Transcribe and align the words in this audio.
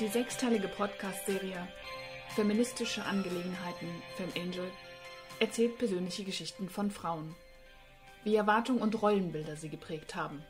Die 0.00 0.06
sechsteilige 0.06 0.68
Podcast-Serie 0.68 1.66
Feministische 2.36 3.04
Angelegenheiten 3.04 3.88
Fem 4.16 4.30
Angel 4.40 4.70
erzählt 5.40 5.76
persönliche 5.76 6.22
Geschichten 6.22 6.68
von 6.68 6.92
Frauen. 6.92 7.34
Wie 8.22 8.36
Erwartungen 8.36 8.80
und 8.80 9.02
Rollenbilder 9.02 9.56
sie 9.56 9.68
geprägt 9.68 10.14
haben. 10.14 10.44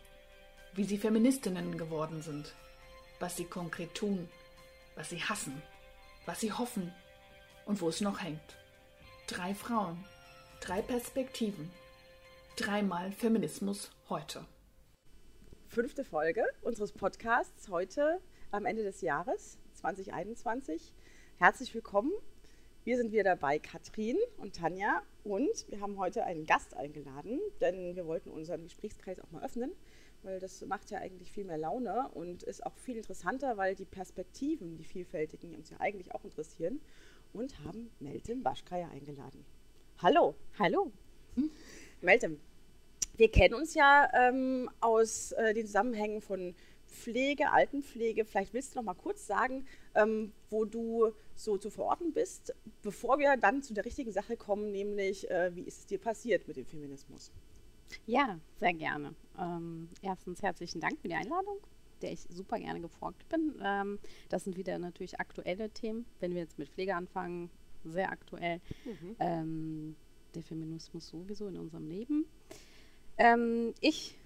Wie 0.75 0.85
sie 0.85 0.99
Feministinnen 0.99 1.79
geworden 1.79 2.21
sind. 2.21 2.55
Was 3.21 3.39
sie 3.39 3.47
konkret 3.47 3.95
tun. 3.95 4.29
Was 4.97 5.09
sie 5.09 5.23
hassen. 5.23 5.63
Was 6.27 6.41
sie 6.41 6.53
hoffen. 6.53 6.93
Und 7.65 7.81
wo 7.81 7.89
es 7.89 8.03
noch 8.03 8.23
hängt. 8.23 8.59
Drei 9.29 9.55
Frauen. 9.55 10.05
Drei 10.61 10.83
Perspektiven. 10.83 11.71
Dreimal 12.57 13.13
Feminismus 13.13 13.93
heute. 14.11 14.45
Fünfte 15.69 16.05
Folge 16.05 16.45
unseres 16.61 16.93
Podcasts 16.93 17.71
heute 17.71 18.21
am 18.51 18.65
Ende 18.65 18.83
des 18.83 19.03
Jahres 19.03 19.59
2021. 19.75 20.93
Herzlich 21.37 21.75
willkommen. 21.75 22.13
Wir 22.85 22.97
sind 22.97 23.13
wieder 23.13 23.25
dabei, 23.25 23.59
Katrin 23.59 24.17
und 24.39 24.57
Tanja. 24.57 25.03
Und 25.25 25.69
wir 25.69 25.81
haben 25.81 25.99
heute 25.99 26.25
einen 26.25 26.47
Gast 26.47 26.75
eingeladen, 26.75 27.41
denn 27.61 27.95
wir 27.95 28.07
wollten 28.07 28.31
unseren 28.31 28.63
Gesprächskreis 28.63 29.21
auch 29.21 29.31
mal 29.31 29.45
öffnen, 29.45 29.73
weil 30.23 30.41
das 30.41 30.65
macht 30.65 30.91
ja 30.91 30.99
eigentlich 30.99 31.31
viel 31.31 31.45
mehr 31.45 31.59
Laune 31.59 32.09
und 32.15 32.43
ist 32.43 32.65
auch 32.65 32.77
viel 32.79 32.97
interessanter, 32.97 33.59
weil 33.59 33.75
die 33.75 33.85
Perspektiven, 33.85 34.77
die 34.77 34.85
vielfältigen, 34.85 35.55
uns 35.55 35.69
ja 35.71 35.79
eigentlich 35.81 36.15
auch 36.15 36.25
interessieren. 36.25 36.81
Und 37.35 37.63
haben 37.65 37.91
Meltem 38.01 38.43
Waschkaya 38.43 38.89
eingeladen. 38.89 39.45
Hallo. 39.99 40.35
Hallo. 40.59 40.91
Hm? 41.35 41.51
Meltem, 42.01 42.41
wir 43.19 43.31
kennen 43.31 43.55
uns 43.55 43.75
ja 43.75 44.09
ähm, 44.15 44.71
aus 44.81 45.33
äh, 45.33 45.53
den 45.53 45.67
Zusammenhängen 45.67 46.23
von 46.23 46.55
Pflege, 46.89 47.51
Altenpflege. 47.51 48.25
Vielleicht 48.25 48.55
willst 48.55 48.75
du 48.75 48.79
noch 48.79 48.85
mal 48.85 48.95
kurz 48.95 49.27
sagen, 49.27 49.67
ähm, 49.95 50.33
wo 50.51 50.65
du 50.65 51.13
so 51.35 51.57
zu 51.59 51.71
verorten 51.71 52.13
bist, 52.13 52.55
bevor 52.83 53.19
wir 53.19 53.37
dann 53.37 53.63
zu 53.63 53.75
der 53.75 53.85
richtigen 53.85 54.13
Sache 54.13 54.37
kommen, 54.37 54.73
nämlich 54.73 55.31
äh, 55.31 55.55
wie 55.55 55.63
ist 55.63 55.79
es 55.79 55.87
dir 55.87 55.99
passiert 55.99 56.49
mit 56.49 56.57
dem 56.57 56.67
Feminismus? 56.67 57.31
Ja, 58.07 58.39
sehr 58.59 58.75
gerne. 58.75 59.15
Ähm, 59.39 59.89
erstens 60.03 60.43
herzlichen 60.43 60.81
Dank 60.81 61.01
für 61.01 61.09
die 61.09 61.15
Einladung, 61.15 61.59
der 62.03 62.13
ich 62.13 62.21
super 62.31 62.59
gerne 62.59 62.81
gefolgt 62.81 63.29
bin. 63.29 63.55
Ähm, 63.63 63.99
das 64.29 64.45
sind 64.45 64.57
wieder 64.57 64.79
natürlich 64.79 65.21
aktuelle 65.21 65.71
Themen. 65.71 66.05
Wenn 66.21 66.35
wir 66.35 66.43
jetzt 66.43 66.59
mit 66.59 66.69
Pflege 66.69 66.95
anfangen, 66.95 67.51
sehr 67.85 68.11
aktuell. 68.11 68.61
Mhm. 68.85 69.17
Ähm, 69.21 69.97
der 70.35 70.43
Feminismus 70.43 71.09
sowieso 71.09 71.49
in 71.49 71.57
unserem 71.57 71.89
Leben. 71.89 72.27
Ähm, 73.17 73.75
ich 73.81 74.18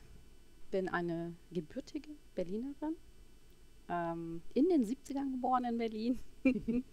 bin 0.73 0.89
eine 0.89 1.37
gebürtige 1.53 2.11
Berlinerin, 2.35 2.97
ähm, 3.89 4.43
in 4.55 4.69
den 4.69 4.85
70ern 4.85 5.31
geboren 5.31 5.65
in 5.65 5.79
Berlin 5.79 6.19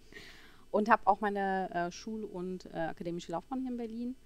und 0.70 0.88
habe 0.88 1.04
auch 1.06 1.20
meine 1.20 1.68
äh, 1.74 1.90
Schul- 1.90 2.24
und 2.24 2.66
äh, 2.66 2.78
akademische 2.78 3.32
Laufbahn 3.32 3.62
hier 3.62 3.72
in 3.72 3.76
Berlin 3.76 4.16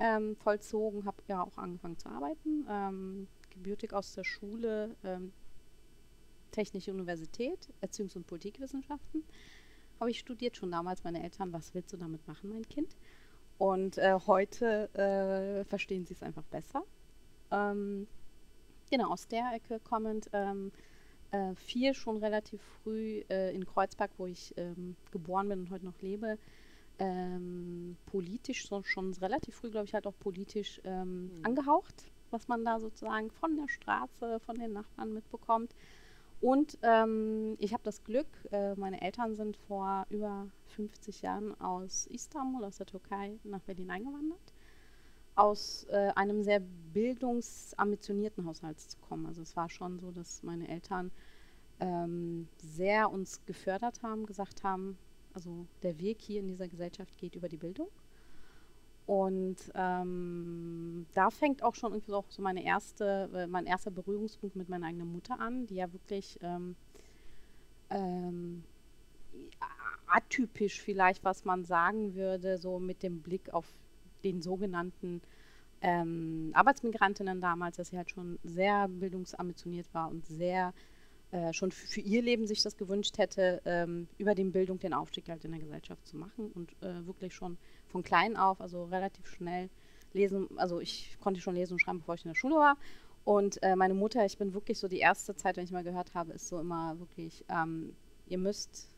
ähm, 0.00 0.34
vollzogen, 0.34 1.04
habe 1.04 1.22
ja 1.28 1.44
auch 1.44 1.58
angefangen 1.58 1.98
zu 1.98 2.08
arbeiten, 2.08 2.66
ähm, 2.68 3.28
gebürtig 3.50 3.92
aus 3.92 4.14
der 4.14 4.24
Schule 4.24 4.96
ähm, 5.04 5.32
Technische 6.50 6.90
Universität, 6.90 7.72
Erziehungs- 7.80 8.16
und 8.16 8.26
Politikwissenschaften 8.26 9.22
habe 10.02 10.10
ich 10.10 10.18
studiert, 10.18 10.56
schon 10.56 10.72
damals 10.72 11.04
meine 11.04 11.22
Eltern, 11.22 11.52
was 11.52 11.74
willst 11.74 11.92
du 11.92 11.96
damit 11.96 12.26
machen, 12.26 12.50
mein 12.50 12.68
Kind? 12.68 12.96
Und 13.56 13.98
äh, 13.98 14.18
heute 14.26 14.92
äh, 14.94 15.64
verstehen 15.64 16.04
sie 16.06 16.14
es 16.14 16.24
einfach 16.24 16.42
besser 16.46 16.82
ähm, 17.52 18.08
genau, 18.92 19.10
aus 19.10 19.26
der 19.26 19.52
Ecke 19.54 19.80
kommend. 19.80 20.28
Ähm, 20.32 20.70
äh, 21.32 21.54
viel 21.54 21.94
schon 21.94 22.18
relativ 22.18 22.60
früh 22.82 23.22
äh, 23.30 23.54
in 23.54 23.64
Kreuzberg, 23.64 24.10
wo 24.18 24.26
ich 24.26 24.52
ähm, 24.58 24.96
geboren 25.10 25.48
bin 25.48 25.60
und 25.60 25.70
heute 25.70 25.86
noch 25.86 25.98
lebe, 26.02 26.38
ähm, 26.98 27.96
politisch 28.04 28.68
so, 28.68 28.82
schon 28.82 29.14
relativ 29.14 29.56
früh, 29.56 29.70
glaube 29.70 29.86
ich, 29.86 29.94
halt 29.94 30.06
auch 30.06 30.18
politisch 30.20 30.80
ähm, 30.84 31.38
mhm. 31.38 31.44
angehaucht, 31.44 32.12
was 32.30 32.48
man 32.48 32.66
da 32.66 32.78
sozusagen 32.78 33.30
von 33.30 33.56
der 33.56 33.68
Straße, 33.68 34.40
von 34.40 34.56
den 34.56 34.74
Nachbarn 34.74 35.14
mitbekommt. 35.14 35.74
Und 36.42 36.76
ähm, 36.82 37.56
ich 37.58 37.72
habe 37.72 37.82
das 37.84 38.04
Glück, 38.04 38.26
äh, 38.50 38.74
meine 38.74 39.00
Eltern 39.00 39.34
sind 39.34 39.56
vor 39.56 40.06
über 40.10 40.48
50 40.76 41.22
Jahren 41.22 41.58
aus 41.62 42.06
Istanbul, 42.08 42.64
aus 42.64 42.76
der 42.76 42.86
Türkei, 42.86 43.38
nach 43.44 43.60
Berlin 43.60 43.90
eingewandert 43.90 44.51
aus 45.34 45.86
äh, 45.90 46.10
einem 46.14 46.42
sehr 46.42 46.60
bildungsambitionierten 46.92 48.46
Haushalt 48.46 48.80
zu 48.80 48.98
kommen. 48.98 49.26
Also 49.26 49.42
es 49.42 49.56
war 49.56 49.68
schon 49.68 49.98
so, 49.98 50.10
dass 50.10 50.42
meine 50.42 50.68
Eltern 50.68 51.10
ähm, 51.80 52.48
sehr 52.58 53.10
uns 53.10 53.44
gefördert 53.46 54.02
haben, 54.02 54.26
gesagt 54.26 54.62
haben, 54.62 54.98
also 55.32 55.66
der 55.82 55.98
Weg 55.98 56.20
hier 56.20 56.40
in 56.40 56.48
dieser 56.48 56.68
Gesellschaft 56.68 57.16
geht 57.18 57.34
über 57.34 57.48
die 57.48 57.56
Bildung. 57.56 57.88
Und 59.06 59.56
ähm, 59.74 61.06
da 61.14 61.30
fängt 61.30 61.62
auch 61.62 61.74
schon 61.74 61.92
irgendwie 61.92 62.12
auch 62.12 62.30
so 62.30 62.40
meine 62.40 62.64
erste, 62.64 63.28
äh, 63.34 63.46
mein 63.46 63.66
erster 63.66 63.90
Berührungspunkt 63.90 64.54
mit 64.54 64.68
meiner 64.68 64.86
eigenen 64.86 65.10
Mutter 65.10 65.40
an, 65.40 65.66
die 65.66 65.76
ja 65.76 65.92
wirklich 65.92 66.38
ähm, 66.40 66.76
ähm, 67.90 68.62
atypisch 70.06 70.80
vielleicht, 70.80 71.24
was 71.24 71.44
man 71.44 71.64
sagen 71.64 72.14
würde, 72.14 72.58
so 72.58 72.78
mit 72.78 73.02
dem 73.02 73.22
Blick 73.22 73.52
auf 73.52 73.66
den 74.24 74.42
sogenannten 74.42 75.22
ähm, 75.80 76.50
Arbeitsmigrantinnen 76.54 77.40
damals, 77.40 77.76
dass 77.76 77.88
sie 77.88 77.96
halt 77.96 78.10
schon 78.10 78.38
sehr 78.44 78.88
bildungsambitioniert 78.88 79.92
war 79.92 80.08
und 80.08 80.24
sehr 80.26 80.72
äh, 81.32 81.52
schon 81.52 81.72
für 81.72 82.00
ihr 82.00 82.22
Leben 82.22 82.46
sich 82.46 82.62
das 82.62 82.76
gewünscht 82.76 83.18
hätte, 83.18 83.62
ähm, 83.64 84.06
über 84.18 84.34
den 84.34 84.52
Bildung 84.52 84.78
den 84.78 84.92
Aufstieg 84.92 85.28
halt 85.28 85.44
in 85.44 85.52
der 85.52 85.60
Gesellschaft 85.60 86.06
zu 86.06 86.16
machen 86.16 86.52
und 86.52 86.72
äh, 86.82 87.06
wirklich 87.06 87.34
schon 87.34 87.56
von 87.88 88.02
klein 88.02 88.36
auf, 88.36 88.60
also 88.60 88.84
relativ 88.84 89.26
schnell 89.26 89.70
lesen, 90.12 90.48
also 90.56 90.80
ich 90.80 91.16
konnte 91.20 91.40
schon 91.40 91.54
lesen 91.54 91.72
und 91.72 91.80
schreiben, 91.80 91.98
bevor 91.98 92.14
ich 92.14 92.24
in 92.24 92.30
der 92.30 92.36
Schule 92.36 92.56
war. 92.56 92.76
Und 93.24 93.62
äh, 93.62 93.76
meine 93.76 93.94
Mutter, 93.94 94.24
ich 94.26 94.36
bin 94.36 94.52
wirklich 94.52 94.78
so 94.78 94.88
die 94.88 94.98
erste 94.98 95.34
Zeit, 95.34 95.56
wenn 95.56 95.64
ich 95.64 95.70
mal 95.70 95.84
gehört 95.84 96.14
habe, 96.14 96.32
ist 96.32 96.48
so 96.48 96.60
immer 96.60 96.98
wirklich, 96.98 97.44
ähm, 97.48 97.94
ihr 98.26 98.38
müsst 98.38 98.91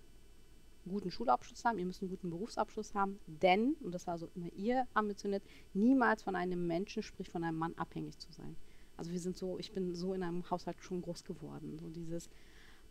guten 0.89 1.11
Schulabschluss 1.11 1.65
haben, 1.65 1.79
ihr 1.79 1.87
müsst 1.87 2.03
einen 2.03 2.11
guten 2.11 2.31
Berufsabschluss 2.31 2.95
haben, 2.95 3.19
denn, 3.27 3.75
und 3.81 3.93
das 3.93 4.07
war 4.07 4.19
so 4.19 4.29
immer 4.35 4.53
ihr 4.57 4.87
ambitioniert, 4.95 5.43
niemals 5.73 6.23
von 6.23 6.37
einem 6.37 6.67
Menschen, 6.67 7.03
sprich 7.03 7.31
von 7.31 7.45
einem 7.45 7.59
Mann, 7.59 7.75
abhängig 7.77 8.19
zu 8.19 8.33
sein. 8.33 8.57
Also 8.97 9.11
wir 9.11 9.21
sind 9.21 9.37
so, 9.37 9.59
ich 9.59 9.73
bin 9.73 9.95
so 9.95 10.15
in 10.15 10.23
einem 10.23 10.49
Haushalt 10.51 10.77
schon 10.81 11.03
groß 11.03 11.25
geworden. 11.25 11.79
So 11.81 11.89
dieses, 11.89 12.29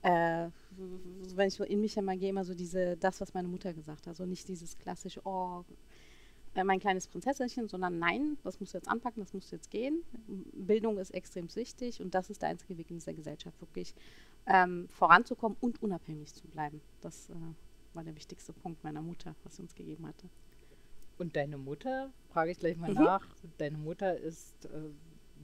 äh, 0.01 0.49
wenn 1.35 1.47
ich 1.47 1.53
so 1.53 1.63
in 1.63 1.81
mich 1.81 1.97
einmal 1.97 2.17
gehe, 2.17 2.29
immer 2.29 2.43
so 2.43 2.53
diese, 2.53 2.97
das, 2.97 3.21
was 3.21 3.33
meine 3.33 3.47
Mutter 3.47 3.73
gesagt 3.73 4.01
hat. 4.01 4.09
Also 4.09 4.25
nicht 4.25 4.47
dieses 4.47 4.77
klassische, 4.77 5.21
oh, 5.23 5.63
äh, 6.55 6.63
mein 6.63 6.79
kleines 6.79 7.07
Prinzessinchen, 7.07 7.67
sondern 7.67 7.99
nein, 7.99 8.37
das 8.43 8.59
musst 8.59 8.73
du 8.73 8.77
jetzt 8.77 8.89
anpacken, 8.89 9.23
das 9.23 9.33
musst 9.33 9.51
du 9.51 9.55
jetzt 9.55 9.71
gehen. 9.71 10.03
Bildung 10.53 10.97
ist 10.97 11.11
extrem 11.11 11.53
wichtig 11.55 12.01
und 12.01 12.13
das 12.13 12.29
ist 12.29 12.41
der 12.41 12.49
einzige 12.49 12.77
Weg 12.77 12.89
in 12.91 12.97
dieser 12.97 13.13
Gesellschaft, 13.13 13.59
wirklich 13.61 13.95
ähm, 14.45 14.87
voranzukommen 14.89 15.57
und 15.61 15.81
unabhängig 15.81 16.33
zu 16.33 16.47
bleiben. 16.47 16.81
Das 17.01 17.29
äh, 17.29 17.33
war 17.95 18.03
der 18.03 18.15
wichtigste 18.15 18.53
Punkt 18.53 18.83
meiner 18.83 19.01
Mutter, 19.01 19.35
was 19.43 19.55
sie 19.55 19.61
uns 19.61 19.75
gegeben 19.75 20.07
hatte. 20.07 20.29
Und 21.17 21.35
deine 21.35 21.57
Mutter, 21.57 22.11
frage 22.29 22.51
ich 22.51 22.59
gleich 22.59 22.77
mal 22.77 22.89
mhm. 22.89 23.03
nach, 23.03 23.25
deine 23.57 23.77
Mutter 23.77 24.17
ist 24.17 24.65
äh, 24.65 24.69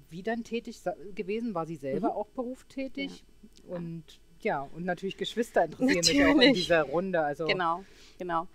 wie 0.10 0.24
dann 0.24 0.44
tätig 0.44 0.82
gewesen? 1.16 1.54
War 1.54 1.66
sie 1.66 1.76
selber 1.76 2.10
mhm. 2.10 2.16
auch 2.16 2.28
berufstätig? 2.30 3.24
Ja. 3.68 3.76
Und 3.76 4.04
ja, 4.42 4.62
und 4.62 4.86
natürlich 4.86 5.18
Geschwister 5.18 5.66
interessieren 5.66 5.98
natürlich. 5.98 6.18
mich 6.18 6.36
auch 6.36 6.42
in 6.42 6.54
dieser 6.54 6.84
Runde. 6.84 7.22
Also 7.22 7.46
genau, 7.46 7.84
genau. 8.18 8.48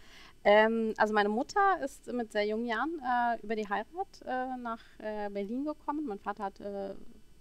Ähm, 0.42 0.94
also 0.96 1.14
meine 1.14 1.28
Mutter 1.28 1.60
ist 1.82 2.10
mit 2.12 2.32
sehr 2.32 2.46
jungen 2.46 2.66
Jahren 2.66 3.00
äh, 3.00 3.42
über 3.42 3.54
die 3.56 3.68
Heirat 3.68 4.22
äh, 4.24 4.56
nach 4.58 4.80
äh, 4.98 5.28
Berlin 5.30 5.64
gekommen. 5.64 6.06
Mein 6.06 6.18
Vater 6.18 6.44
hat 6.44 6.60
äh, 6.60 6.94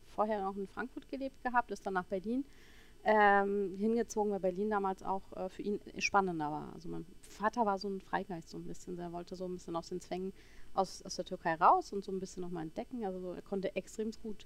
vorher 0.08 0.42
noch 0.42 0.56
in 0.56 0.68
Frankfurt 0.68 1.10
gelebt 1.10 1.42
gehabt, 1.44 1.72
ist 1.72 1.86
dann 1.86 1.94
nach 1.94 2.06
Berlin 2.06 2.46
ähm, 3.04 3.76
hingezogen, 3.78 4.32
weil 4.32 4.40
Berlin 4.40 4.70
damals 4.70 5.04
auch 5.04 5.34
äh, 5.36 5.50
für 5.50 5.62
ihn 5.62 5.80
spannender 5.98 6.52
war. 6.52 6.72
Also 6.74 6.90
mein 6.90 7.06
Vater 7.22 7.66
war 7.66 7.78
so 7.78 7.90
ein 7.90 8.00
Freigeist 8.00 8.50
so 8.50 8.58
ein 8.58 8.66
bisschen, 8.66 8.96
der 8.96 9.12
wollte 9.12 9.36
so 9.36 9.46
ein 9.46 9.54
bisschen 9.54 9.76
aus 9.76 9.90
den 9.90 10.00
Zwängen 10.00 10.34
aus, 10.74 11.04
aus 11.04 11.16
der 11.16 11.26
Türkei 11.26 11.56
raus 11.56 11.92
und 11.92 12.04
so 12.04 12.12
ein 12.12 12.20
bisschen 12.20 12.42
nochmal 12.42 12.64
entdecken. 12.64 13.04
Also 13.06 13.34
er 13.34 13.42
konnte 13.42 13.76
extrem 13.76 14.12
gut 14.22 14.46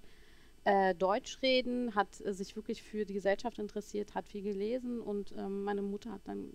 äh, 0.63 0.95
Deutsch 0.95 1.41
reden, 1.43 1.93
hat 1.93 2.19
äh, 2.25 2.33
sich 2.33 2.55
wirklich 2.55 2.81
für 2.81 3.05
die 3.05 3.13
Gesellschaft 3.13 3.59
interessiert, 3.59 4.15
hat 4.15 4.27
viel 4.27 4.41
gelesen 4.41 5.01
und 5.01 5.33
ähm, 5.37 5.63
meine 5.63 5.83
Mutter 5.83 6.11
hat 6.11 6.21
dann 6.25 6.49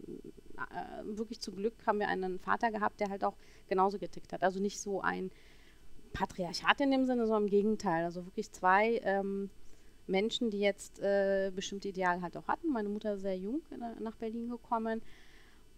äh, 0.56 1.16
wirklich 1.16 1.40
zum 1.40 1.56
Glück 1.56 1.74
haben 1.86 2.00
wir 2.00 2.08
einen 2.08 2.38
Vater 2.40 2.70
gehabt, 2.72 3.00
der 3.00 3.10
halt 3.10 3.24
auch 3.24 3.36
genauso 3.68 3.98
getickt 3.98 4.32
hat. 4.32 4.42
Also 4.42 4.60
nicht 4.60 4.80
so 4.80 5.00
ein 5.00 5.30
Patriarchat 6.12 6.80
in 6.80 6.90
dem 6.90 7.06
Sinne, 7.06 7.26
sondern 7.26 7.44
im 7.44 7.50
Gegenteil. 7.50 8.04
Also 8.04 8.26
wirklich 8.26 8.50
zwei 8.50 9.00
ähm, 9.04 9.50
Menschen, 10.06 10.50
die 10.50 10.60
jetzt 10.60 11.00
äh, 11.00 11.50
bestimmte 11.54 11.88
Ideale 11.88 12.22
halt 12.22 12.36
auch 12.36 12.48
hatten. 12.48 12.72
Meine 12.72 12.88
Mutter 12.88 13.14
ist 13.14 13.22
sehr 13.22 13.36
jung 13.36 13.62
nach 14.00 14.16
Berlin 14.16 14.48
gekommen 14.48 15.02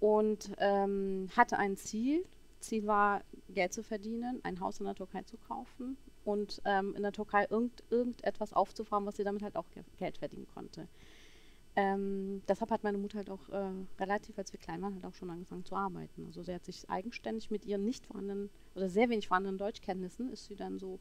und 0.01 0.53
ähm, 0.59 1.29
hatte 1.37 1.59
ein 1.59 1.77
Ziel. 1.77 2.25
Ziel 2.61 2.87
war, 2.87 3.23
Geld 3.51 3.73
zu 3.73 3.83
verdienen, 3.83 4.41
ein 4.43 4.61
Haus 4.61 4.81
in 4.81 4.87
der 4.87 4.95
Türkei 4.95 5.23
zu 5.23 5.37
kaufen 5.37 5.99
und 6.25 6.63
ähm, 6.65 6.95
in 6.97 7.03
der 7.03 7.13
Türkei 7.13 7.47
irgend, 7.51 7.83
irgendetwas 7.91 8.53
aufzufahren, 8.53 9.05
was 9.07 9.17
sie 9.17 9.25
damit 9.25 9.43
halt 9.43 9.57
auch 9.57 9.67
Geld 9.99 10.19
verdienen 10.19 10.47
konnte. 10.55 10.89
Ähm, 11.77 12.43
deshalb 12.47 12.71
hat 12.71 12.85
meine 12.85 12.99
Mutter 12.99 13.19
halt 13.19 13.31
auch 13.31 13.49
äh, 13.49 13.71
relativ, 13.99 14.39
als 14.39 14.53
wir 14.53 14.61
klein 14.61 14.81
waren, 14.81 14.95
halt 14.95 15.05
auch 15.05 15.15
schon 15.15 15.31
angefangen 15.31 15.65
zu 15.65 15.75
arbeiten. 15.75 16.25
Also 16.27 16.43
sie 16.43 16.55
hat 16.55 16.65
sich 16.65 16.89
eigenständig 16.89 17.51
mit 17.51 17.65
ihren 17.65 17.85
nicht 17.85 18.07
vorhandenen 18.07 18.49
oder 18.77 18.89
sehr 18.89 19.09
wenig 19.09 19.27
vorhandenen 19.27 19.59
Deutschkenntnissen 19.59 20.33
ist 20.33 20.47
sie 20.47 20.55
dann 20.55 20.79
so 20.79 21.01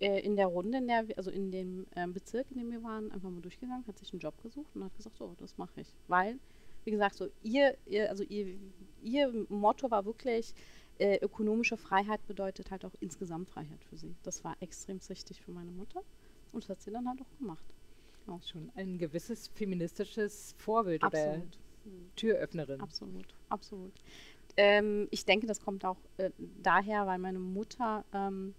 äh, 0.00 0.20
in 0.20 0.36
der 0.36 0.46
Runde, 0.46 0.78
in 0.78 0.88
der, 0.88 1.06
also 1.16 1.30
in 1.30 1.50
dem 1.50 1.86
äh, 1.94 2.06
Bezirk, 2.06 2.50
in 2.50 2.58
dem 2.58 2.70
wir 2.70 2.82
waren, 2.82 3.12
einfach 3.12 3.30
mal 3.30 3.40
durchgegangen, 3.40 3.86
hat 3.86 3.98
sich 3.98 4.12
einen 4.12 4.20
Job 4.20 4.40
gesucht 4.42 4.74
und 4.74 4.84
hat 4.84 4.96
gesagt, 4.96 5.16
so, 5.16 5.34
das 5.38 5.56
mache 5.58 5.82
ich. 5.82 5.94
Weil, 6.08 6.38
wie 6.84 6.90
gesagt, 6.90 7.16
so 7.16 7.28
ihr, 7.42 7.76
ihr 7.86 8.08
also 8.10 8.24
ihr, 8.24 8.58
ihr 9.02 9.46
Motto 9.48 9.90
war 9.90 10.04
wirklich, 10.04 10.54
äh, 10.98 11.18
ökonomische 11.22 11.76
Freiheit 11.76 12.26
bedeutet 12.26 12.70
halt 12.70 12.84
auch 12.84 12.94
insgesamt 13.00 13.48
Freiheit 13.48 13.84
für 13.84 13.96
sie. 13.96 14.14
Das 14.22 14.44
war 14.44 14.56
extrem 14.60 15.00
wichtig 15.08 15.40
für 15.40 15.50
meine 15.50 15.70
Mutter 15.70 16.02
und 16.52 16.64
das 16.64 16.70
hat 16.70 16.82
sie 16.82 16.90
dann 16.90 17.08
halt 17.08 17.20
auch 17.22 17.38
gemacht. 17.38 17.64
Genau. 18.26 18.40
Schon 18.42 18.70
ein 18.74 18.98
gewisses 18.98 19.48
feministisches 19.48 20.54
Vorbild 20.58 21.02
Absolut. 21.02 21.36
oder 21.36 21.46
Türöffnerin. 22.16 22.80
Absolut, 22.80 23.34
absolut. 23.48 23.92
Ähm, 24.56 25.08
ich 25.10 25.24
denke, 25.24 25.46
das 25.46 25.60
kommt 25.60 25.84
auch 25.84 25.96
äh, 26.18 26.30
daher, 26.62 27.06
weil 27.06 27.18
meine 27.18 27.38
Mutter 27.38 28.04
ähm, 28.12 28.54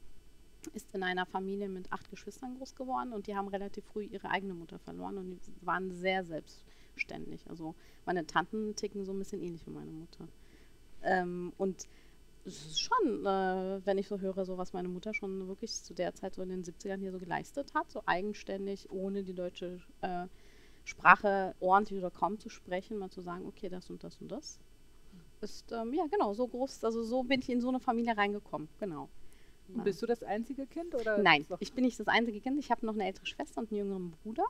ist 0.68 0.94
in 0.94 1.04
einer 1.04 1.26
Familie 1.26 1.70
mit 1.70 1.92
acht 1.92 2.10
Geschwistern 2.10 2.58
groß 2.58 2.76
geworden 2.76 3.14
und 3.14 3.28
die 3.28 3.36
haben 3.36 3.48
relativ 3.48 3.86
früh 3.86 4.04
ihre 4.04 4.30
eigene 4.30 4.54
Mutter 4.54 4.80
verloren 4.80 5.18
und 5.18 5.40
die 5.48 5.66
waren 5.66 5.92
sehr 5.92 6.24
selbstständig. 6.24 7.50
Also 7.50 7.76
meine 8.06 8.26
Tanten 8.26 8.76
ticken 8.76 9.06
so 9.06 9.14
ein 9.14 9.20
bisschen 9.20 9.42
ähnlich 9.42 9.66
wie 9.66 9.72
meine 9.72 9.92
Mutter. 9.92 10.28
Ähm, 11.04 11.54
und 11.58 11.88
es 12.44 12.66
ist 12.66 12.82
schon, 12.82 13.26
äh, 13.26 13.86
wenn 13.86 13.98
ich 13.98 14.08
so 14.08 14.20
höre, 14.20 14.46
so 14.46 14.58
was 14.58 14.74
meine 14.74 14.88
Mutter 14.88 15.14
schon 15.14 15.48
wirklich 15.48 15.74
zu 15.84 15.94
der 15.94 16.16
Zeit 16.16 16.36
so 16.36 16.42
in 16.42 16.50
den 16.50 16.64
70ern 16.64 17.00
hier 17.00 17.12
so 17.12 17.20
geleistet 17.20 17.74
hat, 17.74 17.92
so 17.92 18.02
eigenständig, 18.06 18.90
ohne 18.90 19.24
die 19.24 19.34
deutsche 19.34 19.80
äh, 20.02 20.28
Sprache 20.84 21.56
ordentlich 21.60 22.00
oder 22.00 22.10
kaum 22.10 22.40
zu 22.40 22.50
sprechen, 22.50 22.98
mal 22.98 23.12
zu 23.12 23.22
sagen, 23.22 23.46
okay, 23.46 23.70
das 23.70 23.90
und 23.90 24.04
das 24.04 24.18
und 24.20 24.32
das. 24.32 24.60
Ist, 25.42 25.72
ähm, 25.72 25.94
ja, 25.94 26.06
genau, 26.10 26.34
so 26.34 26.48
groß, 26.48 26.84
also 26.84 27.04
so 27.04 27.24
bin 27.24 27.42
ich 27.42 27.50
in 27.50 27.62
so 27.62 27.70
eine 27.70 27.80
Familie 27.80 28.16
reingekommen, 28.16 28.70
genau. 28.80 29.10
Und 29.74 29.84
Bist 29.84 30.02
du 30.02 30.06
das 30.06 30.24
einzige 30.24 30.66
Kind? 30.66 30.96
Oder 30.96 31.18
Nein, 31.18 31.46
ich 31.60 31.74
bin 31.74 31.84
nicht 31.84 32.00
das 32.00 32.08
einzige 32.08 32.40
Kind. 32.40 32.60
Ich 32.60 32.72
habe 32.72 32.86
noch 32.86 32.94
eine 32.94 33.06
ältere 33.06 33.26
Schwester 33.26 33.62
und 33.62 33.72
einen 33.72 33.80
jüngeren 33.80 34.12
Bruder. 34.24 34.46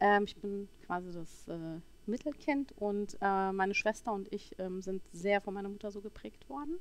Ähm, 0.00 0.24
ich 0.24 0.36
bin 0.36 0.68
quasi 0.86 1.12
das 1.12 1.48
äh, 1.48 1.80
Mittelkind 2.06 2.72
und 2.76 3.16
äh, 3.20 3.52
meine 3.52 3.74
Schwester 3.74 4.12
und 4.12 4.32
ich 4.32 4.50
ähm, 4.58 4.82
sind 4.82 5.02
sehr 5.12 5.40
von 5.40 5.54
meiner 5.54 5.68
Mutter 5.68 5.90
so 5.90 6.00
geprägt 6.00 6.48
worden. 6.48 6.78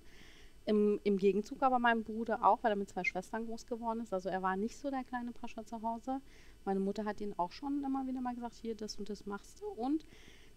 Im, 0.65 0.99
Im 1.03 1.17
Gegenzug 1.17 1.63
aber 1.63 1.79
mein 1.79 2.03
Bruder 2.03 2.45
auch, 2.45 2.63
weil 2.63 2.71
er 2.71 2.75
mit 2.75 2.89
zwei 2.89 3.03
Schwestern 3.03 3.45
groß 3.45 3.65
geworden 3.65 4.01
ist. 4.01 4.13
Also 4.13 4.29
er 4.29 4.41
war 4.41 4.55
nicht 4.55 4.77
so 4.77 4.91
der 4.91 5.03
kleine 5.03 5.31
Pascha 5.31 5.65
zu 5.65 5.81
Hause. 5.81 6.21
Meine 6.65 6.79
Mutter 6.79 7.05
hat 7.05 7.19
ihn 7.21 7.33
auch 7.37 7.51
schon 7.51 7.83
immer 7.83 8.05
wieder 8.05 8.21
mal 8.21 8.35
gesagt, 8.35 8.55
hier, 8.55 8.75
das 8.75 8.97
und 8.97 9.09
das 9.09 9.25
machst 9.25 9.61
du. 9.61 9.65
Und 9.65 10.05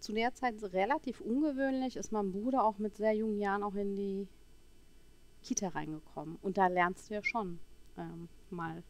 zu 0.01 0.13
der 0.13 0.35
Zeit 0.35 0.63
relativ 0.75 1.21
ungewöhnlich 1.21 1.97
ist 1.97 2.13
mein 2.13 2.33
Bruder 2.33 2.65
auch 2.65 2.79
mit 2.79 2.99
sehr 2.99 3.15
jungen 3.15 3.41
Jahren 3.41 3.63
auch 3.63 3.75
in 3.75 3.97
die 3.97 4.29
Kita 5.45 5.69
reingekommen. 5.69 6.37
Und 6.43 6.59
da 6.59 6.67
lernst 6.67 7.11
du 7.11 7.15
ja 7.15 7.23
schon 7.23 7.61
ähm, 7.97 8.29
mal 8.51 8.83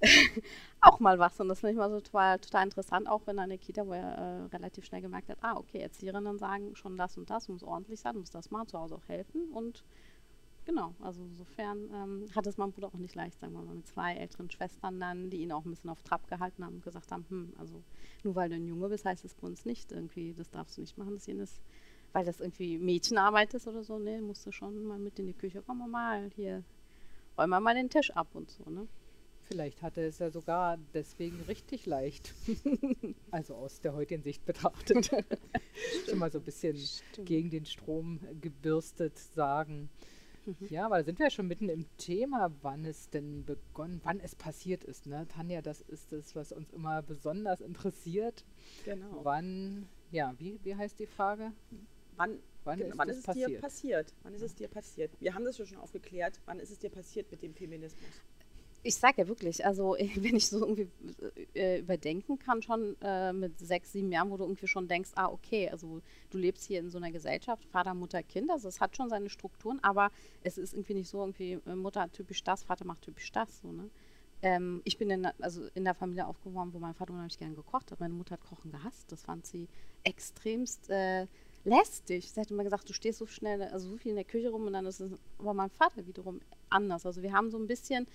auch 0.80 1.00
mal 1.00 1.18
was. 1.18 1.40
Und 1.40 1.48
das 1.48 1.60
finde 1.60 1.72
ich 1.72 1.78
mal 1.78 1.90
so 1.90 2.00
total, 2.00 2.38
total 2.38 2.64
interessant, 2.64 3.08
auch 3.08 3.26
in 3.28 3.38
einer 3.38 3.58
Kita, 3.58 3.86
wo 3.86 3.92
er 3.92 4.18
äh, 4.18 4.42
relativ 4.46 4.84
schnell 4.84 5.00
gemerkt 5.00 5.28
hat, 5.28 5.38
ah, 5.40 5.56
okay, 5.56 5.78
Erzieherinnen 5.78 6.38
sagen 6.38 6.76
schon 6.76 6.96
das 6.96 7.16
und 7.16 7.30
das, 7.30 7.48
muss 7.48 7.62
ordentlich 7.62 8.00
sein, 8.00 8.16
muss 8.16 8.30
das 8.30 8.50
mal 8.50 8.66
zu 8.66 8.78
Hause 8.78 8.96
auch 8.96 9.08
helfen. 9.08 9.50
Und 9.52 9.84
genau, 10.64 10.94
also 11.00 11.22
insofern 11.22 11.88
ähm, 11.94 12.26
hat 12.34 12.46
es 12.46 12.58
mein 12.58 12.72
Bruder 12.72 12.88
auch 12.88 12.98
nicht 12.98 13.14
leicht, 13.14 13.40
sagen 13.40 13.54
wir 13.54 13.62
mal, 13.62 13.74
mit 13.74 13.86
zwei 13.86 14.14
älteren 14.14 14.50
Schwestern 14.50 15.00
dann, 15.00 15.30
die 15.30 15.38
ihn 15.38 15.52
auch 15.52 15.64
ein 15.64 15.70
bisschen 15.70 15.90
auf 15.90 16.02
Trab 16.02 16.26
gehalten 16.28 16.64
haben 16.64 16.76
und 16.76 16.84
gesagt 16.84 17.10
haben, 17.10 17.24
hm, 17.28 17.54
also 17.58 17.82
nur 18.22 18.34
weil 18.34 18.50
du 18.50 18.56
ein 18.56 18.66
Junge 18.66 18.88
bist, 18.88 19.04
heißt 19.04 19.24
es 19.24 19.34
bei 19.34 19.46
uns 19.46 19.64
nicht 19.64 19.92
irgendwie, 19.92 20.34
das 20.34 20.50
darfst 20.50 20.76
du 20.76 20.82
nicht 20.82 20.98
machen, 20.98 21.14
das 21.14 21.26
jenes 21.26 21.60
weil 22.16 22.24
das 22.24 22.40
irgendwie 22.40 22.78
Mädchenarbeit 22.78 23.52
ist 23.52 23.68
oder 23.68 23.84
so, 23.84 23.98
ne, 23.98 24.22
musst 24.22 24.46
du 24.46 24.50
schon 24.50 24.84
mal 24.84 24.98
mit 24.98 25.18
in 25.18 25.26
die 25.26 25.34
Küche 25.34 25.60
kommen 25.60 25.82
und 25.82 25.90
mal 25.90 26.30
hier, 26.34 26.64
räum 27.36 27.50
mal 27.50 27.74
den 27.74 27.90
Tisch 27.90 28.10
ab 28.12 28.28
und 28.32 28.50
so, 28.50 28.70
ne. 28.70 28.88
Vielleicht 29.42 29.82
hatte 29.82 30.00
es 30.00 30.18
ja 30.18 30.30
sogar 30.30 30.78
deswegen 30.94 31.42
richtig 31.42 31.84
leicht. 31.84 32.32
also 33.30 33.54
aus 33.56 33.82
der 33.82 33.92
heutigen 33.92 34.22
Sicht 34.22 34.46
betrachtet. 34.46 35.10
Schon 36.08 36.18
mal 36.18 36.32
so 36.32 36.38
ein 36.38 36.44
bisschen 36.44 36.78
gegen 37.26 37.50
den 37.50 37.66
Strom 37.66 38.20
gebürstet 38.40 39.18
sagen. 39.18 39.90
Ja, 40.70 40.88
weil 40.88 41.02
da 41.02 41.04
sind 41.04 41.18
wir 41.18 41.26
ja 41.26 41.30
schon 41.30 41.48
mitten 41.48 41.68
im 41.68 41.84
Thema, 41.98 42.52
wann 42.62 42.84
es 42.84 43.10
denn 43.10 43.44
begonnen, 43.44 44.00
wann 44.04 44.20
es 44.20 44.36
passiert 44.36 44.84
ist. 44.84 45.06
Ne? 45.06 45.26
Tanja, 45.28 45.60
das 45.60 45.82
ist 45.82 46.12
es, 46.12 46.34
was 46.34 46.52
uns 46.52 46.72
immer 46.72 47.02
besonders 47.02 47.60
interessiert. 47.60 48.44
Genau. 48.84 49.20
Wann, 49.22 49.88
ja, 50.12 50.34
wie, 50.38 50.58
wie 50.62 50.76
heißt 50.76 50.98
die 51.00 51.06
Frage? 51.06 51.52
Wann, 52.16 52.42
Wann 52.64 52.78
genau, 52.78 52.96
ist 52.96 52.98
wann 52.98 53.08
ist 53.08 53.18
es 53.18 53.28
dir 53.28 53.50
passiert? 53.50 53.60
passiert? 53.60 54.14
Wann 54.22 54.34
ist 54.34 54.42
es 54.42 54.54
dir 54.54 54.68
passiert? 54.68 55.12
Wir 55.20 55.34
haben 55.34 55.44
das 55.44 55.58
ja 55.58 55.66
schon 55.66 55.78
aufgeklärt. 55.78 56.40
Wann 56.44 56.58
ist 56.60 56.70
es 56.70 56.78
dir 56.78 56.90
passiert 56.90 57.30
mit 57.30 57.42
dem 57.42 57.54
Feminismus? 57.54 58.22
Ich 58.82 58.94
sage 58.96 59.22
ja 59.22 59.28
wirklich, 59.28 59.66
also 59.66 59.96
wenn 60.16 60.36
ich 60.36 60.46
so 60.46 60.60
irgendwie 60.64 60.88
äh, 61.54 61.80
überdenken 61.80 62.38
kann, 62.38 62.62
schon 62.62 62.96
äh, 63.02 63.32
mit 63.32 63.58
sechs, 63.58 63.92
sieben 63.92 64.12
Jahren, 64.12 64.30
wo 64.30 64.36
du 64.36 64.44
irgendwie 64.44 64.68
schon 64.68 64.86
denkst, 64.86 65.10
ah, 65.16 65.26
okay, 65.26 65.68
also 65.70 66.02
du 66.30 66.38
lebst 66.38 66.64
hier 66.64 66.78
in 66.78 66.88
so 66.90 66.98
einer 66.98 67.10
Gesellschaft, 67.10 67.64
Vater, 67.66 67.94
Mutter, 67.94 68.22
Kind, 68.22 68.48
also 68.50 68.68
es 68.68 68.80
hat 68.80 68.96
schon 68.96 69.08
seine 69.08 69.28
Strukturen, 69.28 69.80
aber 69.82 70.12
es 70.42 70.56
ist 70.56 70.72
irgendwie 70.72 70.94
nicht 70.94 71.08
so 71.08 71.18
irgendwie, 71.20 71.54
äh, 71.66 71.74
Mutter 71.74 72.02
hat 72.02 72.12
typisch 72.12 72.44
das, 72.44 72.62
Vater 72.62 72.84
macht 72.84 73.02
typisch 73.02 73.32
das, 73.32 73.58
so, 73.60 73.72
ne? 73.72 73.90
Ähm, 74.42 74.82
ich 74.84 74.98
bin 74.98 75.10
in, 75.10 75.22
der- 75.22 75.34
also 75.40 75.66
in 75.74 75.84
der 75.84 75.94
Familie 75.94 76.26
aufgewachsen, 76.26 76.74
wo 76.74 76.78
mein 76.78 76.94
Vater 76.94 77.12
unheimlich 77.14 77.38
gerne 77.38 77.54
gekocht 77.54 77.90
hat. 77.90 78.00
Meine 78.00 78.12
Mutter 78.14 78.34
hat 78.34 78.44
Kochen 78.44 78.70
gehasst. 78.70 79.10
Das 79.10 79.22
fand 79.22 79.46
sie 79.46 79.66
extremst 80.04 80.90
äh, 80.90 81.26
lästig. 81.66 82.30
Sie 82.30 82.40
hat 82.40 82.50
immer 82.50 82.64
gesagt, 82.64 82.88
du 82.88 82.92
stehst 82.92 83.18
so 83.18 83.26
schnell, 83.26 83.62
also 83.62 83.90
so 83.90 83.96
viel 83.96 84.10
in 84.10 84.16
der 84.16 84.24
Küche 84.24 84.50
rum 84.50 84.66
und 84.66 84.72
dann 84.72 84.86
ist 84.86 85.00
es 85.00 85.12
aber 85.38 85.52
mein 85.52 85.70
Vater 85.70 86.06
wiederum 86.06 86.40
anders. 86.70 87.04
Also 87.04 87.22
wir 87.22 87.32
haben 87.32 87.50
so 87.50 87.58
ein 87.58 87.66
bisschen 87.66 88.06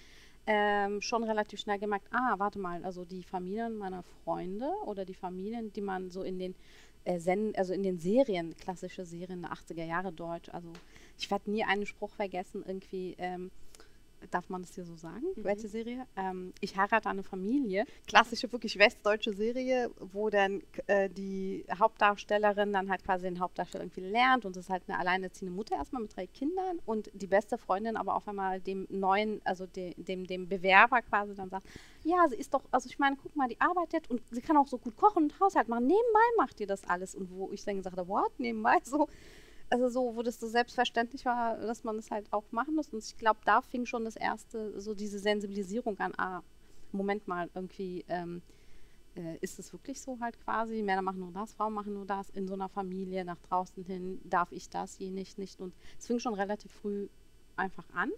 ähm, 0.48 1.02
schon 1.02 1.24
relativ 1.24 1.60
schnell 1.60 1.78
gemerkt, 1.78 2.08
ah, 2.12 2.36
warte 2.38 2.58
mal, 2.58 2.84
also 2.84 3.06
die 3.06 3.24
Familien 3.24 3.78
meiner 3.78 4.04
Freunde 4.24 4.72
oder 4.86 5.06
die 5.06 5.14
Familien, 5.14 5.72
die 5.74 5.82
man 5.82 6.10
so 6.10 6.24
in 6.24 6.40
den 6.40 6.56
äh, 7.04 7.20
also 7.56 7.74
in 7.74 7.84
den 7.84 8.00
Serien, 8.00 8.56
klassische 8.58 9.06
Serien 9.06 9.42
der 9.42 9.52
80er 9.52 9.86
Jahre 9.86 10.12
Deutsch, 10.12 10.50
also 10.50 10.72
ich 11.18 11.30
werde 11.30 11.52
nie 11.52 11.64
einen 11.64 11.86
Spruch 11.86 12.12
vergessen, 12.12 12.64
irgendwie, 12.66 13.16
ähm, 13.18 13.52
darf 14.30 14.50
man 14.50 14.62
das 14.62 14.76
hier 14.76 14.86
so 14.86 14.96
sagen? 14.96 15.26
Welche 15.36 15.68
Serie? 15.68 16.06
Ähm, 16.16 16.54
ich 16.62 16.78
heirate 16.78 17.10
eine 17.10 17.24
Familie. 17.24 17.86
Klassische, 18.08 18.52
wirklich 18.52 18.78
westdeutsche 18.78 19.34
Serie, 19.34 19.90
wo 20.00 20.30
dann 20.30 20.62
äh, 20.88 21.10
die 21.10 21.66
Hauptdarstellerin 21.78 22.72
dann 22.74 22.90
halt 22.90 23.04
quasi 23.04 23.24
den 23.26 23.40
Hauptdarsteller 23.40 23.84
irgendwie 23.84 24.02
lernt 24.02 24.46
und 24.46 24.56
es 24.58 24.66
ist 24.66 24.70
halt 24.70 24.84
eine 24.88 25.00
alleinerziehende 25.00 25.56
Mutter 25.56 25.76
erstmal 25.76 26.02
mit 26.04 26.16
drei 26.16 26.28
Kindern 26.28 26.80
und 26.86 27.10
die 27.14 27.28
beste 27.28 27.58
Freundin 27.58 27.98
aber 27.98 28.16
auf 28.16 28.28
einmal 28.28 28.60
dem 28.60 28.88
neuen, 28.90 29.42
also 29.44 29.66
de, 29.66 29.94
dem, 29.98 30.28
dem 30.28 30.48
Bewerber 30.48 31.02
quasi 31.02 31.34
dann 31.36 31.50
sagt, 31.50 31.68
ja, 32.04 32.28
sie 32.30 32.36
ist 32.36 32.54
doch, 32.54 32.64
also 32.72 32.88
ich 32.88 33.00
meine, 33.00 33.16
guck 33.22 33.36
mal, 33.36 33.48
die 33.48 33.60
arbeitet 33.62 34.10
und 34.10 34.22
sie 34.32 34.42
kann 34.42 34.58
auch 34.58 34.68
so 34.68 34.78
gut 34.78 34.96
kochen 34.96 35.24
und 35.24 35.40
Haushalt 35.40 35.68
machen. 35.68 35.88
Nebenbei 35.88 36.20
macht 36.38 36.60
die 36.60 36.66
das 36.66 36.84
alles. 36.86 37.16
Und 37.16 37.32
wo 37.32 37.52
ich 37.52 37.64
dann 37.64 37.78
gesagt 37.78 37.98
habe, 37.98 38.08
what, 38.08 38.32
nebenbei? 38.40 38.78
So, 38.84 39.08
also 39.72 39.88
so, 39.88 40.16
wo 40.16 40.22
das 40.22 40.40
so 40.40 40.48
selbstverständlich 40.48 41.26
war, 41.26 41.58
dass 41.58 41.84
man 41.84 41.96
das 41.96 42.12
halt 42.12 42.32
auch 42.32 42.44
machen 42.52 42.76
muss. 42.76 42.90
Und 42.90 43.04
ich 43.04 43.18
glaube, 43.18 43.40
da 43.46 43.62
fing 43.62 43.86
schon 43.86 44.04
das 44.04 44.18
erste, 44.18 44.80
so 44.80 44.94
diese 44.94 45.18
Sensibilisierung 45.18 45.98
an, 46.00 46.14
ah, 46.18 46.42
Moment 46.92 47.26
mal, 47.28 47.50
irgendwie 47.56 48.04
ähm, 48.10 48.42
äh, 49.16 49.38
ist 49.40 49.60
es 49.60 49.72
wirklich 49.72 50.02
so 50.02 50.20
halt 50.20 50.38
quasi, 50.44 50.82
Männer 50.84 51.02
machen 51.02 51.20
nur 51.20 51.32
das, 51.32 51.54
Frauen 51.54 51.74
machen 51.74 51.94
nur 51.94 52.06
das, 52.06 52.30
in 52.32 52.48
so 52.48 52.54
einer 52.54 52.68
Familie, 52.68 53.24
nach 53.24 53.40
draußen 53.48 53.84
hin, 53.86 54.20
darf 54.26 54.52
ich 54.52 54.70
das, 54.70 55.00
je 55.00 55.10
nicht, 55.10 55.38
nicht. 55.38 55.62
Und 55.62 55.74
es 55.98 56.06
fing 56.06 56.20
schon 56.20 56.34
relativ 56.34 56.72
früh 56.72 57.08
einfach 57.56 57.86
an. 57.94 58.12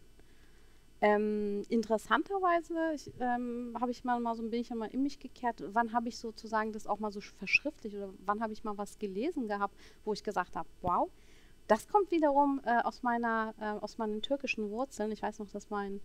Ähm, 1.02 1.64
interessanterweise 1.70 2.94
ich, 2.96 3.12
ähm, 3.20 3.76
habe 3.80 3.92
ich 3.92 4.04
mal, 4.04 4.20
mal 4.22 4.36
so 4.36 4.44
ich 4.52 4.70
ja 4.70 4.76
mal 4.76 4.90
in 4.90 5.04
mich 5.04 5.20
gekehrt, 5.20 5.62
wann 5.68 5.92
habe 5.94 6.08
ich 6.08 6.18
sozusagen 6.18 6.72
das 6.72 6.88
auch 6.88 7.00
mal 7.00 7.12
so 7.12 7.20
verschriftlich 7.20 7.96
oder 7.96 8.10
wann 8.26 8.42
habe 8.42 8.54
ich 8.54 8.64
mal 8.64 8.78
was 8.78 8.98
gelesen 8.98 9.48
gehabt, 9.48 9.76
wo 10.06 10.14
ich 10.14 10.24
gesagt 10.24 10.56
habe, 10.56 10.70
wow, 10.82 11.12
das 11.68 11.88
kommt 11.88 12.12
wiederum 12.12 12.62
äh, 12.66 12.82
aus 12.82 13.04
meiner, 13.04 13.54
äh, 13.60 13.66
aus 13.66 13.98
meinen 13.98 14.22
türkischen 14.22 14.70
Wurzeln. 14.70 15.12
Ich 15.12 15.22
weiß 15.22 15.40
noch, 15.40 15.50
dass 15.50 15.70
mein 15.70 16.02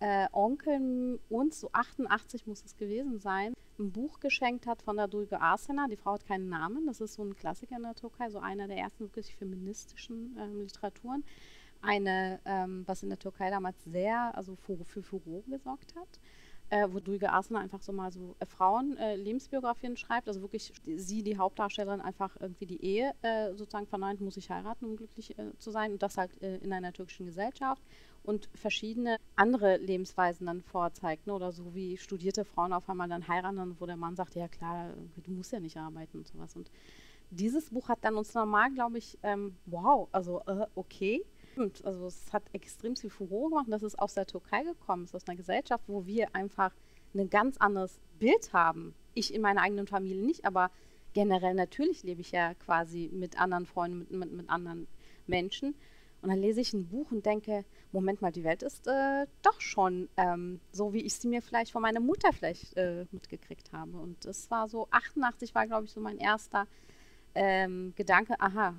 äh, 0.00 0.26
Onkel 0.32 1.20
uns, 1.28 1.60
so 1.60 1.70
88 1.72 2.46
muss 2.46 2.64
es 2.64 2.76
gewesen 2.76 3.18
sein, 3.18 3.54
ein 3.78 3.92
Buch 3.92 4.20
geschenkt 4.20 4.66
hat 4.66 4.82
von 4.82 4.96
der 4.96 5.08
Duygu 5.08 5.36
Arsena. 5.36 5.88
Die 5.88 5.96
Frau 5.96 6.14
hat 6.14 6.26
keinen 6.26 6.48
Namen. 6.48 6.86
Das 6.86 7.00
ist 7.00 7.14
so 7.14 7.22
ein 7.22 7.36
Klassiker 7.36 7.76
in 7.76 7.82
der 7.82 7.94
Türkei, 7.94 8.30
so 8.30 8.38
einer 8.38 8.68
der 8.68 8.76
ersten 8.76 9.04
wirklich 9.04 9.34
feministischen 9.36 10.36
ähm, 10.38 10.60
Literaturen. 10.60 11.24
Eine, 11.80 12.38
ähm, 12.44 12.84
was 12.86 13.02
in 13.02 13.08
der 13.08 13.18
Türkei 13.18 13.50
damals 13.50 13.82
sehr, 13.84 14.36
also 14.36 14.54
für, 14.56 14.84
für 14.84 15.02
Furore 15.02 15.42
gesorgt 15.48 15.94
hat. 15.96 16.20
Äh, 16.72 16.88
wo 16.90 17.00
Duygu 17.00 17.26
Arsena 17.26 17.60
einfach 17.60 17.82
so 17.82 17.92
mal 17.92 18.10
so 18.10 18.34
äh, 18.38 18.46
Frauen 18.46 18.96
äh, 18.96 19.18
schreibt, 19.94 20.26
also 20.26 20.40
wirklich 20.40 20.72
sie, 20.86 21.22
die 21.22 21.36
Hauptdarstellerin, 21.36 22.00
einfach 22.00 22.34
irgendwie 22.40 22.64
die 22.64 22.82
Ehe 22.82 23.12
äh, 23.20 23.50
sozusagen 23.54 23.86
verneint, 23.86 24.22
muss 24.22 24.38
ich 24.38 24.48
heiraten, 24.48 24.86
um 24.86 24.96
glücklich 24.96 25.38
äh, 25.38 25.52
zu 25.58 25.70
sein 25.70 25.92
und 25.92 26.02
das 26.02 26.16
halt 26.16 26.34
in 26.38 26.72
einer 26.72 26.94
türkischen 26.94 27.26
Gesellschaft 27.26 27.82
und 28.22 28.48
verschiedene 28.54 29.18
andere 29.36 29.76
Lebensweisen 29.76 30.46
dann 30.46 30.62
vorzeigt. 30.62 31.26
Ne? 31.26 31.34
Oder 31.34 31.52
so 31.52 31.74
wie 31.74 31.98
studierte 31.98 32.46
Frauen 32.46 32.72
auf 32.72 32.88
einmal 32.88 33.08
dann 33.10 33.28
heiraten, 33.28 33.76
wo 33.78 33.84
der 33.84 33.98
Mann 33.98 34.16
sagt, 34.16 34.34
ja 34.34 34.48
klar, 34.48 34.94
du 35.22 35.30
musst 35.30 35.52
ja 35.52 35.60
nicht 35.60 35.76
arbeiten 35.76 36.16
und 36.16 36.26
sowas. 36.26 36.56
Und 36.56 36.70
dieses 37.28 37.68
Buch 37.68 37.90
hat 37.90 37.98
dann 38.00 38.16
uns 38.16 38.32
normal, 38.32 38.72
glaube 38.72 38.96
ich, 38.96 39.18
ähm, 39.22 39.56
wow, 39.66 40.08
also 40.10 40.40
okay. 40.74 41.22
Also 41.84 42.06
es 42.06 42.32
hat 42.32 42.42
extrem 42.52 42.96
viel 42.96 43.10
Furore 43.10 43.50
gemacht. 43.50 43.66
Und 43.66 43.72
das 43.72 43.82
ist 43.82 43.98
aus 43.98 44.14
der 44.14 44.26
Türkei 44.26 44.62
gekommen, 44.62 45.04
es 45.04 45.10
ist 45.10 45.14
aus 45.16 45.28
einer 45.28 45.36
Gesellschaft, 45.36 45.84
wo 45.86 46.06
wir 46.06 46.34
einfach 46.34 46.72
ein 47.14 47.28
ganz 47.30 47.56
anderes 47.58 47.98
Bild 48.18 48.52
haben. 48.52 48.94
Ich 49.14 49.34
in 49.34 49.42
meiner 49.42 49.62
eigenen 49.62 49.86
Familie 49.86 50.24
nicht, 50.24 50.44
aber 50.44 50.70
generell 51.12 51.54
natürlich 51.54 52.02
lebe 52.02 52.20
ich 52.20 52.32
ja 52.32 52.54
quasi 52.54 53.10
mit 53.12 53.38
anderen 53.38 53.66
Freunden, 53.66 53.98
mit, 53.98 54.10
mit, 54.10 54.32
mit 54.32 54.50
anderen 54.50 54.86
Menschen. 55.26 55.74
Und 56.22 56.28
dann 56.28 56.38
lese 56.38 56.60
ich 56.60 56.72
ein 56.72 56.86
Buch 56.86 57.10
und 57.10 57.26
denke, 57.26 57.64
Moment 57.90 58.22
mal, 58.22 58.30
die 58.30 58.44
Welt 58.44 58.62
ist 58.62 58.86
äh, 58.86 59.26
doch 59.42 59.60
schon 59.60 60.08
ähm, 60.16 60.60
so, 60.70 60.92
wie 60.92 61.02
ich 61.02 61.14
sie 61.14 61.26
mir 61.26 61.42
vielleicht 61.42 61.72
von 61.72 61.82
meiner 61.82 61.98
Mutter 61.98 62.32
vielleicht 62.32 62.76
äh, 62.76 63.06
mitgekriegt 63.10 63.72
habe. 63.72 63.98
Und 63.98 64.24
das 64.24 64.48
war 64.50 64.68
so, 64.68 64.86
88 64.92 65.52
war, 65.54 65.66
glaube 65.66 65.86
ich, 65.86 65.90
so 65.90 66.00
mein 66.00 66.18
erster 66.18 66.68
ähm, 67.34 67.92
Gedanke, 67.96 68.40
aha, 68.40 68.74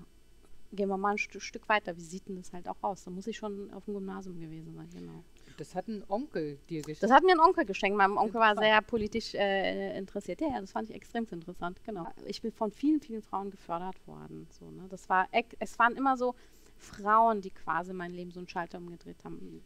gehen 0.75 0.89
wir 0.89 0.98
mal 0.98 1.12
ein 1.12 1.18
St 1.18 1.42
Stück 1.42 1.70
weiter, 1.70 1.96
wie 1.96 2.01
sieht 2.01 2.27
denn 2.27 2.36
das 2.36 2.51
halt 2.51 2.68
auch 2.68 2.82
aus? 2.82 3.03
Da 3.03 3.12
muss 3.12 3.27
ich 3.27 3.38
schon 3.38 3.72
auf 3.74 3.86
dem 3.86 3.94
Gymnasium 3.94 4.39
gewesen 4.39 4.74
sein, 4.74 4.89
genau. 4.94 5.24
Das 5.58 5.75
hat 5.75 5.88
ein 5.88 6.03
Onkel 6.08 6.58
dir 6.70 6.82
geschenkt. 6.82 7.03
Das 7.03 7.12
hat 7.12 7.24
mir 7.24 7.34
ein 7.34 7.39
Onkel 7.39 7.65
geschenkt. 7.65 7.98
Mein 7.98 8.18
Onkel 8.18 8.39
war 8.39 8.56
sehr 8.56 8.82
politisch 8.82 9.36
äh, 9.36 9.98
interessiert. 9.98 10.42
Ja, 10.42 10.48
ja, 10.50 10.62
das 10.62 10.72
fand 10.72 10.89
ich 10.89 10.96
extrem 10.96 11.27
interessant, 11.30 11.80
genau. 11.84 12.08
Ich 12.25 12.42
bin 12.42 12.51
von 12.51 12.72
vielen, 12.72 13.00
vielen 13.00 13.22
Frauen 13.22 13.51
gefördert 13.51 13.96
worden. 14.08 14.48
So, 14.51 14.70
ne? 14.72 14.88
Das 14.89 15.08
war, 15.10 15.27
es 15.60 15.77
waren 15.77 15.96
immer 15.96 16.18
so 16.18 16.36
Frauen, 16.77 17.42
die 17.42 17.51
quasi 17.51 17.94
mein 17.94 18.12
Leben 18.12 18.32
so 18.32 18.39
einen 18.39 18.50
Schalter 18.50 18.80
umgedreht 18.80 19.24
haben. 19.24 19.63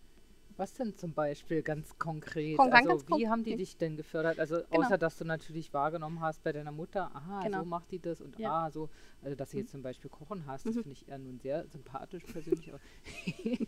Was 0.58 0.74
denn 0.74 0.98
zum 0.98 1.14
Beispiel 1.14 1.62
ganz 1.62 1.98
konkret? 2.00 2.58
Konkret, 2.58 2.74
also 2.74 2.90
ganz 2.90 3.02
wie 3.04 3.10
konkret. 3.12 3.30
haben 3.30 3.44
die 3.44 3.56
dich 3.56 3.78
denn 3.78 3.96
gefördert? 3.96 4.40
Also 4.40 4.58
Genau. 4.58 4.80
außer 4.86 4.98
dass 4.98 5.16
du 5.18 5.24
natürlich 5.24 5.72
wahrgenommen 5.72 6.20
hast 6.20 6.44
bei 6.44 6.52
deiner 6.52 6.72
Mutter, 6.72 7.16
aha, 7.16 7.42
Genau. 7.44 7.60
so 7.60 7.66
macht 7.66 7.92
die 7.92 8.00
das 8.00 8.22
und 8.22 8.38
Ja. 8.40 8.66
ah, 8.66 8.72
so, 8.72 8.90
also 9.22 9.36
dass 9.36 9.52
sie 9.52 9.60
jetzt 9.60 9.72
zum 9.72 9.84
Beispiel 9.84 10.10
kochen 10.10 10.48
hast, 10.48 10.66
das 10.66 10.76
Mhm. 10.76 10.82
finde 10.82 10.94
ich 10.94 11.08
eher 11.08 11.20
nun 11.20 11.40
sehr 11.40 11.68
sympathisch 11.68 12.24
persönlich. 12.24 12.72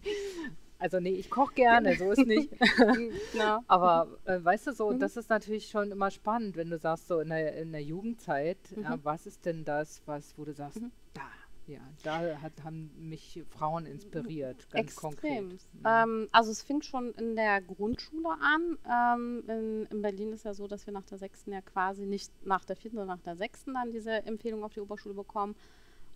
also 0.79 0.99
nee, 0.99 1.11
ich 1.13 1.29
koche 1.29 1.53
gerne, 1.53 1.95
so 1.95 2.09
ist 2.11 2.25
nicht. 2.25 2.49
genau. 3.33 3.59
Aber 3.67 4.17
äh, 4.25 4.43
weißt 4.43 4.67
du 4.67 4.71
so, 4.73 4.91
Mhm. 4.91 4.99
das 4.99 5.15
ist 5.15 5.29
natürlich 5.29 5.69
schon 5.69 5.91
immer 5.91 6.09
spannend, 6.09 6.55
wenn 6.55 6.71
du 6.71 6.79
sagst, 6.79 7.07
so 7.07 7.19
in 7.19 7.29
der, 7.29 7.55
in 7.57 7.71
der 7.71 7.83
Jugendzeit, 7.83 8.57
Mhm. 8.75 8.99
was 9.03 9.27
ist 9.27 9.45
denn 9.45 9.63
das, 9.63 10.01
was, 10.07 10.35
wo 10.39 10.45
du 10.45 10.53
sagst, 10.53 10.81
Mhm. 10.81 10.91
da, 11.13 11.21
ja, 11.69 11.81
da 12.03 12.41
hat, 12.41 12.63
haben 12.63 12.91
mich 12.97 13.43
Frauen 13.49 13.85
inspiriert, 13.85 14.69
ganz 14.71 14.87
Extrem. 14.87 15.09
konkret. 15.11 15.43
Mhm. 15.43 15.83
Ähm, 15.85 16.29
also 16.31 16.51
es 16.51 16.63
fing 16.63 16.81
schon 16.81 17.13
in 17.13 17.35
der 17.35 17.61
Grundschule 17.61 18.29
an. 18.41 18.77
Ähm, 18.89 19.43
in, 19.47 19.85
in 19.85 20.01
Berlin 20.01 20.33
ist 20.33 20.45
ja 20.45 20.53
so, 20.53 20.67
dass 20.67 20.87
wir 20.87 20.93
nach 20.93 21.05
der 21.05 21.19
sechsten 21.19 21.51
ja 21.51 21.61
quasi 21.61 22.05
nicht 22.05 22.31
nach 22.45 22.65
der 22.65 22.75
vierten, 22.75 22.97
sondern 22.97 23.17
nach 23.17 23.23
der 23.23 23.35
sechsten 23.35 23.75
dann 23.75 23.91
diese 23.91 24.11
Empfehlung 24.25 24.63
auf 24.63 24.73
die 24.73 24.81
Oberschule 24.81 25.13
bekommen. 25.13 25.55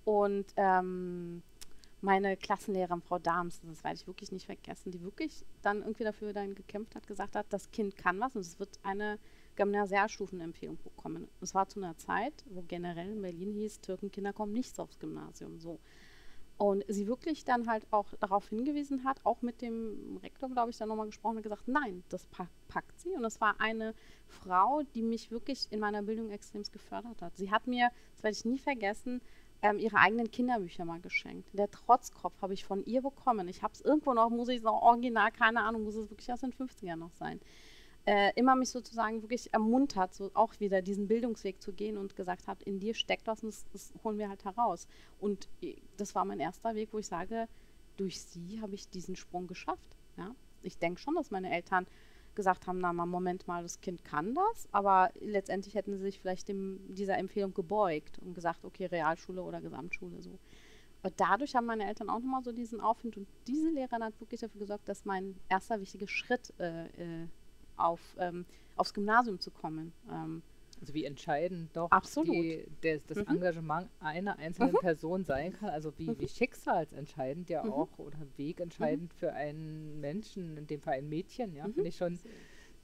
Und 0.05 0.45
ähm, 0.57 1.43
meine 2.01 2.35
Klassenlehrerin, 2.35 3.01
Frau 3.01 3.19
Dahms, 3.19 3.61
das 3.61 3.83
werde 3.83 3.95
ich 3.95 4.07
wirklich 4.07 4.31
nicht 4.31 4.47
vergessen, 4.47 4.91
die 4.91 5.01
wirklich 5.01 5.45
dann 5.61 5.81
irgendwie 5.81 6.03
dafür 6.03 6.33
dann 6.33 6.55
gekämpft 6.55 6.95
hat, 6.95 7.07
gesagt 7.07 7.35
hat, 7.35 7.45
das 7.49 7.71
Kind 7.71 7.95
kann 7.95 8.19
was 8.19 8.35
und 8.35 8.41
es 8.41 8.59
wird 8.59 8.79
eine 8.83 9.19
Gymnasialstufenempfehlung 9.55 10.77
bekommen. 10.83 11.27
Es 11.41 11.53
war 11.53 11.67
zu 11.67 11.79
einer 11.79 11.97
Zeit, 11.97 12.33
wo 12.49 12.63
generell 12.67 13.11
in 13.11 13.21
Berlin 13.21 13.53
hieß, 13.53 13.81
Türkenkinder 13.81 14.33
kommen 14.33 14.53
nicht 14.53 14.79
aufs 14.79 14.99
Gymnasium. 14.99 15.59
So. 15.59 15.79
Und 16.57 16.85
sie 16.87 17.07
wirklich 17.07 17.45
dann 17.45 17.67
halt 17.67 17.85
auch 17.91 18.07
darauf 18.19 18.49
hingewiesen 18.49 19.03
hat, 19.03 19.25
auch 19.25 19.41
mit 19.41 19.61
dem 19.61 20.17
Rektor, 20.21 20.49
glaube 20.49 20.69
ich, 20.69 20.77
dann 20.77 20.87
nochmal 20.87 21.07
gesprochen 21.07 21.37
und 21.37 21.43
gesagt, 21.43 21.67
nein, 21.67 22.03
das 22.09 22.25
pack, 22.27 22.49
packt 22.67 22.99
sie. 22.99 23.09
Und 23.09 23.25
es 23.25 23.41
war 23.41 23.59
eine 23.59 23.93
Frau, 24.27 24.83
die 24.93 25.01
mich 25.01 25.31
wirklich 25.31 25.67
in 25.71 25.79
meiner 25.79 26.03
Bildung 26.03 26.29
extrem 26.29 26.63
gefördert 26.63 27.21
hat. 27.21 27.35
Sie 27.37 27.51
hat 27.51 27.67
mir, 27.67 27.89
das 28.13 28.23
werde 28.23 28.37
ich 28.37 28.45
nie 28.45 28.59
vergessen, 28.59 29.21
ähm, 29.63 29.79
ihre 29.79 29.97
eigenen 29.97 30.29
Kinderbücher 30.29 30.85
mal 30.85 30.99
geschenkt. 30.99 31.49
Der 31.53 31.71
Trotzkopf 31.71 32.41
habe 32.41 32.53
ich 32.53 32.65
von 32.65 32.85
ihr 32.85 33.01
bekommen. 33.01 33.47
Ich 33.47 33.63
habe 33.63 33.73
es 33.73 33.81
irgendwo 33.81 34.13
noch, 34.13 34.29
muss 34.29 34.49
ich 34.49 34.61
sagen, 34.61 34.77
original, 34.77 35.31
keine 35.31 35.61
Ahnung, 35.61 35.83
muss 35.83 35.95
es 35.95 36.09
wirklich 36.09 36.31
aus 36.31 36.41
den 36.41 36.53
50ern 36.53 36.97
noch 36.97 37.13
sein. 37.13 37.39
Äh, 38.05 38.33
immer 38.35 38.55
mich 38.55 38.69
sozusagen 38.69 39.21
wirklich 39.21 39.53
ermuntert, 39.53 40.13
so 40.13 40.29
auch 40.33 40.59
wieder 40.59 40.81
diesen 40.81 41.07
Bildungsweg 41.07 41.61
zu 41.61 41.71
gehen 41.71 41.97
und 41.97 42.17
gesagt 42.17 42.47
hat, 42.47 42.61
in 42.63 42.79
dir 42.79 42.93
steckt 42.93 43.27
was 43.27 43.43
und 43.43 43.49
das, 43.49 43.65
das 43.71 43.93
holen 44.03 44.17
wir 44.17 44.27
halt 44.27 44.43
heraus. 44.43 44.87
Und 45.19 45.47
äh, 45.61 45.75
das 45.95 46.13
war 46.13 46.25
mein 46.25 46.41
erster 46.41 46.75
Weg, 46.75 46.89
wo 46.91 46.99
ich 46.99 47.07
sage, 47.07 47.47
durch 47.95 48.19
sie 48.21 48.59
habe 48.61 48.75
ich 48.75 48.89
diesen 48.89 49.15
Sprung 49.15 49.47
geschafft. 49.47 49.95
Ja? 50.17 50.35
Ich 50.63 50.77
denke 50.77 50.99
schon, 50.99 51.15
dass 51.15 51.31
meine 51.31 51.49
Eltern 51.53 51.87
gesagt 52.35 52.67
haben, 52.67 52.79
na 52.79 52.91
mal, 52.91 53.05
Moment 53.05 53.47
mal, 53.47 53.63
das 53.63 53.79
Kind 53.79 54.03
kann 54.03 54.33
das, 54.35 54.67
aber 54.71 55.11
letztendlich 55.21 55.75
hätten 55.75 55.95
sie 55.97 56.03
sich 56.03 56.19
vielleicht 56.19 56.47
dem, 56.49 56.79
dieser 56.93 57.17
Empfehlung 57.17 57.53
gebeugt 57.53 58.19
und 58.19 58.33
gesagt, 58.33 58.65
okay, 58.65 58.87
Realschule 58.87 59.43
oder 59.43 59.61
Gesamtschule 59.61 60.21
so. 60.21 60.39
Und 61.03 61.13
dadurch 61.17 61.55
haben 61.55 61.65
meine 61.65 61.85
Eltern 61.85 62.09
auch 62.09 62.19
nochmal 62.19 62.43
so 62.43 62.51
diesen 62.51 62.79
Aufwind 62.79 63.17
und 63.17 63.27
diese 63.45 63.69
Lehrerin 63.69 64.03
hat 64.03 64.19
wirklich 64.19 64.39
dafür 64.41 64.59
gesorgt, 64.59 64.87
dass 64.87 65.05
mein 65.05 65.35
erster 65.49 65.79
wichtiger 65.79 66.07
Schritt 66.07 66.53
äh, 66.59 66.85
äh, 66.85 67.27
auf, 67.77 68.15
ähm, 68.19 68.45
aufs 68.75 68.93
Gymnasium 68.93 69.39
zu 69.39 69.51
kommen. 69.51 69.93
Ähm, 70.09 70.43
Also 70.81 70.93
wie 70.93 71.05
entscheidend 71.05 71.75
doch 71.75 71.91
Absolut. 71.91 72.27
Die, 72.29 72.65
der, 72.81 72.99
das 73.07 73.17
Mhm. 73.19 73.27
Engagement 73.27 73.89
einer 73.99 74.37
einzelnen 74.39 74.75
Person 74.75 75.23
sein 75.23 75.53
kann, 75.53 75.69
also 75.69 75.97
wie, 75.97 76.17
wie 76.19 76.27
schicksalsentscheidend 76.27 77.49
ja 77.49 77.63
Mhm. 77.63 77.71
auch 77.71 77.99
oder 77.99 78.17
wegentscheidend 78.37 79.13
für 79.13 79.33
einen 79.33 79.99
Menschen, 79.99 80.57
in 80.57 80.67
dem 80.67 80.81
Fall 80.81 80.95
ein 80.95 81.09
Mädchen, 81.09 81.53
ja, 81.55 81.67
Mhm. 81.67 81.73
finde 81.73 81.89
ich 81.89 81.97
schon 81.97 82.19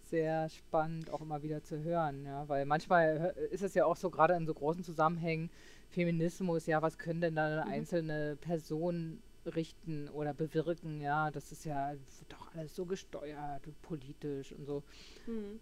sehr 0.02 0.50
spannend 0.50 1.12
auch 1.12 1.22
immer 1.22 1.44
wieder 1.44 1.62
zu 1.62 1.84
hören, 1.84 2.26
ja, 2.26 2.48
weil 2.50 2.66
manchmal 2.66 3.36
ist 3.52 3.62
es 3.64 3.74
ja 3.76 3.86
auch 3.86 3.96
so, 3.96 4.10
gerade 4.10 4.34
in 4.36 4.48
so 4.48 4.54
großen 4.54 4.84
Zusammenhängen, 4.84 5.52
Feminismus, 5.90 6.66
ja, 6.66 6.82
was 6.82 6.98
können 6.98 7.22
denn 7.22 7.36
da 7.36 7.46
eine 7.46 7.66
Mhm. 7.66 7.72
einzelne 7.72 8.36
Person 8.38 9.22
richten 9.46 10.10
oder 10.10 10.34
bewirken, 10.34 11.02
ja, 11.02 11.32
das 11.32 11.52
ist 11.52 11.66
ja 11.66 11.94
doch 12.30 12.54
alles 12.56 12.76
so 12.76 12.86
gesteuert 12.86 13.66
und 13.68 13.82
politisch 13.82 14.52
und 14.52 14.66
so. 14.66 14.84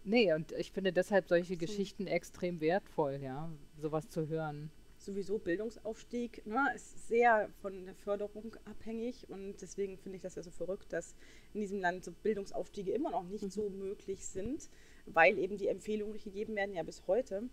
Nee, 0.03 0.33
und 0.33 0.51
ich 0.53 0.71
finde 0.71 0.91
deshalb 0.93 1.27
solche 1.27 1.53
So. 1.53 1.59
Geschichten 1.59 2.07
extrem 2.07 2.59
wertvoll, 2.61 3.19
ja, 3.21 3.49
sowas 3.77 4.07
zu 4.09 4.27
hören. 4.27 4.71
Sowieso 4.99 5.37
Bildungsaufstieg 5.37 6.45
ne, 6.47 6.71
ist 6.75 7.07
sehr 7.07 7.49
von 7.61 7.85
der 7.85 7.93
Förderung 7.95 8.55
abhängig 8.65 9.29
und 9.29 9.61
deswegen 9.61 9.97
finde 9.97 10.15
ich 10.17 10.23
das 10.23 10.35
ja 10.35 10.41
so 10.41 10.49
verrückt, 10.49 10.91
dass 10.91 11.15
in 11.53 11.61
diesem 11.61 11.79
Land 11.79 12.03
so 12.03 12.11
Bildungsaufstiege 12.11 12.91
immer 12.91 13.11
noch 13.11 13.23
nicht 13.23 13.43
Mhm. 13.43 13.49
so 13.51 13.69
möglich 13.69 14.25
sind, 14.25 14.69
weil 15.05 15.37
eben 15.37 15.55
die 15.57 15.67
Empfehlungen 15.67 16.13
nicht 16.13 16.23
gegeben 16.25 16.55
werden, 16.55 16.73
ja 16.73 16.81
bis 16.83 17.05
heute, 17.07 17.43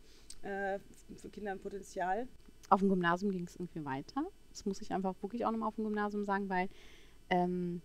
äh, 0.42 0.78
für 1.16 1.28
Kinder 1.28 1.52
im 1.52 1.60
Potenzial. 1.60 2.26
auf 2.70 2.80
dem 2.80 2.88
Gymnasium 2.88 3.30
ging 3.30 3.44
es 3.46 3.56
irgendwie 3.56 3.84
weiter. 3.84 4.24
Das 4.54 4.64
muss 4.66 4.80
ich 4.80 4.92
einfach 4.92 5.14
wirklich 5.20 5.44
auch 5.44 5.50
nochmal 5.50 5.68
auf 5.68 5.74
dem 5.74 5.84
Gymnasium 5.84 6.24
sagen, 6.24 6.48
weil 6.48 6.68
ähm, 7.28 7.82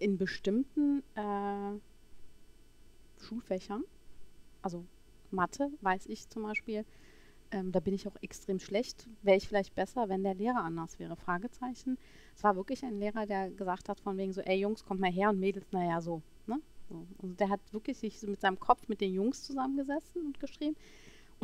in 0.00 0.18
bestimmten 0.18 1.04
äh, 1.14 1.78
Schulfächern, 3.22 3.84
also 4.62 4.84
Mathe, 5.30 5.70
weiß 5.80 6.06
ich 6.06 6.28
zum 6.28 6.42
Beispiel, 6.42 6.84
ähm, 7.52 7.70
da 7.70 7.78
bin 7.78 7.94
ich 7.94 8.08
auch 8.08 8.16
extrem 8.20 8.58
schlecht. 8.58 9.08
Wäre 9.22 9.36
ich 9.36 9.46
vielleicht 9.46 9.76
besser, 9.76 10.08
wenn 10.08 10.24
der 10.24 10.34
Lehrer 10.34 10.64
anders 10.64 10.98
wäre? 10.98 11.14
Fragezeichen. 11.14 11.96
Es 12.34 12.42
war 12.42 12.56
wirklich 12.56 12.84
ein 12.84 12.98
Lehrer, 12.98 13.26
der 13.26 13.50
gesagt 13.50 13.88
hat 13.88 14.00
von 14.00 14.16
wegen 14.16 14.32
so, 14.32 14.40
ey 14.40 14.58
Jungs, 14.58 14.84
kommt 14.84 15.00
mal 15.00 15.12
her 15.12 15.30
und 15.30 15.38
Mädels, 15.38 15.70
naja, 15.70 16.00
so. 16.00 16.20
Ne? 16.48 16.60
so. 16.88 17.06
Also 17.22 17.34
der 17.34 17.50
hat 17.50 17.60
wirklich 17.72 17.98
sich 17.98 18.20
mit 18.22 18.40
seinem 18.40 18.58
Kopf 18.58 18.88
mit 18.88 19.00
den 19.00 19.12
Jungs 19.12 19.44
zusammengesessen 19.44 20.26
und 20.26 20.40
geschrieben. 20.40 20.76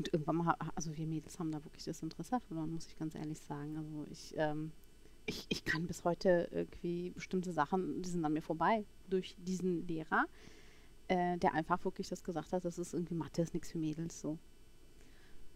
Und 0.01 0.15
irgendwann 0.15 0.37
mal, 0.37 0.55
also 0.75 0.97
wir 0.97 1.07
Mädels 1.07 1.39
haben 1.39 1.53
da 1.53 1.63
wirklich 1.63 1.85
das 1.85 2.03
Interesse 2.03 2.41
verloren, 2.49 2.73
muss 2.73 2.87
ich 2.87 2.97
ganz 2.97 3.15
ehrlich 3.15 3.39
sagen. 3.39 3.77
Also 3.77 4.07
ich, 4.11 4.33
ähm, 4.39 4.73
ich, 5.27 5.45
ich 5.51 5.63
kann 5.63 5.87
bis 5.87 6.05
heute 6.05 6.49
irgendwie 6.51 7.11
bestimmte 7.11 7.53
Sachen, 7.53 8.01
die 8.01 8.09
sind 8.09 8.25
an 8.25 8.33
mir 8.33 8.41
vorbei 8.41 8.87
durch 9.11 9.37
diesen 9.45 9.87
Lehrer, 9.87 10.25
äh, 11.09 11.37
der 11.37 11.53
einfach 11.53 11.85
wirklich 11.85 12.09
das 12.09 12.25
gesagt 12.25 12.55
hat, 12.55 12.65
das 12.65 12.79
ist 12.79 12.95
irgendwie 12.95 13.13
Mathe, 13.13 13.43
ist 13.43 13.53
nichts 13.53 13.73
für 13.73 13.77
Mädels 13.77 14.19
so. 14.23 14.39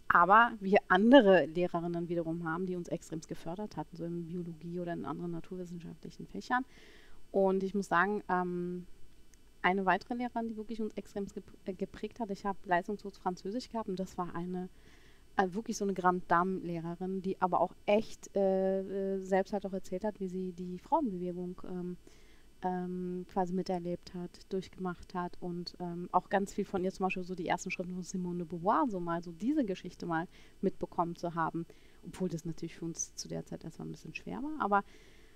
Aber 0.09 0.53
wir 0.61 0.81
andere 0.89 1.47
Lehrerinnen 1.47 2.11
wiederum 2.11 2.47
haben, 2.47 2.67
die 2.67 2.77
uns 2.77 2.89
extrem 2.89 3.23
gefördert 3.23 3.79
hatten, 3.79 3.97
so 3.97 4.05
in 4.05 4.27
Biologie 4.27 4.79
oder 4.79 4.93
in 4.93 5.07
anderen 5.07 5.31
naturwissenschaftlichen 5.31 6.27
Fächern. 6.27 6.67
Und 7.33 7.63
ich 7.63 7.75
muss 7.75 7.89
sagen, 7.89 8.23
ähm, 8.29 8.87
eine 9.64 9.87
weitere 9.87 10.14
Lehrerin, 10.14 10.49
die 10.49 10.56
wirklich 10.56 10.80
uns 10.80 10.92
extrem 10.94 11.26
äh, 11.64 11.73
geprägt 11.73 12.21
hat, 12.21 12.30
ich 12.30 12.44
habe 12.44 12.59
leistungslos 12.66 13.16
Französisch 13.16 13.71
gehabt 13.71 13.88
und 13.88 13.99
das 13.99 14.18
war 14.18 14.35
eine, 14.35 14.68
äh, 15.37 15.49
wirklich 15.49 15.76
so 15.78 15.85
eine 15.85 15.94
Grande 15.94 16.25
Dame-Lehrerin, 16.28 17.23
die 17.23 17.40
aber 17.40 17.61
auch 17.61 17.75
echt 17.87 18.35
äh, 18.37 19.14
äh, 19.14 19.18
selbst 19.21 19.54
halt 19.54 19.64
auch 19.64 19.73
erzählt 19.73 20.04
hat, 20.04 20.21
wie 20.21 20.28
sie 20.28 20.52
die 20.52 20.78
Frauenbewegung 20.78 21.62
ähm, 21.66 21.97
ähm, 22.62 23.25
quasi 23.33 23.54
miterlebt 23.54 24.12
hat, 24.12 24.30
durchgemacht 24.50 25.14
hat 25.14 25.37
und 25.40 25.75
ähm, 25.80 26.11
auch 26.12 26.28
ganz 26.28 26.52
viel 26.52 26.66
von 26.66 26.85
ihr 26.85 26.92
zum 26.92 27.04
Beispiel 27.04 27.25
so 27.25 27.35
die 27.35 27.49
ersten 27.49 27.71
Schritte 27.71 27.90
von 27.90 28.02
Simone 28.02 28.38
de 28.38 28.47
Beauvoir, 28.47 28.87
so 28.88 29.00
mal 29.00 29.23
so 29.23 29.33
diese 29.33 29.64
Geschichte 29.64 30.04
mal 30.04 30.28
mitbekommen 30.61 31.16
zu 31.16 31.35
haben, 31.35 31.64
obwohl 32.06 32.28
das 32.28 32.44
natürlich 32.44 32.76
für 32.76 32.85
uns 32.85 33.14
zu 33.14 33.28
der 33.28 33.47
Zeit 33.47 33.64
erstmal 33.64 33.88
ein 33.88 33.92
bisschen 33.92 34.14
schwer 34.14 34.42
war, 34.42 34.61
aber 34.61 34.85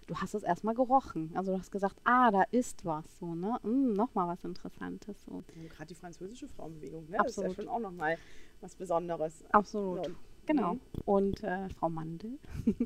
du 0.08 0.16
hast 0.16 0.34
es 0.34 0.42
erstmal 0.42 0.74
gerochen. 0.74 1.30
Also 1.34 1.52
du 1.52 1.58
hast 1.58 1.70
gesagt, 1.70 1.96
ah, 2.04 2.30
da 2.30 2.42
ist 2.50 2.84
was, 2.84 3.04
so, 3.18 3.34
ne? 3.34 3.58
Mm, 3.62 3.92
nochmal 3.92 4.26
was 4.26 4.42
Interessantes. 4.42 5.22
So. 5.24 5.44
Gerade 5.68 5.86
die 5.86 5.94
französische 5.94 6.48
Frauenbewegung, 6.48 7.08
ne? 7.08 7.18
Das 7.22 7.36
ist 7.36 7.44
ja 7.44 7.50
schon 7.54 7.68
auch 7.68 7.78
nochmal 7.78 8.18
was 8.60 8.74
Besonderes. 8.74 9.44
Absolut. 9.52 10.06
So. 10.06 10.12
Genau. 10.46 10.74
Mhm. 10.74 10.80
Und 11.04 11.42
äh, 11.42 11.68
Frau 11.68 11.90
Mandel, 11.90 12.38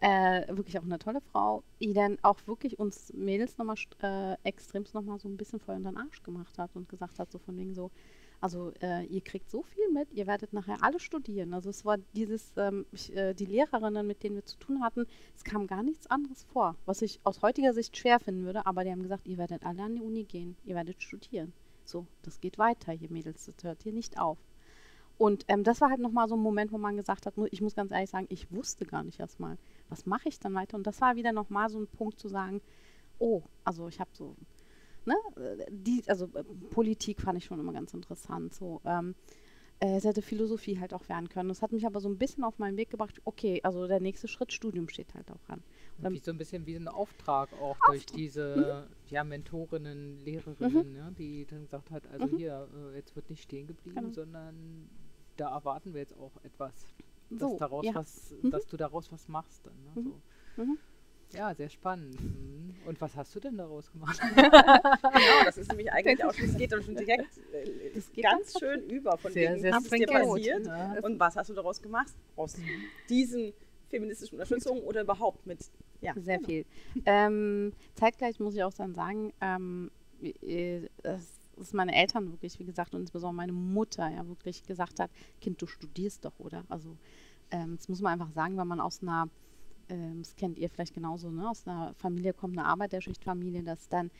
äh, 0.00 0.56
wirklich 0.56 0.78
auch 0.78 0.84
eine 0.84 0.98
tolle 0.98 1.20
Frau, 1.20 1.64
die 1.80 1.92
dann 1.92 2.18
auch 2.22 2.38
wirklich 2.46 2.78
uns 2.78 3.12
Mädels 3.12 3.58
nochmal 3.58 3.76
äh, 4.02 4.36
extremst 4.44 4.94
nochmal 4.94 5.18
so 5.18 5.28
ein 5.28 5.36
bisschen 5.36 5.58
Feuer 5.58 5.76
in 5.76 5.82
den 5.82 5.96
Arsch 5.96 6.22
gemacht 6.22 6.56
hat 6.56 6.70
und 6.74 6.88
gesagt 6.88 7.18
hat, 7.18 7.32
so 7.32 7.38
von 7.38 7.56
wegen 7.58 7.74
so, 7.74 7.90
also 8.40 8.72
äh, 8.80 9.04
ihr 9.06 9.20
kriegt 9.20 9.50
so 9.50 9.62
viel 9.62 9.90
mit, 9.92 10.12
ihr 10.12 10.26
werdet 10.26 10.52
nachher 10.52 10.82
alle 10.82 10.98
studieren. 10.98 11.52
Also 11.52 11.70
es 11.70 11.84
war 11.84 11.98
dieses, 12.14 12.52
ähm, 12.56 12.86
ich, 12.92 13.14
äh, 13.14 13.34
die 13.34 13.46
Lehrerinnen, 13.46 14.06
mit 14.06 14.22
denen 14.22 14.36
wir 14.36 14.44
zu 14.44 14.56
tun 14.58 14.82
hatten, 14.82 15.06
es 15.36 15.44
kam 15.44 15.66
gar 15.66 15.82
nichts 15.82 16.06
anderes 16.06 16.44
vor, 16.44 16.76
was 16.86 17.02
ich 17.02 17.20
aus 17.24 17.42
heutiger 17.42 17.74
Sicht 17.74 17.96
schwer 17.96 18.18
finden 18.18 18.44
würde, 18.44 18.64
aber 18.66 18.84
die 18.84 18.90
haben 18.90 19.02
gesagt, 19.02 19.26
ihr 19.26 19.38
werdet 19.38 19.64
alle 19.64 19.82
an 19.82 19.94
die 19.94 20.02
Uni 20.02 20.24
gehen, 20.24 20.56
ihr 20.64 20.74
werdet 20.74 21.02
studieren. 21.02 21.52
So, 21.84 22.06
das 22.22 22.40
geht 22.40 22.58
weiter, 22.58 22.94
ihr 22.94 23.10
Mädels, 23.10 23.46
das 23.46 23.62
hört 23.62 23.82
hier 23.82 23.92
nicht 23.92 24.18
auf. 24.18 24.38
Und 25.18 25.44
ähm, 25.48 25.64
das 25.64 25.82
war 25.82 25.90
halt 25.90 26.00
nochmal 26.00 26.28
so 26.28 26.34
ein 26.34 26.40
Moment, 26.40 26.72
wo 26.72 26.78
man 26.78 26.96
gesagt 26.96 27.26
hat, 27.26 27.34
ich 27.50 27.60
muss 27.60 27.74
ganz 27.74 27.92
ehrlich 27.92 28.08
sagen, 28.08 28.26
ich 28.30 28.50
wusste 28.50 28.86
gar 28.86 29.02
nicht 29.02 29.20
erstmal, 29.20 29.58
was 29.90 30.06
mache 30.06 30.30
ich 30.30 30.40
dann 30.40 30.54
weiter. 30.54 30.78
Und 30.78 30.86
das 30.86 31.02
war 31.02 31.14
wieder 31.14 31.32
nochmal 31.32 31.68
so 31.68 31.78
ein 31.78 31.88
Punkt 31.88 32.18
zu 32.18 32.28
sagen, 32.28 32.62
oh, 33.18 33.42
also 33.64 33.86
ich 33.88 34.00
habe 34.00 34.08
so, 34.14 34.34
ne, 35.06 35.14
die, 35.70 36.02
also 36.06 36.26
äh, 36.34 36.44
Politik 36.70 37.20
fand 37.20 37.38
ich 37.38 37.44
schon 37.44 37.60
immer 37.60 37.72
ganz 37.72 37.94
interessant. 37.94 38.54
So, 38.54 38.80
ähm, 38.84 39.14
äh, 39.80 39.96
es 39.96 40.04
hätte 40.04 40.20
Philosophie 40.22 40.78
halt 40.78 40.92
auch 40.92 41.08
werden 41.08 41.28
können. 41.28 41.48
Das 41.48 41.62
hat 41.62 41.72
mich 41.72 41.86
aber 41.86 42.00
so 42.00 42.08
ein 42.08 42.18
bisschen 42.18 42.44
auf 42.44 42.58
meinen 42.58 42.76
Weg 42.76 42.90
gebracht, 42.90 43.20
okay, 43.24 43.60
also 43.62 43.86
der 43.86 44.00
nächste 44.00 44.28
Schritt 44.28 44.52
Studium 44.52 44.88
steht 44.88 45.14
halt 45.14 45.30
auch 45.30 45.48
an. 45.48 45.62
Wie 45.98 46.18
so 46.18 46.30
ein 46.30 46.38
bisschen 46.38 46.66
wie 46.66 46.76
ein 46.76 46.88
Auftrag 46.88 47.52
auch 47.54 47.76
durch 47.86 48.04
diese 48.06 48.88
ja, 49.08 49.24
Mentorinnen, 49.24 50.18
Lehrerinnen, 50.20 50.96
ja, 50.96 51.10
die 51.10 51.46
dann 51.46 51.62
gesagt 51.62 51.90
hat, 51.90 52.06
also 52.08 52.26
Mhm. 52.26 52.36
hier, 52.36 52.68
äh, 52.92 52.96
jetzt 52.96 53.16
wird 53.16 53.28
nicht 53.30 53.42
stehen 53.42 53.66
geblieben, 53.66 53.96
Genau. 54.00 54.12
sondern 54.12 54.88
da 55.36 55.50
erwarten 55.54 55.94
wir 55.94 56.00
jetzt 56.00 56.16
auch 56.18 56.32
etwas, 56.42 56.86
dass 57.30 57.40
So, 57.40 57.56
daraus 57.58 57.84
ja. 57.86 57.94
was, 57.94 58.34
Mhm. 58.42 58.50
dass 58.50 58.66
du 58.66 58.76
daraus 58.76 59.10
was 59.12 59.28
machst 59.28 59.66
dann. 59.66 59.82
Ne? 59.84 60.02
Mhm. 60.02 60.12
So. 60.56 60.76
Mhm. 61.32 61.38
Ja, 61.38 61.54
sehr 61.54 61.68
spannend. 61.68 62.20
Mhm. 62.20 62.74
Und 62.86 63.00
was 63.00 63.14
hast 63.14 63.34
du 63.34 63.40
denn 63.40 63.56
daraus 63.56 63.90
gemacht? 63.92 64.20
Genau, 64.30 65.44
das 65.44 65.58
ist 65.58 65.68
nämlich 65.68 65.92
eigentlich 65.92 66.24
auch 66.24 66.32
schon, 66.32 66.46
es 66.46 66.56
geht 66.56 66.72
dann 66.72 66.82
schon 66.82 66.96
direkt 66.96 67.36
äh, 67.52 67.90
Das 67.94 68.10
geht 68.12 68.24
ganz 68.24 68.40
ganz 68.40 68.58
schön 68.58 68.88
über 68.88 69.16
von 69.18 69.32
Sehr, 69.32 69.50
wegen, 69.52 69.60
sehr 69.60 69.72
was 69.72 69.84
ist 69.84 69.92
dir 69.92 70.06
passiert 70.06 70.66
Ja. 70.66 70.96
und 71.02 71.20
was 71.20 71.36
hast 71.36 71.50
du 71.50 71.54
daraus 71.54 71.80
gemacht 71.80 72.14
aus 72.36 72.56
diesen 73.08 73.52
feministischen 73.88 74.36
Unterstützungen 74.36 74.82
oder 74.82 75.02
überhaupt 75.02 75.46
mit, 75.46 75.58
ja. 76.00 76.14
Sehr 76.16 76.36
genau. 76.38 76.48
viel. 76.48 76.64
Ähm, 77.04 77.72
zeitgleich 77.94 78.38
muss 78.40 78.54
ich 78.54 78.62
auch 78.62 78.72
dann 78.72 78.94
sagen, 78.94 79.32
ähm, 79.40 79.90
äh, 80.22 80.88
dass, 81.02 81.40
dass 81.56 81.72
meine 81.72 81.94
Eltern 81.94 82.30
wirklich, 82.30 82.58
wie 82.58 82.64
gesagt, 82.64 82.94
und 82.94 83.02
insbesondere 83.02 83.34
meine 83.34 83.52
Mutter 83.52 84.08
ja 84.08 84.26
wirklich 84.26 84.62
gesagt 84.62 85.00
hat, 85.00 85.10
Kind, 85.40 85.60
du 85.60 85.66
studierst 85.66 86.24
doch, 86.24 86.38
oder? 86.38 86.64
Also 86.68 86.96
ähm, 87.50 87.76
das 87.76 87.88
muss 87.88 88.00
man 88.00 88.12
einfach 88.12 88.32
sagen, 88.32 88.56
weil 88.56 88.64
man 88.64 88.80
aus 88.80 89.02
einer, 89.02 89.28
ähm, 89.90 90.22
das 90.22 90.36
kennt 90.36 90.58
ihr 90.58 90.70
vielleicht 90.70 90.94
genauso, 90.94 91.30
ne? 91.30 91.48
aus 91.48 91.66
einer 91.66 91.92
Familie 91.94 92.32
kommt, 92.32 92.56
eine 92.56 92.66
Arbeiterschichtfamilie, 92.66 93.62
dass 93.62 93.88
dann 93.88 94.10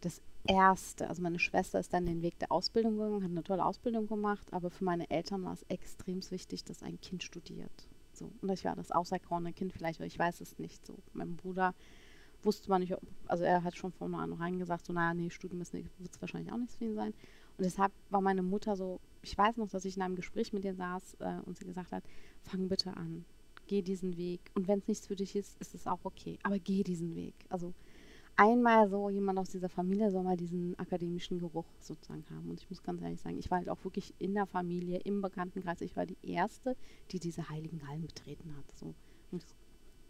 das 0.00 0.22
Erste, 0.46 1.08
also 1.08 1.22
meine 1.22 1.38
Schwester 1.38 1.78
ist 1.78 1.92
dann 1.92 2.06
den 2.06 2.22
Weg 2.22 2.38
der 2.38 2.50
Ausbildung 2.50 2.96
gegangen, 2.96 3.22
hat 3.22 3.30
eine 3.30 3.42
tolle 3.42 3.64
Ausbildung 3.64 4.06
gemacht, 4.06 4.52
aber 4.52 4.70
für 4.70 4.84
meine 4.84 5.10
Eltern 5.10 5.44
war 5.44 5.52
es 5.52 5.62
extrem 5.68 6.22
wichtig, 6.30 6.64
dass 6.64 6.82
ein 6.82 7.00
Kind 7.00 7.22
studiert. 7.22 7.88
So. 8.14 8.32
Und 8.40 8.50
ich 8.50 8.64
war 8.64 8.74
das 8.74 8.90
auserkorene 8.90 9.52
Kind 9.52 9.72
vielleicht, 9.72 10.00
aber 10.00 10.06
ich 10.06 10.18
weiß 10.18 10.40
es 10.40 10.58
nicht. 10.58 10.84
So. 10.86 10.96
Mein 11.12 11.36
Bruder 11.36 11.74
wusste 12.42 12.70
man 12.70 12.80
nicht, 12.80 12.94
ob, 12.94 13.02
also 13.26 13.44
er 13.44 13.62
hat 13.62 13.76
schon 13.76 13.92
von 13.92 14.10
vornherein 14.10 14.58
gesagt, 14.58 14.86
so, 14.86 14.94
naja, 14.94 15.12
nee, 15.12 15.28
Studium 15.28 15.60
wird 15.60 15.86
es 16.10 16.20
wahrscheinlich 16.20 16.52
auch 16.52 16.56
nicht 16.56 16.72
für 16.72 16.84
ihn 16.84 16.94
sein. 16.94 17.12
Und 17.58 17.64
deshalb 17.64 17.92
war 18.08 18.22
meine 18.22 18.42
Mutter 18.42 18.76
so, 18.76 19.00
ich 19.22 19.36
weiß 19.36 19.58
noch, 19.58 19.68
dass 19.68 19.84
ich 19.84 19.96
in 19.96 20.02
einem 20.02 20.16
Gespräch 20.16 20.54
mit 20.54 20.64
ihr 20.64 20.74
saß 20.74 21.16
äh, 21.20 21.40
und 21.44 21.58
sie 21.58 21.66
gesagt 21.66 21.92
hat, 21.92 22.04
fang 22.42 22.68
bitte 22.68 22.96
an, 22.96 23.26
geh 23.70 23.82
diesen 23.82 24.16
Weg. 24.16 24.40
Und 24.54 24.66
wenn 24.66 24.80
es 24.80 24.88
nichts 24.88 25.06
für 25.06 25.14
dich 25.14 25.36
ist, 25.36 25.56
ist 25.60 25.76
es 25.76 25.86
auch 25.86 26.00
okay, 26.02 26.40
aber 26.42 26.58
geh 26.58 26.82
diesen 26.82 27.14
Weg. 27.14 27.34
Also 27.48 27.72
einmal 28.34 28.88
so 28.88 29.08
jemand 29.10 29.38
aus 29.38 29.50
dieser 29.50 29.68
Familie 29.68 30.10
soll 30.10 30.24
mal 30.24 30.36
diesen 30.36 30.76
akademischen 30.76 31.38
Geruch 31.38 31.66
sozusagen 31.78 32.24
haben. 32.30 32.50
Und 32.50 32.60
ich 32.60 32.68
muss 32.68 32.82
ganz 32.82 33.00
ehrlich 33.00 33.20
sagen, 33.20 33.38
ich 33.38 33.48
war 33.48 33.58
halt 33.58 33.68
auch 33.68 33.82
wirklich 33.84 34.12
in 34.18 34.34
der 34.34 34.46
Familie, 34.46 34.98
im 35.04 35.22
Bekanntenkreis, 35.22 35.82
ich 35.82 35.96
war 35.96 36.04
die 36.04 36.18
Erste, 36.22 36.76
die 37.12 37.20
diese 37.20 37.48
heiligen 37.48 37.86
Hallen 37.86 38.02
betreten 38.02 38.56
hat. 38.56 38.76
So. 38.76 38.92
Und 39.30 39.44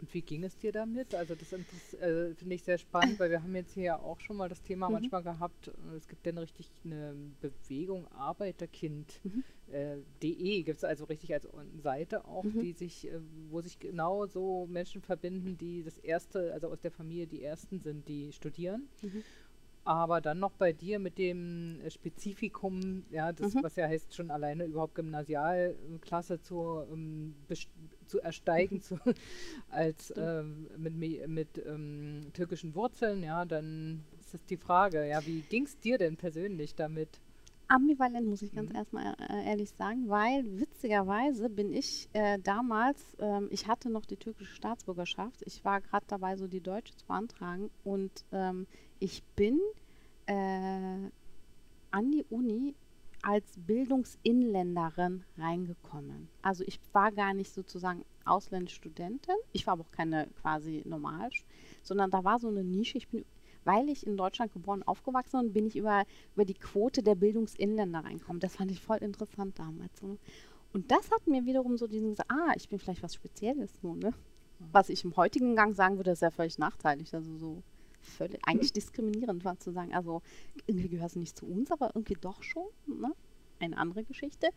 Und 0.00 0.14
wie 0.14 0.22
ging 0.22 0.44
es 0.44 0.56
dir 0.56 0.72
damit? 0.72 1.14
Also 1.14 1.34
das 1.34 1.52
äh, 1.52 2.34
finde 2.34 2.54
ich 2.54 2.62
sehr 2.62 2.78
spannend, 2.78 3.18
weil 3.18 3.30
wir 3.30 3.42
haben 3.42 3.54
jetzt 3.54 3.74
hier 3.74 3.82
ja 3.84 3.98
auch 3.98 4.18
schon 4.20 4.36
mal 4.36 4.48
das 4.48 4.62
Thema 4.62 4.88
Mhm. 4.88 4.94
manchmal 4.94 5.22
gehabt. 5.22 5.68
äh, 5.68 5.94
Es 5.96 6.08
gibt 6.08 6.26
dann 6.26 6.38
richtig 6.38 6.70
eine 6.84 7.14
Bewegung 7.40 8.08
Arbeiterkind. 8.08 9.20
Mhm. 9.22 9.44
Äh, 9.70 9.98
.de 10.22 10.62
gibt 10.62 10.78
es 10.78 10.84
also 10.84 11.04
richtig 11.04 11.32
als 11.34 11.46
Seite 11.82 12.24
auch, 12.24 12.44
Mhm. 12.44 12.60
die 12.60 12.72
sich, 12.72 13.06
äh, 13.08 13.20
wo 13.50 13.60
sich 13.60 13.78
genau 13.78 14.26
so 14.26 14.66
Menschen 14.66 15.02
verbinden, 15.02 15.58
die 15.58 15.82
das 15.84 15.98
erste, 15.98 16.52
also 16.54 16.68
aus 16.68 16.80
der 16.80 16.90
Familie 16.90 17.26
die 17.26 17.42
ersten 17.42 17.78
sind, 17.78 18.08
die 18.08 18.32
studieren. 18.32 18.88
Aber 19.82 20.20
dann 20.20 20.38
noch 20.38 20.52
bei 20.52 20.72
dir 20.72 20.98
mit 20.98 21.16
dem 21.18 21.80
äh, 21.80 21.90
Spezifikum, 21.90 23.04
ja, 23.10 23.32
das, 23.32 23.54
Mhm. 23.54 23.62
was 23.62 23.76
ja 23.76 23.88
heißt, 23.88 24.14
schon 24.14 24.30
alleine 24.30 24.64
überhaupt 24.64 24.94
Gymnasialklasse 24.94 26.40
zu, 26.40 26.82
ähm, 26.92 27.34
zu 28.06 28.20
ersteigen 28.20 28.80
zu, 28.82 28.98
als 29.70 30.12
ähm, 30.16 30.68
mit, 30.76 30.94
mi- 30.94 31.26
mit 31.26 31.58
ähm, 31.66 32.28
türkischen 32.34 32.74
Wurzeln, 32.74 33.22
ja, 33.22 33.44
dann 33.46 34.04
ist 34.20 34.34
das 34.34 34.44
die 34.44 34.58
Frage, 34.58 35.08
ja, 35.08 35.24
wie 35.26 35.42
ging 35.42 35.64
es 35.64 35.78
dir 35.78 35.96
denn 35.98 36.16
persönlich 36.16 36.74
damit? 36.74 37.20
Ambivalent, 37.70 38.26
muss 38.26 38.42
ich 38.42 38.52
ganz 38.52 38.70
Mhm. 38.70 38.76
erstmal 38.76 39.14
äh, 39.18 39.46
ehrlich 39.48 39.70
sagen, 39.70 40.08
weil 40.08 40.44
witzigerweise 40.60 41.48
bin 41.48 41.72
ich 41.72 42.08
äh, 42.12 42.38
damals, 42.38 43.16
ähm, 43.20 43.48
ich 43.50 43.68
hatte 43.68 43.90
noch 43.90 44.04
die 44.06 44.16
türkische 44.16 44.54
Staatsbürgerschaft, 44.54 45.42
ich 45.46 45.64
war 45.64 45.80
gerade 45.80 46.04
dabei, 46.08 46.36
so 46.36 46.48
die 46.48 46.60
deutsche 46.60 46.94
zu 46.96 47.06
beantragen 47.06 47.70
und 47.84 48.24
ähm, 48.32 48.66
ich 48.98 49.22
bin 49.36 49.58
äh, 50.26 51.10
an 51.92 52.10
die 52.12 52.24
Uni 52.28 52.74
als 53.22 53.54
Bildungsinländerin 53.56 55.24
reingekommen. 55.36 56.30
Also 56.42 56.64
ich 56.66 56.80
war 56.92 57.12
gar 57.12 57.34
nicht 57.34 57.52
sozusagen 57.52 58.04
ausländische 58.24 58.76
Studentin, 58.76 59.34
ich 59.52 59.66
war 59.66 59.74
aber 59.74 59.82
auch 59.84 59.90
keine 59.92 60.28
quasi 60.40 60.82
normal, 60.86 61.28
sondern 61.82 62.10
da 62.10 62.24
war 62.24 62.38
so 62.38 62.48
eine 62.48 62.64
Nische, 62.64 62.98
ich 62.98 63.08
bin 63.08 63.24
weil 63.64 63.88
ich 63.88 64.06
in 64.06 64.16
Deutschland 64.16 64.52
geboren 64.52 64.80
und 64.80 64.88
aufgewachsen 64.88 65.40
bin, 65.40 65.52
bin 65.52 65.66
ich 65.66 65.76
über, 65.76 66.04
über 66.34 66.44
die 66.44 66.54
Quote 66.54 67.02
der 67.02 67.14
Bildungsinländer 67.14 68.04
reinkommen. 68.04 68.40
Das 68.40 68.56
fand 68.56 68.70
ich 68.70 68.80
voll 68.80 68.98
interessant 68.98 69.58
damals. 69.58 69.98
So. 70.00 70.18
Und 70.72 70.90
das 70.90 71.10
hat 71.10 71.26
mir 71.26 71.44
wiederum 71.46 71.76
so 71.76 71.86
diesen 71.86 72.10
gesagt, 72.10 72.30
ah, 72.30 72.52
ich 72.56 72.68
bin 72.68 72.78
vielleicht 72.78 73.02
was 73.02 73.14
Spezielles 73.14 73.72
so, 73.82 73.94
ne? 73.94 74.12
Was 74.72 74.90
ich 74.90 75.04
im 75.04 75.16
heutigen 75.16 75.56
Gang 75.56 75.74
sagen 75.74 75.96
würde, 75.96 76.10
ist 76.10 76.22
ja 76.22 76.30
völlig 76.30 76.58
nachteilig. 76.58 77.14
Also 77.14 77.36
so 77.38 77.62
völlig, 78.00 78.40
eigentlich 78.46 78.72
diskriminierend 78.72 79.44
war 79.44 79.58
zu 79.58 79.72
sagen, 79.72 79.94
also 79.94 80.22
irgendwie 80.66 80.88
gehört 80.88 81.10
es 81.10 81.16
nicht 81.16 81.36
zu 81.36 81.46
uns, 81.46 81.70
aber 81.70 81.92
irgendwie 81.94 82.16
doch 82.20 82.42
schon, 82.42 82.66
ne? 82.86 83.12
Eine 83.58 83.78
andere 83.78 84.04
Geschichte. 84.04 84.48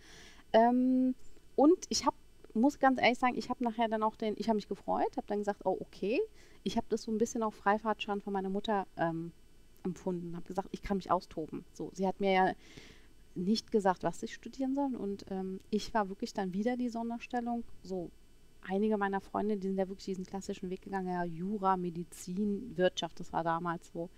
Ähm, 0.54 1.16
und 1.56 1.86
ich 1.90 2.06
habe, 2.06 2.13
muss 2.54 2.80
ganz 2.80 3.02
ehrlich 3.02 3.20
sagen, 3.20 3.36
ich 3.38 3.50
habe 3.50 3.64
nachher 3.64 3.88
dann 3.88 4.04
auch 4.04 4.16
den, 4.16 4.36
ich 4.38 4.48
habe 4.48 4.56
mich 4.56 4.68
gefreut, 4.68 5.18
habe 5.18 5.28
dann 5.28 5.40
gesagt, 5.40 5.62
oh, 5.66 5.78
okay, 5.80 6.20
ich 6.64 6.78
habe 6.78 6.88
das 6.90 7.04
so 7.04 7.12
ein 7.12 7.18
bisschen 7.18 7.44
auf 7.44 7.56
Freifahrtschein 7.56 8.22
von 8.22 8.34
meiner 8.34 8.50
Mutter 8.50 8.88
ähm, 8.98 9.32
empfunden. 9.84 10.36
Habe 10.36 10.48
gesagt, 10.48 10.70
ich 10.72 10.82
kann 10.82 10.98
mich 10.98 11.12
austoben. 11.12 11.66
So, 11.74 11.92
sie 11.94 12.08
hat 12.08 12.20
mir 12.20 12.32
ja 12.32 12.52
nicht 13.36 13.72
gesagt, 13.72 14.04
was 14.04 14.24
ich 14.24 14.34
studieren 14.34 14.76
soll. 14.76 14.96
Und 14.96 15.26
ähm, 15.30 15.60
ich 15.70 15.94
war 15.94 16.10
wirklich 16.10 16.34
dann 16.34 16.54
wieder 16.54 16.78
die 16.78 16.90
Sonderstellung. 16.90 17.64
So, 17.82 18.12
einige 18.62 18.98
meiner 18.98 19.22
Freunde, 19.22 19.58
die 19.58 19.68
sind 19.68 19.78
ja 19.78 19.88
wirklich 19.88 20.06
diesen 20.06 20.26
klassischen 20.26 20.70
Weg 20.70 20.82
gegangen, 20.82 21.10
ja, 21.10 21.24
Jura, 21.24 21.78
Medizin, 21.78 22.78
Wirtschaft, 22.78 23.20
das 23.20 23.34
war 23.34 23.44
damals 23.44 23.92
so 23.92 24.10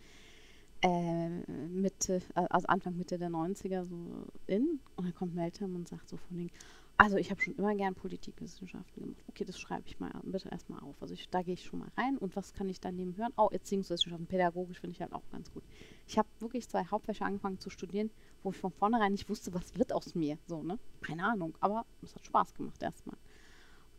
äh, 0.82 1.30
Mitte, 1.70 2.22
äh, 2.36 2.46
also 2.50 2.68
Anfang 2.68 2.98
Mitte 2.98 3.18
der 3.18 3.30
90er 3.30 3.86
so 3.86 4.28
in. 4.48 4.80
Und 4.96 5.06
dann 5.06 5.16
kommt 5.16 5.36
Meltem 5.36 5.76
und 5.76 5.88
sagt 5.88 6.10
so 6.10 6.18
von 6.18 6.38
den, 6.38 6.52
also 6.98 7.18
ich 7.18 7.30
habe 7.30 7.42
schon 7.42 7.56
immer 7.56 7.76
gern 7.76 7.94
Politikwissenschaften 7.94 9.04
gemacht. 9.04 9.24
Okay, 9.28 9.44
das 9.44 9.60
schreibe 9.60 9.84
ich 9.86 10.00
mal 10.00 10.12
bitte 10.24 10.50
erstmal 10.50 10.80
auf. 10.80 10.96
Also 11.02 11.14
ich, 11.14 11.30
da 11.30 11.42
gehe 11.42 11.56
ich 11.56 11.64
schon 11.64 11.80
mal 11.80 11.92
rein. 11.98 12.18
Und 12.18 12.36
was 12.36 12.54
kann 12.54 12.70
ich 12.70 12.80
daneben 12.80 13.18
hören? 13.18 13.34
Oh, 13.36 13.50
Erziehungswissenschaften, 13.52 14.28
pädagogisch 14.28 14.80
finde 14.80 14.94
ich 14.94 15.02
halt 15.02 15.12
auch 15.12 15.30
ganz 15.32 15.52
gut. 15.52 15.64
Ich 16.08 16.18
habe 16.18 16.28
wirklich 16.40 16.70
zwei 16.70 16.86
Hauptfächer 16.86 17.26
angefangen 17.26 17.60
zu 17.60 17.70
studieren, 17.70 18.12
wo 18.44 18.52
ich 18.52 18.58
von 18.58 18.72
vornherein 18.72 19.12
nicht 19.12 19.30
wusste, 19.30 19.54
was 19.54 19.78
wird 19.78 19.92
aus 19.92 20.16
mir. 20.16 20.38
So, 20.48 20.64
ne? 20.64 20.80
Keine 21.02 21.26
Ahnung. 21.26 21.58
Aber 21.60 21.86
es 22.02 22.16
hat 22.16 22.26
Spaß 22.26 22.54
gemacht 22.54 22.82
erstmal. 22.82 23.18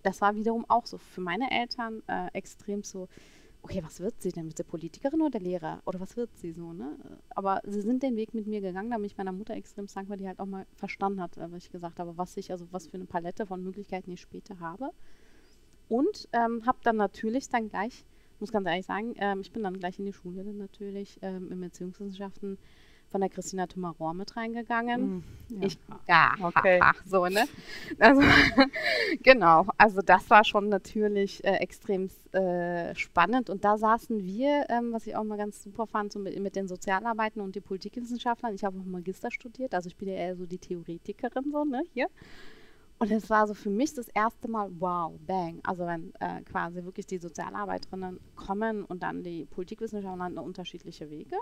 Das 0.03 0.21
war 0.21 0.35
wiederum 0.35 0.65
auch 0.69 0.87
so 0.87 0.97
für 0.97 1.21
meine 1.21 1.51
Eltern 1.51 2.03
äh, 2.07 2.29
extrem 2.33 2.83
so, 2.83 3.09
okay, 3.67 3.83
was 3.83 3.99
wird 3.99 4.23
sie 4.23 4.31
denn? 4.31 4.47
Wird 4.47 4.57
sie 4.57 4.65
Politikerin 4.65 5.21
oder 5.23 5.41
Lehrer? 5.41 5.83
Oder 5.87 6.01
was 6.01 6.17
wird 6.17 6.31
sie 6.37 6.53
so, 6.53 6.73
ne? 6.73 6.97
Aber 7.31 7.61
sie 7.65 7.81
sind 7.81 8.01
den 8.03 8.15
Weg 8.15 8.33
mit 8.33 8.47
mir 8.47 8.61
gegangen, 8.61 8.91
da 8.91 8.97
bin 8.97 9.07
ich 9.07 9.17
meiner 9.17 9.33
Mutter 9.33 9.55
extrem 9.55 9.89
dankbar, 9.89 10.17
die 10.17 10.29
halt 10.29 10.39
auch 10.39 10.47
mal 10.47 10.67
verstanden 10.77 11.21
hat, 11.21 11.37
äh, 11.37 11.51
was 11.51 11.65
ich 11.65 11.71
gesagt 11.71 11.99
habe, 11.99 12.17
was 12.17 12.37
ich, 12.37 12.53
also 12.53 12.69
was 12.71 12.87
für 12.87 12.97
eine 12.97 13.07
Palette 13.07 13.45
von 13.45 13.65
Möglichkeiten 13.65 14.13
ich 14.13 14.21
später 14.21 14.61
habe. 14.61 14.91
Und 15.89 16.29
ähm, 16.33 16.65
habe 16.65 16.79
dann 16.85 16.97
natürlich 16.97 17.49
dann 17.49 17.69
gleich 17.69 18.05
muss 18.39 18.53
ganz 18.53 18.67
ehrlich 18.67 18.87
sagen, 18.87 19.15
ähm, 19.17 19.41
ich 19.41 19.51
bin 19.51 19.63
dann 19.63 19.79
gleich 19.79 19.99
in 19.99 20.05
die 20.05 20.13
Schule 20.13 20.45
dann 20.45 20.59
natürlich 20.59 21.19
ähm, 21.23 21.51
in 21.51 21.63
Erziehungswissenschaften 21.63 22.59
von 23.17 23.23
der 23.23 23.31
Christina 23.31 23.67
Thumarohr 23.67 24.13
mit 24.13 24.37
reingegangen. 24.37 25.25
Mhm. 25.49 25.63
Ich, 25.63 25.79
ja, 26.07 26.35
Okay. 26.39 26.79
ha, 26.83 26.93
so, 27.07 27.25
ne? 27.25 27.45
Also, 27.99 28.21
genau, 29.23 29.65
also 29.79 30.03
das 30.03 30.29
war 30.29 30.45
schon 30.45 30.69
natürlich 30.69 31.43
äh, 31.43 31.55
extrem 31.55 32.11
äh, 32.33 32.95
spannend 32.95 33.49
und 33.49 33.65
da 33.65 33.79
saßen 33.79 34.23
wir, 34.23 34.67
ähm, 34.69 34.93
was 34.93 35.07
ich 35.07 35.17
auch 35.17 35.25
mal 35.25 35.39
ganz 35.39 35.63
super 35.63 35.87
fand, 35.87 36.13
so 36.13 36.19
mit, 36.19 36.39
mit 36.41 36.57
den 36.57 36.69
Sozialarbeiten 36.69 37.41
und 37.41 37.55
die 37.55 37.63
Politikwissenschaftlern. 37.63 38.55
Ich 38.55 38.65
habe 38.65 38.79
auch 38.79 38.85
Magister 38.85 39.31
studiert, 39.31 39.75
also 39.75 39.87
ich 39.87 39.97
bin 39.97 40.09
ja 40.09 40.17
eher 40.17 40.37
so 40.37 40.45
die 40.45 40.59
Theoretikerin, 40.59 41.51
so, 41.51 41.65
ne, 41.65 41.85
hier. 41.95 42.09
Und 42.99 43.11
es 43.11 43.31
war 43.31 43.47
so 43.47 43.55
für 43.55 43.71
mich 43.71 43.95
das 43.95 44.09
erste 44.09 44.47
Mal, 44.47 44.69
wow, 44.79 45.15
bang. 45.27 45.61
Also 45.65 45.87
wenn 45.87 46.13
äh, 46.21 46.43
quasi 46.43 46.85
wirklich 46.85 47.07
die 47.07 47.19
Sozialarbeiterinnen 47.19 48.21
kommen 48.35 48.85
und 48.85 49.03
dann 49.03 49.23
die 49.23 49.47
Politikwissenschaftler 49.47 50.43
unterschiedliche 50.43 51.09
Wege. 51.09 51.37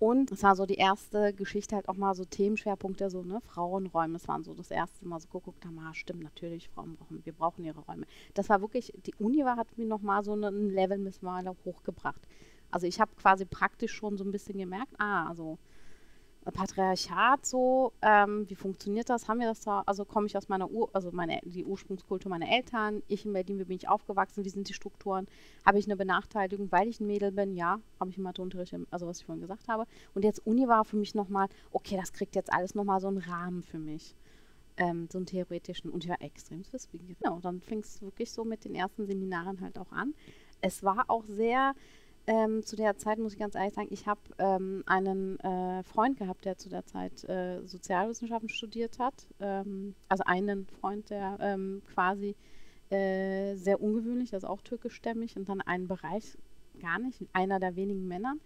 Und 0.00 0.32
es 0.32 0.42
war 0.42 0.56
so 0.56 0.64
die 0.64 0.76
erste 0.76 1.34
Geschichte, 1.34 1.76
halt 1.76 1.86
auch 1.86 1.94
mal 1.94 2.14
so 2.14 2.24
Themenschwerpunkte, 2.24 3.10
so, 3.10 3.22
ne, 3.22 3.42
Frauenräume. 3.42 4.16
Es 4.16 4.26
waren 4.28 4.42
so 4.42 4.54
das 4.54 4.70
erste 4.70 5.06
Mal 5.06 5.20
so 5.20 5.28
geguckt 5.28 5.62
haben, 5.66 5.78
ah, 5.78 5.92
stimmt, 5.92 6.22
natürlich, 6.22 6.70
Frauen 6.70 6.96
brauchen, 6.96 7.20
wir 7.22 7.34
brauchen 7.34 7.66
ihre 7.66 7.80
Räume. 7.80 8.06
Das 8.32 8.48
war 8.48 8.62
wirklich, 8.62 8.94
die 9.04 9.14
Uni 9.16 9.44
war, 9.44 9.56
hat 9.58 9.76
mir 9.76 9.84
nochmal 9.84 10.24
so 10.24 10.34
ein 10.34 10.70
Level 10.70 10.96
mittlerweile 10.96 11.54
hochgebracht. 11.66 12.22
Also 12.70 12.86
ich 12.86 12.98
habe 12.98 13.10
quasi 13.16 13.44
praktisch 13.44 13.92
schon 13.92 14.16
so 14.16 14.24
ein 14.24 14.32
bisschen 14.32 14.56
gemerkt, 14.56 14.94
ah, 14.98 15.28
also 15.28 15.58
Patriarchat 16.50 17.44
so, 17.44 17.92
ähm, 18.02 18.48
wie 18.48 18.54
funktioniert 18.54 19.08
das? 19.08 19.28
Haben 19.28 19.40
wir 19.40 19.46
das 19.46 19.60
da? 19.60 19.82
Also 19.86 20.04
komme 20.04 20.26
ich 20.26 20.36
aus 20.36 20.48
meiner 20.48 20.70
Ur, 20.70 20.90
also 20.92 21.10
meine, 21.12 21.40
die 21.44 21.64
Ursprungskultur 21.64 22.30
meiner 22.30 22.50
Eltern, 22.50 23.02
ich 23.08 23.24
in 23.24 23.32
Berlin, 23.32 23.58
wie 23.58 23.64
bin 23.64 23.76
ich 23.76 23.88
aufgewachsen, 23.88 24.44
wie 24.44 24.48
sind 24.48 24.68
die 24.68 24.74
Strukturen? 24.74 25.26
Habe 25.64 25.78
ich 25.78 25.86
eine 25.86 25.96
Benachteiligung, 25.96 26.70
weil 26.72 26.88
ich 26.88 27.00
ein 27.00 27.06
Mädel 27.06 27.32
bin? 27.32 27.56
Ja, 27.56 27.80
habe 27.98 28.10
ich 28.10 28.18
im 28.18 28.24
Matheunterricht, 28.24 28.74
also 28.90 29.06
was 29.06 29.20
ich 29.20 29.26
vorhin 29.26 29.40
gesagt 29.40 29.68
habe. 29.68 29.86
Und 30.14 30.24
jetzt 30.24 30.46
Uni 30.46 30.68
war 30.68 30.84
für 30.84 30.96
mich 30.96 31.14
nochmal, 31.14 31.48
okay, 31.72 31.96
das 31.96 32.12
kriegt 32.12 32.34
jetzt 32.34 32.52
alles 32.52 32.74
nochmal 32.74 33.00
so 33.00 33.08
einen 33.08 33.18
Rahmen 33.18 33.62
für 33.62 33.78
mich. 33.78 34.14
Ähm, 34.76 35.08
so 35.10 35.18
einen 35.18 35.26
theoretischen. 35.26 35.90
Und 35.90 36.04
ich 36.04 36.10
war 36.10 36.22
extrem 36.22 36.62
wissbegierig. 36.72 37.18
Genau, 37.18 37.38
dann 37.40 37.60
fing 37.60 37.80
es 37.80 38.00
wirklich 38.00 38.30
so 38.30 38.44
mit 38.44 38.64
den 38.64 38.74
ersten 38.74 39.06
Seminaren 39.06 39.60
halt 39.60 39.78
auch 39.78 39.92
an. 39.92 40.14
Es 40.62 40.82
war 40.82 41.04
auch 41.08 41.24
sehr 41.26 41.74
ähm, 42.26 42.62
zu 42.64 42.76
der 42.76 42.96
Zeit 42.96 43.18
muss 43.18 43.32
ich 43.32 43.38
ganz 43.38 43.54
ehrlich 43.54 43.74
sagen, 43.74 43.88
ich 43.90 44.06
habe 44.06 44.20
ähm, 44.38 44.82
einen 44.86 45.38
äh, 45.40 45.82
Freund 45.82 46.18
gehabt, 46.18 46.44
der 46.44 46.58
zu 46.58 46.68
der 46.68 46.84
Zeit 46.84 47.24
äh, 47.28 47.64
Sozialwissenschaften 47.66 48.48
studiert 48.48 48.98
hat. 48.98 49.26
Ähm, 49.40 49.94
also 50.08 50.24
einen 50.24 50.66
Freund, 50.66 51.10
der 51.10 51.38
ähm, 51.40 51.82
quasi 51.92 52.36
äh, 52.90 53.56
sehr 53.56 53.80
ungewöhnlich, 53.80 54.34
also 54.34 54.48
auch 54.48 54.60
türkischstämmig 54.62 55.36
und 55.36 55.48
dann 55.48 55.60
einen 55.60 55.88
Bereich 55.88 56.36
gar 56.80 56.98
nicht, 56.98 57.20
einer 57.32 57.60
der 57.60 57.76
wenigen 57.76 58.06
Männern. 58.06 58.40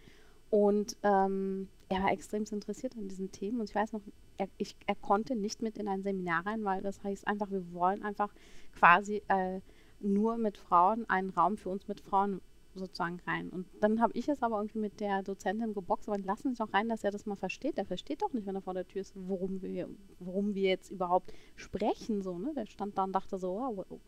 Und 0.50 0.96
ähm, 1.02 1.68
er 1.88 2.02
war 2.02 2.12
extrem 2.12 2.44
interessiert 2.50 2.96
an 2.96 3.08
diesen 3.08 3.32
Themen 3.32 3.60
und 3.60 3.68
ich 3.68 3.74
weiß 3.74 3.92
noch, 3.92 4.02
er, 4.36 4.48
ich, 4.58 4.76
er 4.86 4.94
konnte 4.96 5.36
nicht 5.36 5.62
mit 5.62 5.78
in 5.78 5.88
ein 5.88 6.02
Seminar 6.02 6.46
rein, 6.46 6.64
weil 6.64 6.82
das 6.82 7.02
heißt 7.02 7.26
einfach, 7.26 7.50
wir 7.50 7.72
wollen 7.72 8.02
einfach 8.02 8.32
quasi 8.72 9.22
äh, 9.28 9.60
nur 10.00 10.36
mit 10.36 10.58
Frauen 10.58 11.08
einen 11.08 11.30
Raum 11.30 11.56
für 11.56 11.70
uns 11.70 11.88
mit 11.88 12.00
Frauen 12.00 12.40
sozusagen 12.74 13.20
rein. 13.26 13.50
Und 13.50 13.66
dann 13.80 14.00
habe 14.00 14.12
ich 14.14 14.28
es 14.28 14.42
aber 14.42 14.58
irgendwie 14.58 14.78
mit 14.78 15.00
der 15.00 15.22
Dozentin 15.22 15.74
geboxt, 15.74 16.08
aber 16.08 16.18
lassen 16.18 16.52
Sie 16.52 16.58
doch 16.58 16.72
rein, 16.72 16.88
dass 16.88 17.04
er 17.04 17.10
das 17.10 17.26
mal 17.26 17.36
versteht. 17.36 17.78
Er 17.78 17.84
versteht 17.84 18.22
doch 18.22 18.32
nicht, 18.32 18.46
wenn 18.46 18.54
er 18.54 18.62
vor 18.62 18.74
der 18.74 18.86
Tür 18.86 19.00
ist, 19.00 19.14
worum 19.16 19.62
wir, 19.62 19.88
worum 20.18 20.54
wir 20.54 20.70
jetzt 20.70 20.90
überhaupt 20.90 21.32
sprechen. 21.56 22.22
So, 22.22 22.38
ne? 22.38 22.52
Der 22.54 22.66
stand 22.66 22.98
da 22.98 23.04
und 23.04 23.12
dachte 23.12 23.38
so, 23.38 23.54
wow, 23.54 23.76
wow. 23.76 24.00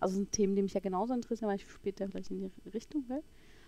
Also 0.00 0.16
sind 0.16 0.32
Themen, 0.32 0.54
die 0.54 0.62
mich 0.62 0.74
ja 0.74 0.80
genauso 0.80 1.14
interessieren, 1.14 1.48
weil 1.48 1.56
ich 1.56 1.70
später 1.70 2.08
vielleicht 2.08 2.30
in 2.30 2.40
die 2.40 2.70
Richtung 2.70 3.08
will. 3.08 3.22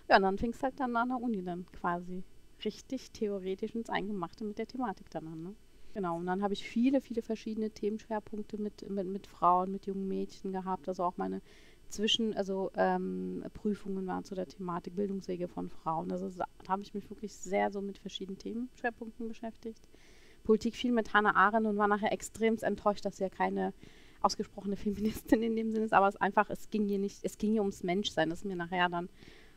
Ja, 0.09 0.17
und 0.17 0.23
dann 0.23 0.37
fing 0.37 0.51
es 0.51 0.63
halt 0.63 0.79
dann 0.79 0.95
an 0.95 1.09
der 1.09 1.21
Uni 1.21 1.43
dann 1.43 1.65
quasi 1.71 2.23
richtig 2.63 3.11
theoretisch 3.11 3.75
ins 3.75 3.89
Eingemachte 3.89 4.43
mit 4.43 4.57
der 4.57 4.67
Thematik 4.67 5.09
dann 5.09 5.27
an. 5.27 5.43
Ne? 5.43 5.55
Genau, 5.93 6.17
und 6.17 6.27
dann 6.27 6.43
habe 6.43 6.53
ich 6.53 6.63
viele, 6.63 7.01
viele 7.01 7.21
verschiedene 7.21 7.71
Themenschwerpunkte 7.71 8.61
mit, 8.61 8.87
mit, 8.89 9.07
mit 9.07 9.25
Frauen, 9.27 9.71
mit 9.71 9.87
jungen 9.87 10.07
Mädchen 10.07 10.51
gehabt. 10.51 10.87
Also 10.87 11.03
auch 11.03 11.17
meine 11.17 11.41
zwischen, 11.89 12.35
also 12.35 12.71
ähm, 12.75 13.43
Prüfungen 13.53 14.05
waren 14.07 14.23
zu 14.23 14.35
der 14.35 14.47
Thematik 14.47 14.95
Bildungswege 14.95 15.47
von 15.47 15.69
Frauen. 15.69 16.11
Also 16.11 16.29
da 16.29 16.45
habe 16.67 16.81
ich 16.81 16.93
mich 16.93 17.09
wirklich 17.09 17.33
sehr 17.33 17.71
so 17.71 17.81
mit 17.81 17.97
verschiedenen 17.97 18.37
Themenschwerpunkten 18.37 19.27
beschäftigt. 19.27 19.87
Politik 20.43 20.75
viel 20.75 20.91
mit 20.91 21.13
Hannah 21.13 21.35
Arendt 21.35 21.67
und 21.67 21.77
war 21.77 21.87
nachher 21.87 22.11
extrem 22.11 22.57
enttäuscht, 22.61 23.05
dass 23.05 23.17
sie 23.17 23.23
ja 23.23 23.29
keine 23.29 23.73
ausgesprochene 24.21 24.75
Feministin 24.77 25.43
in 25.43 25.55
dem 25.55 25.71
Sinne 25.71 25.85
ist, 25.85 25.93
aber 25.93 26.07
es 26.07 26.15
einfach, 26.15 26.49
es 26.49 26.69
ging 26.69 26.85
hier 26.85 26.99
nicht, 26.99 27.19
es 27.23 27.37
ging 27.37 27.51
hier 27.51 27.61
ums 27.61 27.83
Menschsein, 27.83 28.29
das 28.29 28.39
ist 28.39 28.45
mir 28.45 28.55
nachher 28.55 28.89
dann, 28.89 29.09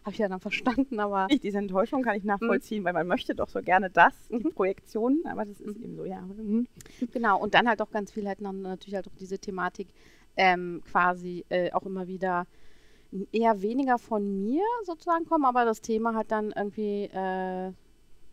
habe 0.02 0.12
ich 0.12 0.18
ja 0.18 0.28
dann 0.28 0.40
verstanden, 0.40 0.98
aber 0.98 1.26
Ich, 1.30 1.40
diese 1.40 1.58
Enttäuschung 1.58 2.02
kann 2.02 2.16
ich 2.16 2.24
nachvollziehen, 2.24 2.84
weil 2.84 2.92
man 2.92 3.06
möchte 3.06 3.34
doch 3.34 3.48
so 3.48 3.60
gerne 3.60 3.90
das, 3.90 4.14
die 4.28 4.50
Projektionen, 4.50 5.26
aber 5.26 5.44
das 5.44 5.60
ist 5.60 5.76
eben 5.76 5.96
so, 5.96 6.04
ja. 6.04 6.22
Mhm. 6.22 6.66
Genau, 7.12 7.38
und 7.38 7.54
dann 7.54 7.68
halt 7.68 7.82
auch 7.82 7.90
ganz 7.90 8.10
viel 8.10 8.26
halt 8.26 8.40
dann 8.40 8.62
natürlich 8.62 8.94
halt 8.94 9.08
auch 9.08 9.16
diese 9.18 9.38
Thematik 9.38 9.88
ähm, 10.40 10.80
quasi 10.90 11.44
äh, 11.50 11.70
auch 11.72 11.84
immer 11.84 12.08
wieder 12.08 12.46
eher 13.30 13.60
weniger 13.60 13.98
von 13.98 14.42
mir 14.42 14.64
sozusagen 14.84 15.26
kommen, 15.26 15.44
aber 15.44 15.66
das 15.66 15.82
Thema 15.82 16.14
hat 16.14 16.30
dann 16.30 16.50
irgendwie 16.56 17.04
äh, 17.12 17.72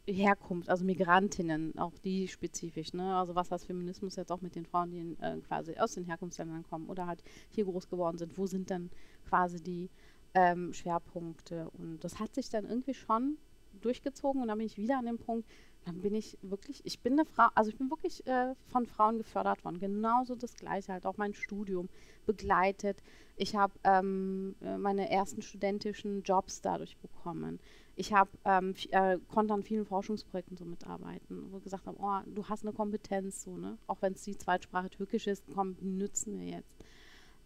Herkunft, 0.07 0.69
also 0.69 0.85
Migrantinnen, 0.85 1.77
auch 1.77 1.91
die 2.05 2.29
spezifisch, 2.29 2.93
ne? 2.93 3.17
Also 3.17 3.35
was 3.35 3.51
heißt 3.51 3.65
Feminismus 3.65 4.15
jetzt 4.15 4.31
auch 4.31 4.39
mit 4.39 4.55
den 4.55 4.65
Frauen, 4.65 4.91
die 4.91 4.99
in, 4.99 5.19
äh, 5.19 5.37
quasi 5.45 5.75
aus 5.75 5.95
den 5.95 6.05
Herkunftsländern 6.05 6.63
kommen 6.63 6.87
oder 6.87 7.07
halt 7.07 7.21
hier 7.49 7.65
groß 7.65 7.89
geworden 7.89 8.17
sind, 8.17 8.37
wo 8.37 8.47
sind 8.47 8.71
dann 8.71 8.89
quasi 9.27 9.61
die 9.61 9.89
ähm, 10.33 10.71
Schwerpunkte? 10.71 11.69
Und 11.77 12.05
das 12.05 12.19
hat 12.21 12.35
sich 12.35 12.47
dann 12.49 12.63
irgendwie 12.63 12.93
schon 12.93 13.37
durchgezogen 13.81 14.41
und 14.41 14.47
dann 14.47 14.59
bin 14.59 14.67
ich 14.67 14.77
wieder 14.77 14.97
an 14.97 15.07
dem 15.07 15.17
Punkt, 15.17 15.45
dann 15.87 16.01
bin 16.01 16.13
ich 16.13 16.37
wirklich, 16.41 16.81
ich 16.83 16.99
bin 16.99 17.13
eine 17.13 17.23
Frau, 17.25 17.47
also 17.55 17.69
ich 17.69 17.77
bin 17.77 17.89
wirklich 17.89 18.27
äh, 18.27 18.53
von 18.67 18.85
Frauen 18.85 19.17
gefördert 19.17 19.63
worden. 19.63 19.79
Genauso 19.79 20.35
das 20.35 20.53
Gleiche, 20.55 20.91
halt 20.91 21.05
auch 21.05 21.15
mein 21.15 21.33
Studium 21.33 21.87
begleitet. 22.25 23.01
Ich 23.37 23.55
habe 23.55 23.73
ähm, 23.85 24.55
äh, 24.61 24.77
meine 24.77 25.09
ersten 25.09 25.41
studentischen 25.41 26.23
Jobs 26.23 26.59
dadurch 26.61 26.97
bekommen. 26.97 27.59
Ich 27.95 28.11
habe 28.11 28.29
ähm, 28.43 28.75
äh, 28.91 29.17
konnte 29.29 29.53
an 29.53 29.63
vielen 29.63 29.85
Forschungsprojekten 29.85 30.57
so 30.57 30.65
mitarbeiten, 30.65 31.47
wo 31.51 31.59
gesagt 31.59 31.87
habe, 31.87 31.97
oh, 32.01 32.19
du 32.25 32.43
hast 32.49 32.65
eine 32.65 32.73
Kompetenz, 32.73 33.43
so, 33.43 33.55
ne? 33.55 33.77
Auch 33.87 34.01
wenn 34.01 34.11
es 34.11 34.23
die 34.23 34.37
Zweitsprache 34.37 34.89
Türkisch 34.89 35.27
ist, 35.27 35.45
komm, 35.53 35.77
nützen 35.79 36.37
wir 36.37 36.47
jetzt. 36.47 36.75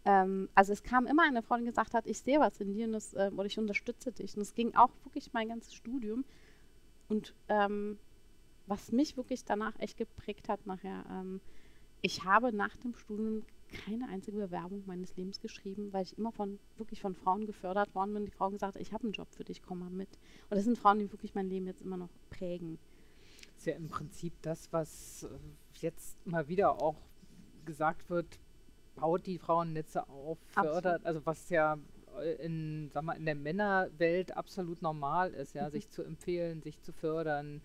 Ähm, 0.04 0.48
also 0.56 0.72
es 0.72 0.82
kam 0.82 1.06
immer 1.06 1.22
eine 1.22 1.42
Frau, 1.42 1.58
die 1.58 1.64
gesagt 1.64 1.94
hat, 1.94 2.08
ich 2.08 2.18
sehe 2.18 2.40
was 2.40 2.60
in 2.60 2.72
dir 2.72 2.86
und 2.86 2.92
das, 2.92 3.14
äh, 3.14 3.30
oder 3.32 3.46
ich 3.46 3.58
unterstütze 3.58 4.10
dich. 4.10 4.34
Und 4.34 4.42
es 4.42 4.54
ging 4.54 4.74
auch 4.74 4.90
wirklich 5.04 5.32
mein 5.32 5.48
ganzes 5.48 5.74
Studium. 5.74 6.24
Und 7.08 7.34
ähm, 7.48 7.98
was 8.66 8.92
mich 8.92 9.16
wirklich 9.16 9.44
danach 9.44 9.78
echt 9.78 9.96
geprägt 9.96 10.48
hat 10.48 10.66
nachher, 10.66 11.04
ähm, 11.10 11.40
ich 12.00 12.24
habe 12.24 12.52
nach 12.52 12.76
dem 12.76 12.94
Studium 12.94 13.44
keine 13.72 14.08
einzige 14.08 14.38
Bewerbung 14.38 14.82
meines 14.86 15.16
Lebens 15.16 15.40
geschrieben, 15.40 15.92
weil 15.92 16.02
ich 16.02 16.18
immer 16.18 16.32
von 16.32 16.58
wirklich 16.76 17.00
von 17.00 17.14
Frauen 17.14 17.46
gefördert 17.46 17.94
worden 17.94 18.12
bin. 18.12 18.26
Die 18.26 18.32
Frauen 18.32 18.52
gesagt 18.52 18.76
ich 18.76 18.92
habe 18.92 19.04
einen 19.04 19.12
Job 19.12 19.28
für 19.30 19.44
dich, 19.44 19.62
komm 19.62 19.78
mal 19.80 19.90
mit. 19.90 20.08
Und 20.50 20.56
das 20.56 20.64
sind 20.64 20.78
Frauen, 20.78 20.98
die 20.98 21.10
wirklich 21.10 21.34
mein 21.34 21.48
Leben 21.48 21.66
jetzt 21.66 21.80
immer 21.80 21.96
noch 21.96 22.10
prägen. 22.30 22.78
ist 23.56 23.66
ja 23.66 23.74
im 23.74 23.88
Prinzip 23.88 24.34
das, 24.42 24.72
was 24.72 25.24
äh, 25.24 25.28
jetzt 25.80 26.24
mal 26.26 26.48
wieder 26.48 26.82
auch 26.82 26.96
gesagt 27.64 28.10
wird, 28.10 28.38
baut 28.96 29.26
die 29.26 29.38
Frauennetze 29.38 30.08
auf, 30.08 30.38
fördert, 30.48 31.06
also 31.06 31.24
was 31.24 31.48
ja 31.48 31.78
äh, 32.20 32.34
in, 32.44 32.90
sag 32.92 33.04
mal, 33.04 33.14
in 33.14 33.24
der 33.24 33.34
Männerwelt 33.34 34.36
absolut 34.36 34.82
normal 34.82 35.32
ist, 35.32 35.54
ja, 35.54 35.68
Mhm. 35.68 35.72
sich 35.72 35.88
zu 35.88 36.02
empfehlen, 36.02 36.62
sich 36.62 36.80
zu 36.82 36.92
fördern, 36.92 37.62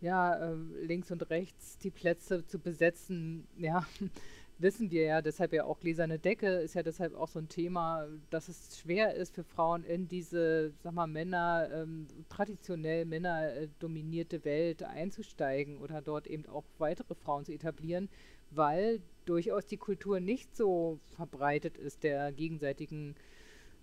ja, 0.00 0.34
äh, 0.34 0.54
links 0.82 1.10
und 1.10 1.28
rechts 1.30 1.78
die 1.78 1.90
Plätze 1.90 2.46
zu 2.46 2.58
besetzen, 2.58 3.46
ja, 3.56 3.86
wissen 4.58 4.90
wir 4.90 5.02
ja, 5.02 5.22
deshalb 5.22 5.52
ja 5.52 5.64
auch 5.64 5.80
gläserne 5.80 6.18
Decke 6.18 6.48
ist 6.48 6.74
ja 6.74 6.82
deshalb 6.82 7.14
auch 7.14 7.28
so 7.28 7.38
ein 7.38 7.48
Thema, 7.48 8.06
dass 8.30 8.48
es 8.48 8.78
schwer 8.78 9.14
ist 9.14 9.34
für 9.34 9.44
Frauen 9.44 9.84
in 9.84 10.08
diese, 10.08 10.72
sag 10.82 10.94
mal, 10.94 11.06
Männer, 11.06 11.68
ähm, 11.72 12.06
traditionell 12.28 13.04
männerdominierte 13.04 14.44
Welt 14.44 14.82
einzusteigen 14.82 15.78
oder 15.78 16.00
dort 16.00 16.26
eben 16.26 16.46
auch 16.46 16.64
weitere 16.78 17.14
Frauen 17.14 17.44
zu 17.44 17.52
etablieren, 17.52 18.08
weil 18.50 19.00
durchaus 19.26 19.66
die 19.66 19.76
Kultur 19.76 20.20
nicht 20.20 20.56
so 20.56 21.00
verbreitet 21.16 21.76
ist 21.76 22.02
der 22.02 22.32
gegenseitigen 22.32 23.14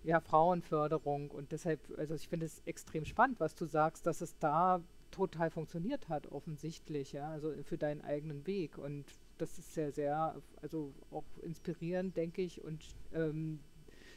ja, 0.02 0.20
Frauenförderung. 0.20 1.30
Und 1.30 1.52
deshalb, 1.52 1.80
also 1.98 2.14
ich 2.14 2.28
finde 2.28 2.46
es 2.46 2.62
extrem 2.66 3.04
spannend, 3.04 3.40
was 3.40 3.54
du 3.54 3.66
sagst, 3.66 4.06
dass 4.06 4.20
es 4.20 4.36
da 4.38 4.82
total 5.14 5.50
funktioniert 5.50 6.08
hat, 6.08 6.26
offensichtlich, 6.32 7.12
ja, 7.12 7.28
also 7.28 7.52
für 7.62 7.78
deinen 7.78 8.02
eigenen 8.02 8.46
Weg 8.46 8.78
und 8.78 9.04
das 9.38 9.58
ist 9.58 9.74
sehr, 9.74 9.92
sehr, 9.92 10.36
also 10.60 10.92
auch 11.10 11.24
inspirierend, 11.42 12.16
denke 12.16 12.42
ich, 12.42 12.62
und 12.62 12.84
ähm, 13.12 13.60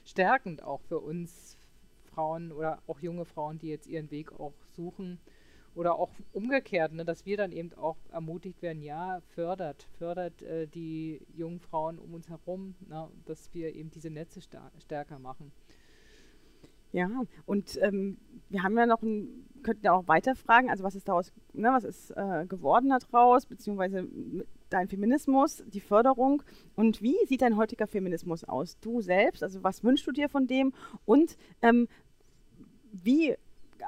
stärkend 0.03 0.63
auch 0.63 0.81
für 0.81 0.99
uns 0.99 1.57
Frauen 2.05 2.51
oder 2.51 2.81
auch 2.87 2.99
junge 2.99 3.25
Frauen, 3.25 3.59
die 3.59 3.67
jetzt 3.67 3.87
ihren 3.87 4.09
Weg 4.09 4.31
auch 4.39 4.53
suchen 4.75 5.19
oder 5.75 5.95
auch 5.95 6.09
umgekehrt, 6.33 6.93
ne, 6.93 7.05
dass 7.05 7.25
wir 7.25 7.37
dann 7.37 7.51
eben 7.51 7.73
auch 7.75 7.97
ermutigt 8.11 8.61
werden, 8.63 8.81
ja, 8.81 9.21
fördert, 9.35 9.87
fördert 9.99 10.41
äh, 10.41 10.67
die 10.67 11.21
jungen 11.35 11.59
Frauen 11.59 11.99
um 11.99 12.15
uns 12.15 12.29
herum, 12.29 12.73
na, 12.87 13.11
dass 13.25 13.53
wir 13.53 13.75
eben 13.75 13.91
diese 13.91 14.09
Netze 14.09 14.41
stärker 14.41 15.19
machen. 15.19 15.51
Ja, 16.93 17.09
und 17.45 17.77
ähm, 17.81 18.17
wir 18.49 18.63
haben 18.63 18.77
ja 18.77 18.85
noch 18.85 19.01
ein, 19.01 19.45
könnten 19.63 19.85
ja 19.85 19.93
auch 19.93 20.07
weiter 20.07 20.35
fragen, 20.35 20.69
also 20.69 20.83
was 20.83 20.95
ist 20.95 21.07
daraus, 21.07 21.33
ne, 21.53 21.69
was 21.71 21.83
ist 21.83 22.11
äh, 22.11 22.45
geworden 22.47 22.89
daraus, 22.89 23.45
beziehungsweise 23.45 24.07
dein 24.69 24.87
Feminismus, 24.87 25.63
die 25.67 25.81
Förderung 25.81 26.43
und 26.75 27.01
wie 27.01 27.17
sieht 27.27 27.41
dein 27.41 27.57
heutiger 27.57 27.87
Feminismus 27.87 28.43
aus? 28.43 28.79
Du 28.79 29.01
selbst, 29.01 29.43
also 29.43 29.63
was 29.63 29.83
wünschst 29.83 30.07
du 30.07 30.11
dir 30.11 30.29
von 30.29 30.47
dem 30.47 30.73
und 31.05 31.37
ähm, 31.61 31.87
wie 32.91 33.35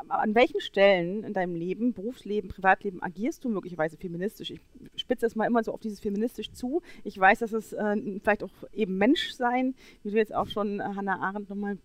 an 0.07 0.35
welchen 0.35 0.61
Stellen 0.61 1.23
in 1.23 1.33
deinem 1.33 1.55
Leben, 1.55 1.93
Berufsleben, 1.93 2.49
Privatleben 2.49 3.01
agierst 3.01 3.43
du 3.43 3.49
möglicherweise 3.49 3.97
feministisch? 3.97 4.51
Ich 4.51 4.61
spitze 4.95 5.25
es 5.25 5.35
mal 5.35 5.47
immer 5.47 5.63
so 5.63 5.73
auf 5.73 5.79
dieses 5.79 5.99
feministisch 5.99 6.51
zu. 6.51 6.81
Ich 7.03 7.19
weiß, 7.19 7.39
dass 7.39 7.53
es 7.53 7.73
äh, 7.73 8.19
vielleicht 8.21 8.43
auch 8.43 8.51
eben 8.71 8.97
Menschsein, 8.97 9.75
wie 10.03 10.11
du 10.11 10.17
jetzt 10.17 10.33
auch 10.33 10.47
schon 10.47 10.79
äh, 10.79 10.83
Hannah 10.83 11.19
Arendt 11.19 11.49
nochmal 11.49 11.77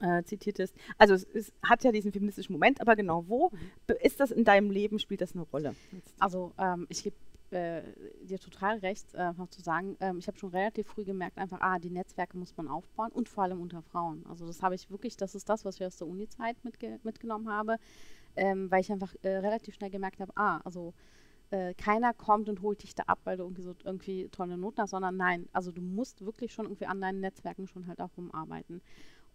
äh, 0.00 0.22
zitiert 0.24 0.58
ist. 0.58 0.74
Also 0.96 1.14
es, 1.14 1.24
es, 1.34 1.52
hat 1.62 1.84
ja 1.84 1.92
diesen 1.92 2.12
feministischen 2.12 2.52
Moment, 2.52 2.80
aber 2.80 2.96
genau 2.96 3.24
wo 3.28 3.50
ist 4.02 4.20
das 4.20 4.30
in 4.30 4.44
deinem 4.44 4.70
Leben, 4.70 4.98
spielt 4.98 5.20
das 5.20 5.34
eine 5.34 5.42
Rolle? 5.42 5.74
Also 6.18 6.52
ähm, 6.58 6.86
ich 6.88 7.02
gebe 7.02 7.16
äh, 7.50 7.82
dir 8.22 8.38
total 8.38 8.78
recht, 8.78 9.14
äh, 9.14 9.18
einfach 9.18 9.48
zu 9.48 9.62
sagen, 9.62 9.96
ähm, 10.00 10.18
ich 10.18 10.26
habe 10.26 10.38
schon 10.38 10.50
relativ 10.50 10.86
früh 10.88 11.04
gemerkt, 11.04 11.38
einfach, 11.38 11.60
ah, 11.60 11.78
die 11.78 11.90
Netzwerke 11.90 12.36
muss 12.36 12.56
man 12.56 12.68
aufbauen 12.68 13.10
und 13.12 13.28
vor 13.28 13.44
allem 13.44 13.60
unter 13.60 13.82
Frauen. 13.82 14.24
Also 14.28 14.46
das 14.46 14.62
habe 14.62 14.74
ich 14.74 14.90
wirklich, 14.90 15.16
das 15.16 15.34
ist 15.34 15.48
das, 15.48 15.64
was 15.64 15.76
ich 15.76 15.86
aus 15.86 15.96
der 15.96 16.06
Uni-Zeit 16.06 16.62
mitge 16.64 17.00
mitgenommen 17.02 17.48
habe, 17.48 17.78
ähm, 18.36 18.70
weil 18.70 18.80
ich 18.80 18.92
einfach 18.92 19.14
äh, 19.22 19.28
relativ 19.28 19.74
schnell 19.74 19.90
gemerkt 19.90 20.20
habe, 20.20 20.32
ah, 20.36 20.60
also 20.64 20.92
äh, 21.50 21.72
keiner 21.74 22.12
kommt 22.12 22.48
und 22.48 22.60
holt 22.60 22.82
dich 22.82 22.94
da 22.94 23.04
ab, 23.06 23.20
weil 23.24 23.38
du 23.38 23.44
irgendwie 23.44 23.62
so 23.62 23.74
irgendwie 23.84 24.28
tolle 24.28 24.58
Noten 24.58 24.82
hast, 24.82 24.90
sondern 24.90 25.16
nein, 25.16 25.48
also 25.52 25.72
du 25.72 25.80
musst 25.80 26.24
wirklich 26.24 26.52
schon 26.52 26.66
irgendwie 26.66 26.86
an 26.86 27.00
deinen 27.00 27.20
Netzwerken 27.20 27.66
schon 27.66 27.86
halt 27.86 28.00
auch 28.00 28.10
rumarbeiten. 28.16 28.82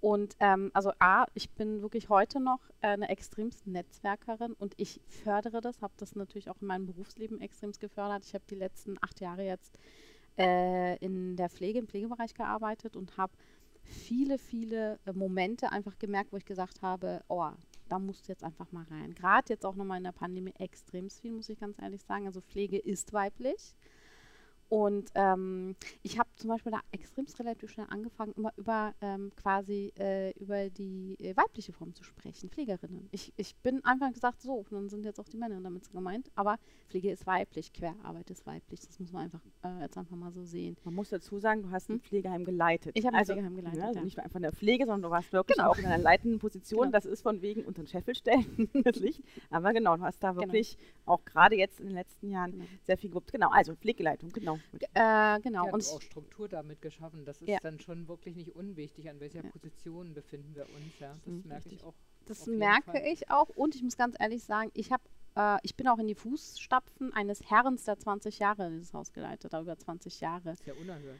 Und 0.04 0.36
ähm, 0.42 0.70
also 0.74 0.92
A, 1.00 1.28
ich 1.34 1.50
bin 1.52 1.82
wirklich 1.82 2.10
heute 2.10 2.42
noch 2.42 2.60
äh, 2.82 2.88
eine 2.88 3.08
extremst 3.08 3.66
Netzwerkerin 3.66 4.52
und 4.52 4.74
ich 4.76 5.00
fördere 5.08 5.62
das, 5.62 5.82
habe 5.82 5.94
das 5.96 6.18
natürlich 6.18 6.50
auch 6.50 6.60
in 6.60 6.68
meinem 6.68 6.86
Berufsleben 6.86 7.40
extremst 7.40 7.80
gefördert. 7.80 8.26
Ich 8.26 8.34
habe 8.34 8.44
die 8.50 8.56
letzten 8.56 8.98
acht 9.00 9.22
Jahre 9.22 9.46
jetzt 9.46 9.80
äh, 10.38 10.98
in 10.98 11.38
der 11.38 11.50
Pflege, 11.50 11.80
im 11.80 11.88
Pflegebereich 11.88 12.34
gearbeitet 12.34 12.98
und 12.98 13.16
habe 13.16 13.32
viele, 13.82 14.40
viele 14.40 15.00
äh, 15.06 15.14
Momente 15.14 15.72
einfach 15.72 15.98
gemerkt, 15.98 16.34
wo 16.34 16.38
ich 16.38 16.44
gesagt 16.44 16.82
habe, 16.82 17.24
oh, 17.30 17.52
da 17.88 17.98
musst 17.98 18.28
du 18.28 18.34
jetzt 18.34 18.44
einfach 18.44 18.74
mal 18.74 18.86
rein. 18.92 19.16
Gerade 19.16 19.54
jetzt 19.54 19.66
auch 19.66 19.76
nochmal 19.76 20.00
in 20.00 20.04
der 20.04 20.12
Pandemie 20.12 20.54
extremst 20.60 21.22
viel, 21.22 21.32
muss 21.32 21.48
ich 21.48 21.58
ganz 21.58 21.82
ehrlich 21.82 22.04
sagen. 22.04 22.26
Also 22.28 22.42
Pflege 22.42 22.78
ist 22.78 23.14
weiblich. 23.14 23.74
Und 24.74 25.12
ähm, 25.14 25.76
ich 26.02 26.18
habe 26.18 26.28
zum 26.36 26.50
Beispiel 26.50 26.72
da 26.72 26.80
extrem 26.90 27.28
relativ 27.40 27.70
schnell 27.70 27.86
angefangen, 27.92 28.34
immer 28.36 28.52
über 28.58 28.96
ähm, 29.02 29.32
quasi 29.36 29.94
äh, 30.00 30.32
über 30.32 30.72
die 30.72 31.16
äh, 31.20 31.38
weibliche 31.38 31.72
Form 31.74 31.94
zu 31.94 32.04
sprechen, 32.04 32.50
Pflegerinnen. 32.50 33.08
Ich, 33.12 33.32
ich 33.38 33.56
bin 33.58 33.86
einfach 33.86 34.12
gesagt, 34.12 34.42
so, 34.42 34.66
dann 34.72 34.90
sind 34.90 35.06
jetzt 35.06 35.20
auch 35.20 35.30
die 35.30 35.38
Männer 35.38 35.62
damit 35.62 35.92
gemeint, 35.92 36.32
aber 36.34 36.58
Pflege 36.90 37.12
ist 37.12 37.28
weiblich, 37.28 37.72
Querarbeit 37.72 38.32
ist 38.32 38.48
weiblich. 38.48 38.80
Das 38.80 39.00
muss 39.00 39.12
man 39.12 39.26
einfach 39.26 39.42
äh, 39.64 39.82
jetzt 39.82 39.96
einfach 39.96 40.16
mal 40.16 40.32
so 40.32 40.44
sehen. 40.44 40.76
Man 40.86 40.96
muss 40.96 41.10
dazu 41.10 41.38
sagen, 41.38 41.62
du 41.62 41.70
hast 41.70 41.90
ein 41.90 41.98
hm? 41.98 42.02
Pflegeheim 42.02 42.44
geleitet. 42.44 42.94
Ich 42.98 43.06
habe 43.06 43.16
ein 43.16 43.20
also, 43.20 43.34
Pflegeheim 43.34 43.56
geleitet. 43.56 43.80
Ja, 43.80 43.86
also 43.86 44.00
ja. 44.00 44.06
Nicht 44.06 44.18
nur 44.18 44.24
einfach 44.24 44.38
in 44.38 44.42
der 44.42 44.54
Pflege, 44.54 44.86
sondern 44.86 45.04
du 45.04 45.10
warst 45.12 45.32
wirklich 45.34 45.58
genau. 45.58 45.70
auch 45.70 45.78
in 45.78 45.86
einer 45.86 46.00
leitenden 46.00 46.40
Position. 46.40 46.88
Genau. 46.88 46.92
Das 46.92 47.06
ist 47.06 47.22
von 47.22 47.44
wegen 47.44 47.64
unter 47.64 47.84
den 47.84 47.88
Scheffel 47.88 48.16
stellen, 48.16 48.70
das 48.84 48.96
Licht. 48.96 49.22
Aber 49.52 49.72
genau, 49.72 49.98
du 49.98 50.02
hast 50.02 50.18
da 50.24 50.32
genau. 50.32 50.42
wirklich 50.42 50.78
genau. 50.78 51.14
auch 51.14 51.26
gerade 51.26 51.56
jetzt 51.58 51.80
in 51.80 51.86
den 51.86 51.96
letzten 51.96 52.32
Jahren 52.32 52.54
genau. 52.54 52.66
sehr 52.82 52.98
viel 52.98 53.12
gewuppt. 53.12 53.32
Genau, 53.32 53.52
also 53.52 53.76
Pflegeleitung, 53.76 54.32
genau. 54.32 54.58
Äh, 54.94 55.40
genau. 55.42 55.66
Ja, 55.66 55.74
und 55.74 55.88
auch 55.88 56.02
Struktur 56.02 56.48
damit 56.48 56.82
geschaffen. 56.82 57.26
Das 57.26 57.42
ist 57.42 57.48
ja. 57.48 57.60
dann 57.62 57.80
schon 57.80 58.08
wirklich 58.08 58.36
nicht 58.36 58.56
unwichtig, 58.56 59.10
an 59.10 59.20
welcher 59.20 59.44
ja. 59.44 59.50
Position 59.52 60.14
befinden 60.14 60.56
wir 60.56 60.64
uns. 60.64 61.00
Ja, 61.00 61.16
das 61.26 61.34
mhm, 61.34 61.44
merke 61.48 61.70
ich 61.70 61.84
auch. 61.84 61.94
Das 62.26 62.48
merke 62.48 62.92
Fall. 62.92 63.04
ich 63.06 63.30
auch. 63.30 63.50
Und 63.50 63.76
ich 63.76 63.84
muss 63.84 63.98
ganz 63.98 64.16
ehrlich 64.20 64.44
sagen, 64.44 64.72
ich 64.74 64.92
habe 64.92 65.04
äh, 65.36 65.58
ich 65.64 65.76
bin 65.76 65.88
auch 65.88 66.00
in 66.00 66.08
die 66.08 66.16
Fußstapfen 66.16 67.14
eines 67.14 67.50
Herrens, 67.50 67.84
der 67.86 67.98
20 67.98 68.40
Jahre 68.40 68.70
dieses 68.70 68.94
Haus 68.94 69.14
geleitet 69.14 69.54
hat, 69.54 69.62
über 69.62 69.78
20 69.78 70.20
Jahre. 70.20 70.42
Das 70.46 70.60
ist 70.60 70.68
ja 70.68 70.74
unerhört. 70.74 71.20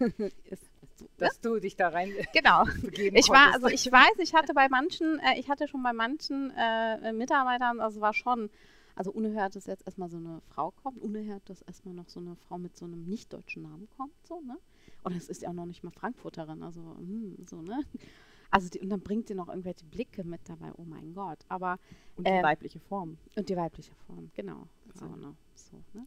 ist, 0.44 0.70
dass 1.16 1.40
du 1.40 1.58
dich 1.58 1.76
da 1.76 1.88
rein 1.88 2.12
genau 2.32 2.64
ich 2.92 3.28
war 3.28 3.54
also 3.54 3.66
ich 3.68 3.90
weiß 3.90 4.18
ich 4.18 4.34
hatte 4.34 4.54
bei 4.54 4.68
manchen 4.68 5.18
äh, 5.20 5.38
ich 5.38 5.48
hatte 5.48 5.68
schon 5.68 5.82
bei 5.82 5.92
manchen 5.92 6.52
äh, 6.56 7.12
Mitarbeitern 7.12 7.80
also 7.80 8.00
war 8.00 8.14
schon 8.14 8.50
also 8.98 9.12
unerhört, 9.12 9.54
dass 9.54 9.66
jetzt 9.66 9.86
erstmal 9.86 10.10
so 10.10 10.16
eine 10.16 10.40
Frau 10.48 10.72
kommt, 10.72 11.00
unerhört, 11.00 11.48
dass 11.48 11.62
erstmal 11.62 11.94
noch 11.94 12.08
so 12.08 12.18
eine 12.18 12.34
Frau 12.34 12.58
mit 12.58 12.76
so 12.76 12.84
einem 12.84 13.04
nicht-deutschen 13.04 13.62
Namen 13.62 13.88
kommt, 13.96 14.12
so, 14.26 14.40
ne? 14.40 14.58
Und 15.04 15.14
es 15.14 15.28
ist 15.28 15.42
ja 15.42 15.50
auch 15.50 15.54
noch 15.54 15.66
nicht 15.66 15.84
mal 15.84 15.92
Frankfurterin, 15.92 16.64
also 16.64 16.96
hm, 16.98 17.36
so, 17.48 17.62
ne? 17.62 17.80
Also 18.50 18.70
die, 18.70 18.80
und 18.80 18.88
dann 18.88 19.00
bringt 19.00 19.28
sie 19.28 19.34
noch 19.34 19.48
irgendwelche 19.48 19.84
Blicke 19.84 20.24
mit 20.24 20.40
dabei, 20.48 20.72
oh 20.78 20.84
mein 20.84 21.12
Gott. 21.12 21.38
Aber 21.48 21.78
und 22.16 22.26
die 22.26 22.32
äh, 22.32 22.42
weibliche 22.42 22.80
Form. 22.80 23.18
Und 23.36 23.46
die 23.46 23.54
weibliche 23.54 23.94
Form, 24.06 24.30
genau. 24.34 24.66
So, 24.94 25.04
ne? 25.04 25.36
so, 25.54 25.76
ne? 25.92 26.06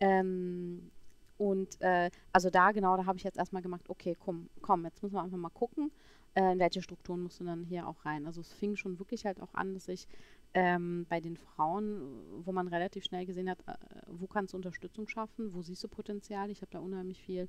Ähm, 0.00 0.90
und 1.36 1.78
äh, 1.82 2.10
also 2.32 2.48
da, 2.48 2.72
genau, 2.72 2.96
da 2.96 3.04
habe 3.04 3.18
ich 3.18 3.24
jetzt 3.24 3.36
erstmal 3.36 3.60
gemacht, 3.60 3.90
okay, 3.90 4.16
komm, 4.18 4.48
komm, 4.62 4.86
jetzt 4.86 5.02
müssen 5.02 5.14
wir 5.14 5.22
einfach 5.22 5.36
mal 5.36 5.50
gucken, 5.50 5.92
äh, 6.34 6.52
in 6.52 6.58
welche 6.58 6.82
Strukturen 6.82 7.22
musst 7.22 7.40
du 7.40 7.44
dann 7.44 7.64
hier 7.64 7.86
auch 7.86 8.04
rein. 8.04 8.26
Also 8.26 8.40
es 8.40 8.52
fing 8.52 8.76
schon 8.76 8.98
wirklich 8.98 9.26
halt 9.26 9.40
auch 9.40 9.54
an, 9.54 9.74
dass 9.74 9.88
ich 9.88 10.08
ähm, 10.54 11.06
bei 11.08 11.20
den 11.20 11.36
Frauen, 11.36 12.00
wo 12.44 12.52
man 12.52 12.68
relativ 12.68 13.04
schnell 13.04 13.26
gesehen 13.26 13.50
hat, 13.50 13.58
äh, 13.66 13.74
wo 14.06 14.26
kannst 14.26 14.52
du 14.52 14.56
Unterstützung 14.56 15.08
schaffen, 15.08 15.52
wo 15.52 15.62
siehst 15.62 15.82
du 15.82 15.88
Potenzial. 15.88 16.50
Ich 16.50 16.62
habe 16.62 16.70
da 16.70 16.78
unheimlich 16.78 17.20
viel 17.20 17.48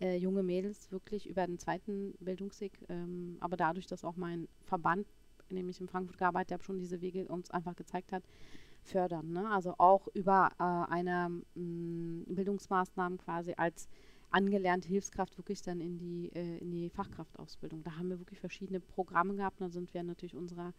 äh, 0.00 0.16
junge 0.16 0.42
Mädels 0.42 0.90
wirklich 0.92 1.28
über 1.28 1.46
den 1.46 1.58
zweiten 1.58 2.14
Bildungsweg, 2.20 2.72
ähm, 2.88 3.36
aber 3.40 3.56
dadurch, 3.56 3.86
dass 3.86 4.04
auch 4.04 4.16
mein 4.16 4.48
Verband, 4.64 5.06
in 5.48 5.56
dem 5.56 5.68
ich 5.68 5.80
in 5.80 5.88
Frankfurt 5.88 6.18
gearbeitet 6.18 6.52
habe, 6.52 6.62
schon 6.62 6.78
diese 6.78 7.00
Wege 7.00 7.26
uns 7.26 7.50
einfach 7.50 7.74
gezeigt 7.74 8.12
hat, 8.12 8.22
fördern. 8.82 9.32
Ne? 9.32 9.50
Also 9.50 9.74
auch 9.78 10.06
über 10.14 10.50
äh, 10.58 10.92
eine 10.92 11.28
mh, 11.28 11.42
mm, 11.54 12.24
Bildungsmaßnahmen 12.28 13.18
quasi 13.18 13.54
als 13.56 13.88
angelernte 14.30 14.88
Hilfskraft 14.88 15.36
wirklich 15.38 15.62
dann 15.62 15.80
in 15.80 15.98
die, 15.98 16.30
äh, 16.34 16.58
in 16.58 16.70
die 16.70 16.90
Fachkraftausbildung. 16.90 17.82
Da 17.82 17.96
haben 17.96 18.08
wir 18.08 18.18
wirklich 18.18 18.40
verschiedene 18.40 18.80
Programme 18.80 19.34
gehabt. 19.34 19.60
Da 19.60 19.68
sind 19.68 19.92
wir 19.94 20.02
natürlich 20.02 20.36
unserer 20.36 20.72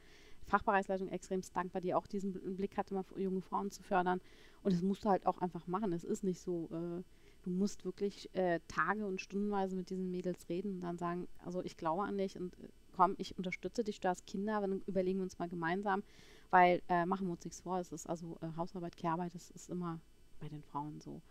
Fachbereichsleitung 0.47 1.09
extrem 1.09 1.41
dankbar, 1.53 1.81
die 1.81 1.93
auch 1.93 2.07
diesen 2.07 2.33
Blick 2.55 2.77
hatte, 2.77 2.93
mal 2.93 3.05
junge 3.17 3.41
Frauen 3.41 3.71
zu 3.71 3.83
fördern. 3.83 4.21
Und 4.63 4.73
das 4.73 4.81
musst 4.81 5.05
du 5.05 5.09
halt 5.09 5.25
auch 5.25 5.39
einfach 5.39 5.67
machen. 5.67 5.91
Es 5.93 6.03
ist 6.03 6.23
nicht 6.23 6.39
so, 6.39 6.69
äh, 6.71 7.03
du 7.43 7.49
musst 7.49 7.85
wirklich 7.85 8.33
äh, 8.35 8.59
Tage 8.67 9.05
und 9.05 9.21
Stundenweise 9.21 9.75
mit 9.75 9.89
diesen 9.89 10.11
Mädels 10.11 10.49
reden 10.49 10.75
und 10.75 10.81
dann 10.81 10.97
sagen, 10.97 11.27
also 11.43 11.63
ich 11.63 11.77
glaube 11.77 12.03
an 12.03 12.17
dich 12.17 12.37
und 12.37 12.53
äh, 12.59 12.67
komm, 12.93 13.15
ich 13.17 13.37
unterstütze 13.37 13.83
dich, 13.83 13.99
du 13.99 14.09
hast 14.09 14.25
Kinder, 14.25 14.59
dann 14.61 14.81
überlegen 14.87 15.19
wir 15.19 15.23
uns 15.23 15.37
mal 15.37 15.47
gemeinsam, 15.47 16.03
weil 16.49 16.81
äh, 16.89 17.05
machen 17.05 17.27
wir 17.27 17.33
uns 17.33 17.45
nichts 17.45 17.61
vor, 17.61 17.79
es 17.79 17.91
ist 17.91 18.07
also 18.07 18.37
äh, 18.41 18.47
Hausarbeit, 18.57 18.97
Kehrarbeit, 18.97 19.35
das 19.35 19.51
ist 19.51 19.69
immer 19.69 19.99
bei 20.39 20.49
den 20.49 20.63
Frauen 20.63 20.99
so. 20.99 21.21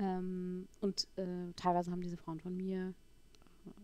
Ähm, 0.00 0.66
und 0.80 1.06
äh, 1.16 1.52
teilweise 1.56 1.90
haben 1.90 2.00
diese 2.00 2.16
Frauen 2.16 2.40
von 2.40 2.56
mir 2.56 2.94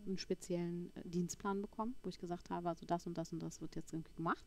einen 0.07 0.17
speziellen 0.17 0.91
äh, 0.95 1.07
Dienstplan 1.07 1.61
bekommen, 1.61 1.95
wo 2.01 2.09
ich 2.09 2.17
gesagt 2.17 2.49
habe, 2.49 2.69
also 2.69 2.85
das 2.85 3.05
und 3.05 3.17
das 3.17 3.31
und 3.31 3.39
das 3.41 3.61
wird 3.61 3.75
jetzt 3.75 3.93
irgendwie 3.93 4.15
gemacht. 4.15 4.45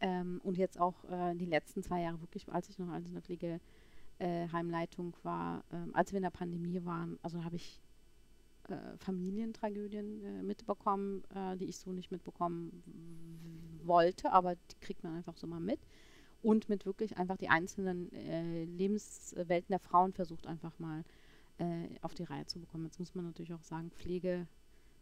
Ähm, 0.00 0.40
und 0.42 0.56
jetzt 0.56 0.80
auch 0.80 1.04
äh, 1.04 1.34
die 1.34 1.44
letzten 1.44 1.82
zwei 1.82 2.00
Jahre 2.02 2.20
wirklich, 2.22 2.48
als 2.48 2.70
ich 2.70 2.78
noch 2.78 2.88
als 2.88 3.06
in 3.08 3.14
der 3.14 3.22
Pflegeheimleitung 3.22 5.14
äh, 5.14 5.24
war, 5.24 5.64
ähm, 5.70 5.94
als 5.94 6.12
wir 6.12 6.16
in 6.16 6.22
der 6.22 6.30
Pandemie 6.30 6.82
waren, 6.84 7.18
also 7.22 7.44
habe 7.44 7.56
ich 7.56 7.82
äh, 8.68 8.96
Familientragödien 8.98 10.24
äh, 10.24 10.42
mitbekommen, 10.42 11.22
die 11.58 11.66
ich 11.66 11.78
so 11.78 11.92
nicht 11.92 12.10
mitbekommen 12.10 12.82
wollte, 13.84 14.32
aber 14.32 14.54
die 14.54 14.78
kriegt 14.80 15.04
man 15.04 15.14
einfach 15.14 15.36
so 15.36 15.46
mal 15.46 15.60
mit. 15.60 15.80
Und 16.46 16.68
mit 16.68 16.86
wirklich 16.86 17.18
einfach 17.18 17.36
die 17.36 17.48
einzelnen 17.48 18.08
Lebenswelten 18.66 19.72
der 19.72 19.80
Frauen 19.80 20.12
versucht 20.12 20.46
einfach 20.46 20.78
mal 20.78 21.02
äh, 21.58 21.88
auf 22.02 22.14
die 22.14 22.22
Reihe 22.22 22.46
zu 22.46 22.60
bekommen. 22.60 22.84
Jetzt 22.84 23.00
muss 23.00 23.16
man 23.16 23.24
natürlich 23.24 23.52
auch 23.52 23.64
sagen, 23.64 23.90
Pflege, 23.90 24.46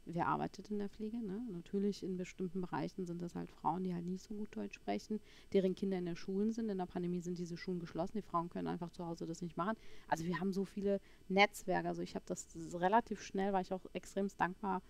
wer 0.06 0.26
arbeitet 0.26 0.70
in 0.70 0.78
der 0.78 0.88
Pflege? 0.88 1.18
Ne? 1.18 1.46
Natürlich 1.52 2.02
in 2.02 2.16
bestimmten 2.16 2.62
Bereichen 2.62 3.04
sind 3.04 3.20
das 3.20 3.34
halt 3.34 3.50
Frauen, 3.50 3.84
die 3.84 3.92
halt 3.92 4.06
nicht 4.06 4.24
so 4.24 4.34
gut 4.34 4.56
Deutsch 4.56 4.76
sprechen, 4.76 5.20
deren 5.52 5.74
Kinder 5.74 5.98
in 5.98 6.06
der 6.06 6.16
Schulen 6.16 6.50
sind. 6.50 6.70
In 6.70 6.78
der 6.78 6.86
Pandemie 6.86 7.20
sind 7.20 7.36
diese 7.36 7.58
Schulen 7.58 7.78
geschlossen. 7.78 8.16
Die 8.16 8.22
Frauen 8.22 8.48
können 8.48 8.68
einfach 8.68 8.90
zu 8.90 9.04
Hause 9.04 9.26
das 9.26 9.42
nicht 9.42 9.58
machen. 9.58 9.76
Also 10.08 10.24
wir 10.24 10.40
haben 10.40 10.54
so 10.54 10.64
viele 10.64 10.98
Netzwerke. 11.28 11.88
Also 11.88 12.00
ich 12.00 12.14
habe 12.14 12.24
das, 12.26 12.48
das 12.48 12.80
relativ 12.80 13.20
schnell, 13.20 13.52
war 13.52 13.60
ich 13.60 13.74
auch 13.74 13.84
extrem 13.92 14.28
dankbar 14.38 14.80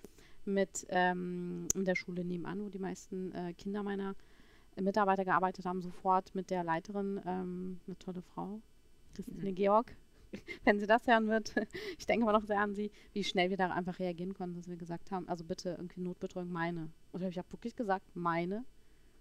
mit 0.45 0.87
ähm, 0.91 1.67
der 1.75 1.97
Schule 1.97 2.25
nebenan, 2.25 2.65
wo 2.65 2.69
die 2.69 2.79
meisten 2.79 3.33
äh, 3.33 3.55
Kinder 3.55 3.83
meiner 3.83 4.15
Mitarbeiter 4.81 5.25
gearbeitet 5.25 5.65
haben, 5.67 5.81
sofort 5.81 6.35
mit 6.35 6.51
der 6.51 6.65
Leiterin, 6.65 7.21
ähm, 7.27 7.81
eine 7.87 7.99
tolle 7.99 8.23
Frau, 8.23 8.61
Christine 9.15 9.51
mhm. 9.51 9.55
Georg, 9.55 9.97
wenn 10.65 10.81
sie 10.81 10.87
das 10.87 11.07
hören 11.07 11.29
wird, 11.29 11.55
ich 11.99 12.07
denke 12.07 12.27
aber 12.27 12.39
noch 12.39 12.47
sehr 12.47 12.61
an 12.61 12.75
sie, 12.75 12.91
wie 13.13 13.25
schnell 13.25 13.51
wir 13.51 13.57
da 13.57 13.71
einfach 13.71 13.99
reagieren 13.99 14.35
konnten, 14.35 14.57
dass 14.57 14.69
wir 14.69 14.77
gesagt 14.77 15.11
haben, 15.11 15.29
also 15.29 15.45
bitte 15.45 15.71
irgendwie 15.71 16.01
Notbetreuung 16.01 16.51
meine. 16.51 16.91
Und 17.13 17.23
ich 17.23 17.39
habe 17.39 17.53
wirklich 17.53 17.77
gesagt, 17.77 18.05
meine 18.15 18.65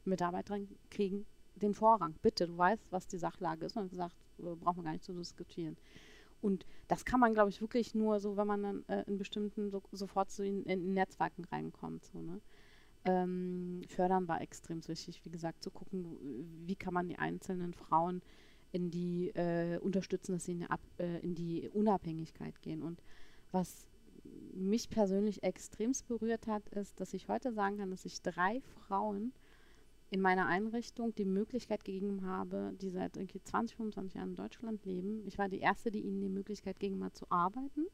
Mitarbeiter 0.06 0.58
kriegen 0.90 1.26
den 1.56 1.74
Vorrang. 1.74 2.16
Bitte, 2.22 2.48
du 2.48 2.58
weißt, 2.58 2.92
was 2.92 3.08
die 3.08 3.18
Sachlage 3.18 3.66
ist. 3.66 3.78
Und 3.78 3.90
gesagt, 3.90 4.16
äh, 4.40 4.56
brauchen 4.56 4.78
wir 4.78 4.84
gar 4.84 4.92
nicht 4.92 5.04
zu 5.04 5.14
diskutieren. 5.14 5.78
Und 6.42 6.66
das 6.88 7.06
kann 7.06 7.20
man, 7.20 7.34
glaube 7.34 7.50
ich, 7.50 7.62
wirklich 7.62 7.96
nur 7.96 8.20
so, 8.20 8.36
wenn 8.36 8.48
man 8.48 8.64
dann 8.64 8.86
äh, 8.88 9.04
in 9.08 9.18
bestimmten 9.18 9.70
so, 9.72 9.82
sofort 9.92 10.30
so 10.30 10.44
in, 10.44 10.64
in, 10.66 10.94
Netzwerken 10.94 11.46
reinkommt. 11.46 12.04
So, 12.06 12.20
ne? 12.20 12.42
Ähm, 13.06 13.82
fördern 13.88 14.28
war 14.28 14.42
extrem 14.42 14.88
wichtig. 14.88 15.24
Wie 15.24 15.30
gesagt, 15.30 15.64
zu 15.64 15.72
gucken, 15.72 16.06
wie 16.66 16.76
kann 16.76 16.94
man 16.94 17.08
die 17.08 17.18
einzelnen 17.18 17.74
Frauen 17.74 18.22
in 18.72 18.90
die 18.90 19.30
äh, 19.30 19.78
unterstützen, 19.80 20.34
dass 20.34 20.46
sie 20.46 20.54
in 20.54 20.60
die, 20.60 20.70
Ab 20.70 20.82
äh, 20.98 21.20
in 21.20 21.36
die 21.36 21.70
Unabhängigkeit 21.70 22.62
gehen. 22.62 22.82
Und 22.82 23.02
was 23.52 23.88
mich 24.54 24.90
persönlich 24.90 25.44
extremst 25.44 26.08
berührt 26.08 26.48
hat, 26.48 26.68
ist, 26.70 27.00
dass 27.00 27.14
ich 27.14 27.28
heute 27.28 27.54
sagen 27.54 27.78
kann, 27.78 27.92
dass 27.92 28.06
ich 28.06 28.22
drei 28.22 28.62
Frauen 28.62 29.34
in 30.10 30.22
meiner 30.22 30.48
Einrichtung 30.48 31.14
die 31.16 31.26
Möglichkeit 31.26 31.84
gegeben 31.84 32.26
habe, 32.26 32.74
die 32.82 32.90
seit 32.90 33.18
irgendwie 33.18 33.42
20, 33.42 33.76
25 33.78 34.16
Jahren 34.16 34.30
in 34.30 34.36
Deutschland 34.36 34.86
leben. 34.86 35.24
Ich 35.26 35.38
war 35.38 35.50
die 35.50 35.60
Erste, 35.60 35.92
die 35.92 36.02
ihnen 36.02 36.22
die 36.22 36.30
Möglichkeit 36.30 36.80
gegeben 36.80 37.04
hat, 37.04 37.16
zu 37.16 37.26
arbeiten. 37.30 37.88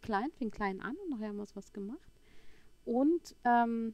Klein, 0.00 0.30
fing 0.38 0.50
klein 0.50 0.80
an 0.80 0.96
und 0.96 1.10
nachher 1.10 1.28
haben 1.28 1.36
wir 1.36 1.46
was 1.54 1.72
gemacht. 1.72 2.17
Und 2.88 3.36
ähm, 3.44 3.92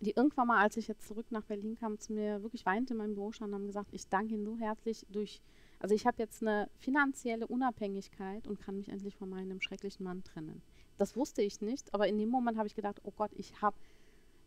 die 0.00 0.10
irgendwann 0.10 0.48
mal, 0.48 0.62
als 0.62 0.76
ich 0.76 0.86
jetzt 0.86 1.08
zurück 1.08 1.24
nach 1.30 1.44
Berlin 1.44 1.76
kam, 1.76 1.98
zu 1.98 2.12
mir 2.12 2.42
wirklich 2.42 2.66
weinte 2.66 2.92
in 2.92 2.98
meinem 2.98 3.14
Büro 3.14 3.32
stand 3.32 3.52
und 3.52 3.54
haben 3.54 3.66
gesagt, 3.66 3.88
ich 3.92 4.06
danke 4.08 4.34
Ihnen 4.34 4.44
so 4.44 4.58
herzlich 4.58 5.06
durch, 5.10 5.40
also 5.80 5.94
ich 5.94 6.06
habe 6.06 6.18
jetzt 6.18 6.42
eine 6.42 6.68
finanzielle 6.78 7.46
Unabhängigkeit 7.46 8.46
und 8.46 8.60
kann 8.60 8.76
mich 8.76 8.90
endlich 8.90 9.16
von 9.16 9.30
meinem 9.30 9.62
schrecklichen 9.62 10.04
Mann 10.04 10.22
trennen. 10.24 10.60
Das 10.98 11.16
wusste 11.16 11.40
ich 11.40 11.62
nicht, 11.62 11.94
aber 11.94 12.06
in 12.06 12.18
dem 12.18 12.28
Moment 12.28 12.58
habe 12.58 12.66
ich 12.66 12.74
gedacht, 12.74 13.00
oh 13.04 13.12
Gott, 13.16 13.30
ich 13.34 13.62
habe, 13.62 13.76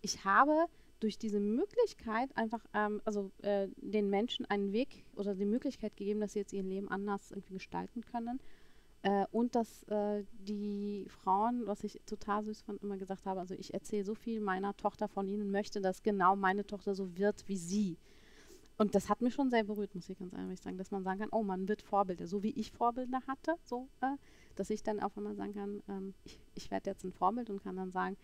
ich 0.03 0.23
habe 0.23 0.67
durch 0.99 1.17
diese 1.17 1.39
Möglichkeit 1.39 2.29
einfach, 2.37 2.63
ähm, 2.75 3.01
also 3.03 3.31
äh, 3.41 3.67
den 3.77 4.11
Menschen 4.11 4.45
einen 4.45 4.73
Weg 4.73 5.05
oder 5.15 5.33
die 5.33 5.45
Möglichkeit 5.45 5.97
gegeben, 5.97 6.19
dass 6.19 6.33
sie 6.33 6.39
jetzt 6.39 6.53
ihr 6.53 6.61
Leben 6.61 6.87
anders 6.87 7.31
irgendwie 7.31 7.55
gestalten 7.55 8.01
können. 8.01 8.39
Äh, 9.01 9.25
und 9.31 9.55
dass 9.55 9.83
äh, 9.83 10.23
die 10.31 11.05
Frauen, 11.07 11.65
was 11.65 11.83
ich 11.83 12.01
total 12.05 12.43
süß 12.43 12.61
fand, 12.61 12.83
immer 12.83 12.97
gesagt 12.97 13.25
habe, 13.25 13.39
also 13.39 13.55
ich 13.55 13.73
erzähle 13.73 14.03
so 14.03 14.13
viel 14.13 14.41
meiner 14.41 14.75
Tochter 14.75 15.07
von 15.07 15.27
ihnen 15.27 15.51
möchte, 15.51 15.79
dass 15.79 16.03
genau 16.03 16.35
meine 16.35 16.65
Tochter 16.65 16.95
so 16.95 17.17
wird 17.17 17.47
wie 17.47 17.57
sie. 17.57 17.97
Und 18.77 18.95
das 18.95 19.09
hat 19.09 19.21
mich 19.21 19.33
schon 19.33 19.49
sehr 19.49 19.63
berührt, 19.63 19.93
muss 19.93 20.09
ich 20.09 20.17
ganz 20.17 20.33
ehrlich 20.33 20.59
sagen, 20.59 20.77
dass 20.77 20.91
man 20.91 21.03
sagen 21.03 21.19
kann, 21.19 21.29
oh, 21.31 21.43
man 21.43 21.67
wird 21.67 21.81
Vorbilder, 21.81 22.27
so 22.27 22.43
wie 22.43 22.51
ich 22.51 22.71
Vorbilder 22.71 23.19
hatte, 23.27 23.55
so, 23.63 23.87
äh, 24.01 24.15
dass 24.55 24.69
ich 24.69 24.83
dann 24.83 25.01
auch 25.01 25.15
einmal 25.17 25.35
sagen 25.35 25.53
kann, 25.53 25.83
ähm, 25.89 26.13
ich, 26.23 26.39
ich 26.55 26.71
werde 26.71 26.89
jetzt 26.89 27.03
ein 27.03 27.11
Vorbild 27.11 27.49
und 27.49 27.61
kann 27.63 27.75
dann 27.75 27.91
sagen, 27.91 28.17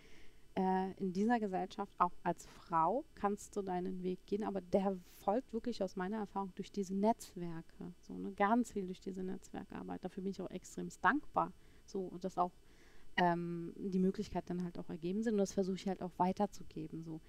äh, 0.56 0.92
in 0.94 1.12
dieser 1.12 1.40
Gesellschaft, 1.40 1.94
auch 1.98 2.14
als 2.24 2.48
Frau, 2.48 3.04
kannst 3.16 3.56
du 3.56 3.62
deinen 3.62 4.04
Weg 4.04 4.26
gehen, 4.26 4.44
aber 4.44 4.62
der 4.62 4.98
folgt 5.18 5.54
wirklich 5.54 5.84
aus 5.84 5.96
meiner 5.96 6.18
Erfahrung 6.18 6.54
durch 6.56 6.72
diese 6.72 6.96
Netzwerke, 6.96 7.94
so 8.02 8.18
ne, 8.18 8.32
ganz 8.34 8.72
viel 8.72 8.86
durch 8.86 9.02
diese 9.02 9.24
Netzwerkarbeit. 9.24 10.04
Dafür 10.04 10.24
bin 10.24 10.32
ich 10.32 10.42
auch 10.42 10.50
extrem 10.50 10.90
dankbar, 11.02 11.52
so 11.86 12.18
dass 12.22 12.38
auch 12.38 12.54
ähm, 13.18 13.74
die 13.78 14.00
Möglichkeit 14.00 14.50
dann 14.50 14.64
halt 14.64 14.78
auch 14.78 14.90
ergeben 14.90 15.24
sind 15.24 15.34
und 15.34 15.40
das 15.40 15.54
versuche 15.54 15.76
ich 15.76 15.88
halt 15.88 16.02
auch 16.02 16.12
weiterzugeben, 16.18 17.04
so. 17.04 17.22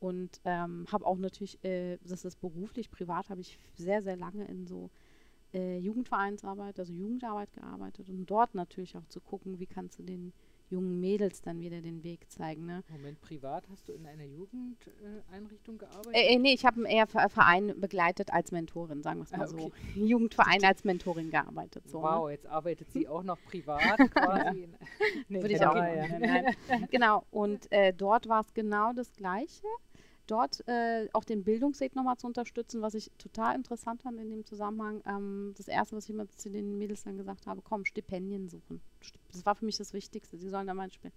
Und 0.00 0.40
ähm, 0.44 0.86
habe 0.90 1.06
auch 1.06 1.16
natürlich, 1.16 1.62
äh, 1.64 1.96
das 2.02 2.24
ist 2.24 2.40
beruflich, 2.40 2.90
privat 2.90 3.30
habe 3.30 3.40
ich 3.40 3.60
sehr, 3.74 4.02
sehr 4.02 4.16
lange 4.16 4.44
in 4.46 4.66
so 4.66 4.90
äh, 5.54 5.78
Jugendvereinsarbeit, 5.78 6.78
also 6.80 6.92
Jugendarbeit 6.92 7.52
gearbeitet 7.52 8.08
und 8.08 8.26
dort 8.26 8.54
natürlich 8.54 8.96
auch 8.96 9.06
zu 9.06 9.20
gucken, 9.20 9.60
wie 9.60 9.66
kannst 9.66 10.00
du 10.00 10.02
den 10.02 10.32
jungen 10.72 11.00
Mädels 11.00 11.42
dann 11.42 11.60
wieder 11.60 11.80
den 11.80 12.02
Weg 12.02 12.30
zeigen. 12.30 12.66
Ne? 12.66 12.82
Moment, 12.88 13.20
privat 13.20 13.68
hast 13.70 13.88
du 13.88 13.92
in 13.92 14.06
einer 14.06 14.24
Jugendeinrichtung 14.24 15.78
gearbeitet? 15.78 16.14
Äh, 16.14 16.34
äh, 16.34 16.38
nee, 16.38 16.54
ich 16.54 16.64
habe 16.64 16.88
eher 16.88 17.06
Verein 17.06 17.78
begleitet 17.78 18.32
als 18.32 18.50
Mentorin, 18.50 19.02
sagen 19.02 19.20
wir 19.20 19.24
es 19.24 19.32
mal 19.32 19.46
ah, 19.46 19.50
okay. 19.50 19.72
so. 19.94 20.00
Jugendverein 20.00 20.64
als 20.64 20.84
Mentorin 20.84 21.30
gearbeitet. 21.30 21.88
So, 21.88 22.02
wow, 22.02 22.26
ne? 22.26 22.32
jetzt 22.32 22.46
arbeitet 22.46 22.90
sie 22.90 23.06
auch 23.06 23.22
noch 23.22 23.38
privat 23.44 23.98
quasi. 24.14 24.68
nee, 25.28 25.42
Würde 25.42 25.54
ich 25.54 25.64
auch 25.64 25.76
ja. 25.76 26.18
nein. 26.18 26.56
Genau, 26.90 27.24
und 27.30 27.70
äh, 27.70 27.92
dort 27.92 28.28
war 28.28 28.40
es 28.40 28.52
genau 28.54 28.92
das 28.92 29.12
Gleiche 29.12 29.66
dort 30.32 30.66
äh, 30.66 31.08
auch 31.12 31.24
den 31.24 31.44
Bildungsweg 31.44 31.94
nochmal 31.94 32.16
zu 32.16 32.26
unterstützen, 32.26 32.80
was 32.80 32.94
ich 32.94 33.10
total 33.18 33.54
interessant 33.54 34.02
fand 34.02 34.18
in 34.18 34.30
dem 34.30 34.46
Zusammenhang. 34.46 35.02
Ähm, 35.06 35.52
das 35.56 35.68
Erste, 35.68 35.94
was 35.94 36.04
ich 36.04 36.10
immer 36.10 36.26
zu 36.36 36.50
den 36.50 36.78
Mädels 36.78 37.04
dann 37.04 37.18
gesagt 37.18 37.46
habe, 37.46 37.60
komm, 37.62 37.84
Stipendien 37.84 38.48
suchen. 38.48 38.80
Das 39.30 39.44
war 39.44 39.54
für 39.54 39.66
mich 39.66 39.76
das 39.76 39.92
Wichtigste. 39.92 40.38
Sie 40.38 40.48
sollen 40.48 40.66
da 40.66 40.74
mal 40.74 40.90
spielen. 40.90 41.12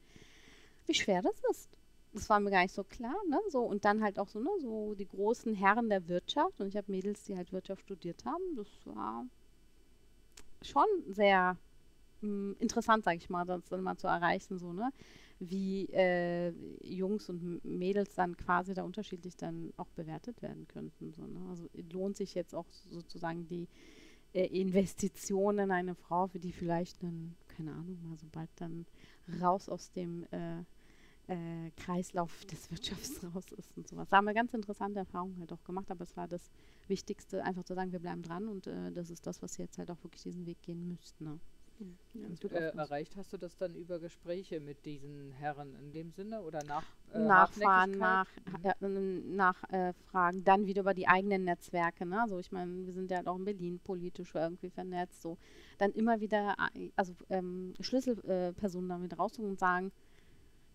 Wie 0.85 0.93
schwer 0.93 1.21
das 1.21 1.35
ist. 1.49 1.69
Das 2.13 2.29
war 2.29 2.39
mir 2.39 2.51
gar 2.51 2.61
nicht 2.61 2.73
so 2.73 2.83
klar, 2.83 3.15
ne? 3.29 3.39
So, 3.49 3.61
und 3.61 3.83
dann 3.85 4.03
halt 4.03 4.19
auch 4.19 4.27
so, 4.27 4.39
ne, 4.39 4.49
so 4.59 4.93
die 4.95 5.07
großen 5.07 5.53
Herren 5.53 5.89
der 5.89 6.07
Wirtschaft. 6.07 6.59
Und 6.59 6.67
ich 6.67 6.77
habe 6.77 6.91
Mädels, 6.91 7.23
die 7.23 7.35
halt 7.35 7.51
Wirtschaft 7.51 7.81
studiert 7.83 8.23
haben. 8.25 8.43
Das 8.55 8.67
war 8.85 9.25
schon 10.61 10.87
sehr 11.07 11.57
mh, 12.21 12.27
hm, 12.27 12.55
interessant, 12.59 13.03
sage 13.03 13.17
ich 13.17 13.29
mal, 13.29 13.45
das 13.45 13.65
dann 13.69 13.81
mal 13.81 13.97
zu 13.97 14.07
erreichen, 14.07 14.57
so, 14.59 14.73
ne? 14.73 14.91
Wie 15.39 15.85
äh, 15.91 16.53
Jungs 16.81 17.29
und 17.29 17.63
Mädels 17.65 18.15
dann 18.15 18.37
quasi 18.37 18.73
da 18.73 18.83
unterschiedlich 18.83 19.35
dann 19.35 19.73
auch 19.77 19.89
bewertet 19.89 20.41
werden 20.41 20.67
könnten. 20.67 21.11
So, 21.11 21.25
ne? 21.25 21.39
Also 21.49 21.67
lohnt 21.91 22.17
sich 22.17 22.35
jetzt 22.35 22.55
auch 22.55 22.67
sozusagen 22.89 23.45
die 23.47 23.67
äh, 24.33 24.45
Investition 24.47 25.59
in 25.59 25.71
eine 25.71 25.95
Frau, 25.95 26.27
für 26.27 26.39
die 26.39 26.51
vielleicht 26.51 27.03
dann, 27.03 27.35
keine 27.47 27.73
Ahnung, 27.73 27.97
mal 28.03 28.17
so 28.17 28.27
bald 28.31 28.49
dann 28.55 28.85
raus 29.41 29.69
aus 29.69 29.91
dem 29.91 30.25
äh, 30.31 30.63
äh, 31.27 31.71
Kreislauf 31.77 32.45
des 32.45 32.71
Wirtschafts 32.71 33.21
raus 33.33 33.51
ist 33.57 33.75
und 33.75 33.87
sowas. 33.87 34.07
Da 34.09 34.17
haben 34.17 34.25
wir 34.25 34.33
ganz 34.33 34.53
interessante 34.53 34.99
Erfahrungen 34.99 35.39
halt 35.39 35.51
auch 35.51 35.63
gemacht, 35.63 35.89
aber 35.89 36.03
es 36.03 36.15
war 36.15 36.27
das 36.27 36.49
Wichtigste, 36.87 37.43
einfach 37.43 37.63
zu 37.63 37.73
sagen, 37.73 37.91
wir 37.91 37.99
bleiben 37.99 38.21
dran 38.21 38.47
und 38.47 38.67
äh, 38.67 38.91
das 38.91 39.09
ist 39.09 39.25
das, 39.25 39.41
was 39.41 39.57
jetzt 39.57 39.77
halt 39.77 39.91
auch 39.91 40.03
wirklich 40.03 40.23
diesen 40.23 40.45
Weg 40.45 40.61
gehen 40.61 40.87
müssten. 40.87 41.25
Ne? 41.25 41.39
Ja, 42.13 42.27
und, 42.27 42.51
äh, 42.51 42.69
erreicht 42.69 43.17
hast 43.17 43.33
du 43.33 43.37
das 43.37 43.57
dann 43.57 43.75
über 43.75 43.99
Gespräche 43.99 44.59
mit 44.59 44.85
diesen 44.85 45.31
Herren 45.31 45.75
in 45.75 45.91
dem 45.91 46.11
Sinne 46.11 46.41
oder 46.41 46.63
nach 46.63 46.85
äh, 47.13 47.19
Nachfahren, 47.19 47.91
nach, 47.97 48.27
mhm. 48.79 49.35
nachfragen, 49.35 50.39
äh, 50.39 50.43
dann 50.43 50.65
wieder 50.65 50.81
über 50.81 50.93
die 50.93 51.07
eigenen 51.07 51.43
Netzwerke. 51.43 52.05
Ne? 52.05 52.21
Also 52.21 52.39
ich 52.39 52.51
meine, 52.51 52.85
wir 52.85 52.93
sind 52.93 53.11
ja 53.11 53.21
auch 53.25 53.37
in 53.37 53.45
Berlin 53.45 53.79
politisch 53.83 54.33
irgendwie 54.35 54.69
vernetzt. 54.69 55.21
So. 55.21 55.37
Dann 55.77 55.91
immer 55.91 56.21
wieder, 56.21 56.55
äh, 56.73 56.91
also 56.95 57.13
ähm, 57.29 57.73
Schlüsselpersonen 57.79 58.89
dann 58.89 59.03
wieder 59.03 59.17
raussuchen 59.17 59.49
und 59.51 59.59
sagen, 59.59 59.91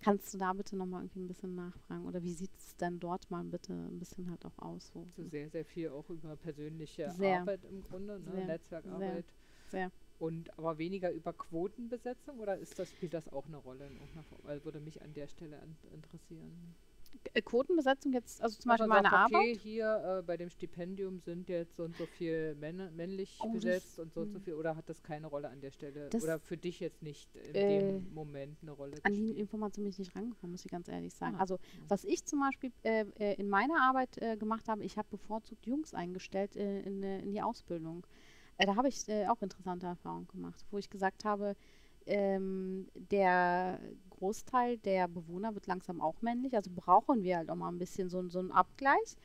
Kannst 0.03 0.33
du 0.33 0.39
da 0.39 0.55
bitte 0.55 0.77
nochmal 0.77 1.03
irgendwie 1.03 1.21
ein 1.21 1.29
bisschen 1.29 1.55
nachfragen? 1.55 2.07
Oder 2.07 2.23
wie 2.23 2.33
sieht 2.33 2.57
es 2.57 2.75
denn 2.77 2.99
dort 2.99 3.31
mal 3.31 3.45
bitte 3.45 3.75
ein 3.75 3.99
bisschen 3.99 4.31
halt 4.31 4.45
auch 4.47 4.59
aus? 4.59 4.91
So? 4.95 5.01
Also 5.01 5.29
sehr, 5.29 5.51
sehr 5.51 5.65
viel 5.65 5.91
auch 5.91 6.09
über 6.09 6.37
persönliche 6.37 7.11
sehr, 7.11 7.41
Arbeit 7.41 7.65
im 7.67 7.83
Grunde, 7.83 8.19
ne? 8.19 8.33
sehr, 8.33 8.47
Netzwerkarbeit. 8.47 9.27
Sehr. 9.69 9.91
Und 10.21 10.57
aber 10.59 10.77
weniger 10.77 11.11
über 11.11 11.33
Quotenbesetzung 11.33 12.39
oder 12.41 12.59
ist 12.59 12.79
das, 12.79 12.91
spielt 12.91 13.15
das 13.15 13.27
auch 13.33 13.47
eine 13.47 13.57
Rolle 13.57 13.87
in 13.87 13.95
irgendeiner 13.95 14.25
Form? 14.25 14.41
Weil 14.45 14.63
würde 14.67 14.79
mich 14.79 15.01
an 15.01 15.15
der 15.15 15.29
Stelle 15.29 15.59
an, 15.59 15.77
interessieren. 15.95 16.77
Äh, 17.33 17.43
Quotenbesetzung 17.43 18.13
jetzt, 18.13 18.43
also 18.43 18.59
zum 18.59 18.71
also 18.71 18.85
Beispiel 18.85 19.03
meine 19.03 19.11
sagt, 19.11 19.35
okay, 19.35 19.51
Arbeit. 19.51 19.57
hier 19.63 20.19
äh, 20.19 20.23
bei 20.23 20.37
dem 20.37 20.51
Stipendium 20.51 21.21
sind 21.21 21.49
jetzt 21.49 21.77
so 21.77 21.85
und 21.85 21.97
so 21.97 22.05
viel 22.05 22.55
Männer, 22.57 22.91
männlich 22.91 23.39
oh, 23.41 23.51
besetzt 23.51 23.99
und 23.99 24.13
so 24.13 24.21
und 24.21 24.33
so 24.33 24.37
hm. 24.37 24.45
viel, 24.45 24.55
oder 24.55 24.77
hat 24.77 24.89
das 24.89 25.03
keine 25.03 25.27
Rolle 25.27 25.49
an 25.49 25.61
der 25.61 25.71
Stelle? 25.71 26.11
Oder 26.15 26.39
für 26.39 26.59
dich 26.59 26.81
jetzt 26.81 27.03
nicht 27.03 27.35
in 27.35 27.55
äh, 27.55 27.79
dem 27.81 28.13
Moment 28.13 28.59
eine 28.63 28.73
Rolle? 28.73 28.97
An 29.03 29.15
die 29.15 29.39
Information 29.39 29.85
bin 29.85 29.91
ich 29.91 29.99
nicht 29.99 30.15
rangekommen, 30.15 30.53
muss 30.53 30.65
ich 30.65 30.71
ganz 30.71 30.89
ehrlich 30.89 31.15
sagen. 31.15 31.37
Ah, 31.37 31.41
also 31.41 31.59
was 31.89 32.05
ich 32.05 32.27
zum 32.27 32.41
Beispiel 32.41 32.73
äh, 32.83 33.07
äh 33.19 33.35
in 33.41 33.49
meiner 33.49 33.81
Arbeit 33.81 34.19
äh, 34.19 34.37
gemacht 34.37 34.69
habe, 34.69 34.85
ich 34.85 34.99
habe 34.99 35.09
bevorzugt 35.11 35.67
Jungs 35.67 35.95
eingestellt 35.95 36.57
in, 36.57 37.03
in 37.03 37.33
die 37.33 37.41
Ausbildung. 37.41 38.07
Äh, 38.61 38.67
da 38.67 38.77
habe 38.77 38.89
ich 38.89 39.09
äh, 39.09 39.27
auch 39.29 39.41
interessante 39.43 39.87
Erfahrungen 39.87 40.29
gemacht, 40.29 40.65
wo 40.71 40.79
ich 40.79 40.91
gesagt 40.91 41.25
habe, 41.25 41.57
ähm, 42.07 42.89
der 42.95 43.81
Großteil 44.11 44.79
der 44.79 45.09
Bewohner 45.09 45.55
wird 45.55 45.67
langsam 45.67 46.01
auch 46.01 46.23
männlich, 46.23 46.55
also 46.57 46.71
brauchen 46.75 47.23
wir 47.23 47.37
halt 47.39 47.51
auch 47.51 47.57
mal 47.57 47.69
ein 47.69 47.79
bisschen 47.79 48.09
so, 48.11 48.27
so 48.29 48.39
einen 48.41 48.53
Abgleich. 48.53 49.17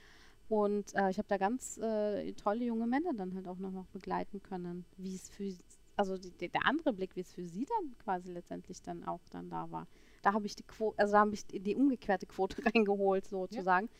Und 0.50 0.96
äh, 0.96 1.10
ich 1.12 1.18
habe 1.18 1.28
da 1.28 1.38
ganz 1.38 1.78
äh, 1.78 2.34
tolle 2.34 2.66
junge 2.66 2.88
Männer 2.88 3.14
dann 3.16 3.36
halt 3.36 3.48
auch 3.48 3.60
noch, 3.60 3.72
noch 3.72 3.88
begleiten 3.88 4.42
können, 4.44 4.86
wie 4.98 5.16
es 5.16 5.30
für, 5.30 5.54
also 5.98 6.18
die, 6.18 6.32
der 6.50 6.66
andere 6.68 6.94
Blick, 6.94 7.16
wie 7.16 7.22
es 7.22 7.34
für 7.34 7.48
sie 7.48 7.66
dann 7.66 7.98
quasi 8.00 8.32
letztendlich 8.32 8.82
dann 8.84 9.04
auch 9.06 9.22
dann 9.32 9.50
da 9.50 9.72
war. 9.72 9.88
Da 10.24 10.34
habe 10.34 10.48
ich 10.48 10.56
die 10.56 10.64
Quote, 10.64 11.00
also 11.00 11.14
da 11.14 11.20
habe 11.22 11.36
ich 11.36 11.48
die, 11.48 11.60
die 11.62 11.76
umgekehrte 11.76 12.28
Quote 12.28 12.58
reingeholt 12.76 13.28
sozusagen. 13.28 13.88
Ja 13.88 13.94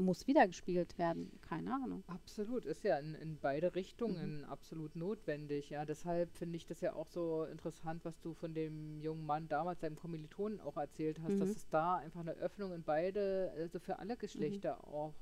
muss 0.00 0.26
wieder 0.26 0.46
gespielt 0.46 0.98
werden. 0.98 1.30
Keine 1.42 1.72
Ahnung. 1.72 2.02
Absolut, 2.06 2.64
ist 2.64 2.84
ja 2.84 2.98
in, 2.98 3.14
in 3.14 3.38
beide 3.40 3.74
Richtungen 3.74 4.38
mhm. 4.38 4.44
absolut 4.44 4.96
notwendig. 4.96 5.70
Ja, 5.70 5.84
deshalb 5.84 6.32
finde 6.36 6.56
ich 6.56 6.66
das 6.66 6.80
ja 6.80 6.94
auch 6.94 7.08
so 7.08 7.44
interessant, 7.44 8.04
was 8.04 8.20
du 8.20 8.34
von 8.34 8.54
dem 8.54 9.00
jungen 9.00 9.26
Mann 9.26 9.48
damals, 9.48 9.80
seinem 9.80 9.96
Kommilitonen 9.96 10.60
auch 10.60 10.76
erzählt 10.76 11.20
hast, 11.22 11.32
mhm. 11.32 11.40
dass 11.40 11.50
es 11.50 11.68
da 11.68 11.96
einfach 11.96 12.20
eine 12.20 12.32
Öffnung 12.34 12.72
in 12.72 12.82
beide, 12.82 13.52
also 13.56 13.78
für 13.78 13.98
alle 13.98 14.16
Geschlechter 14.16 14.76
mhm. 14.86 14.94
auch 14.94 15.14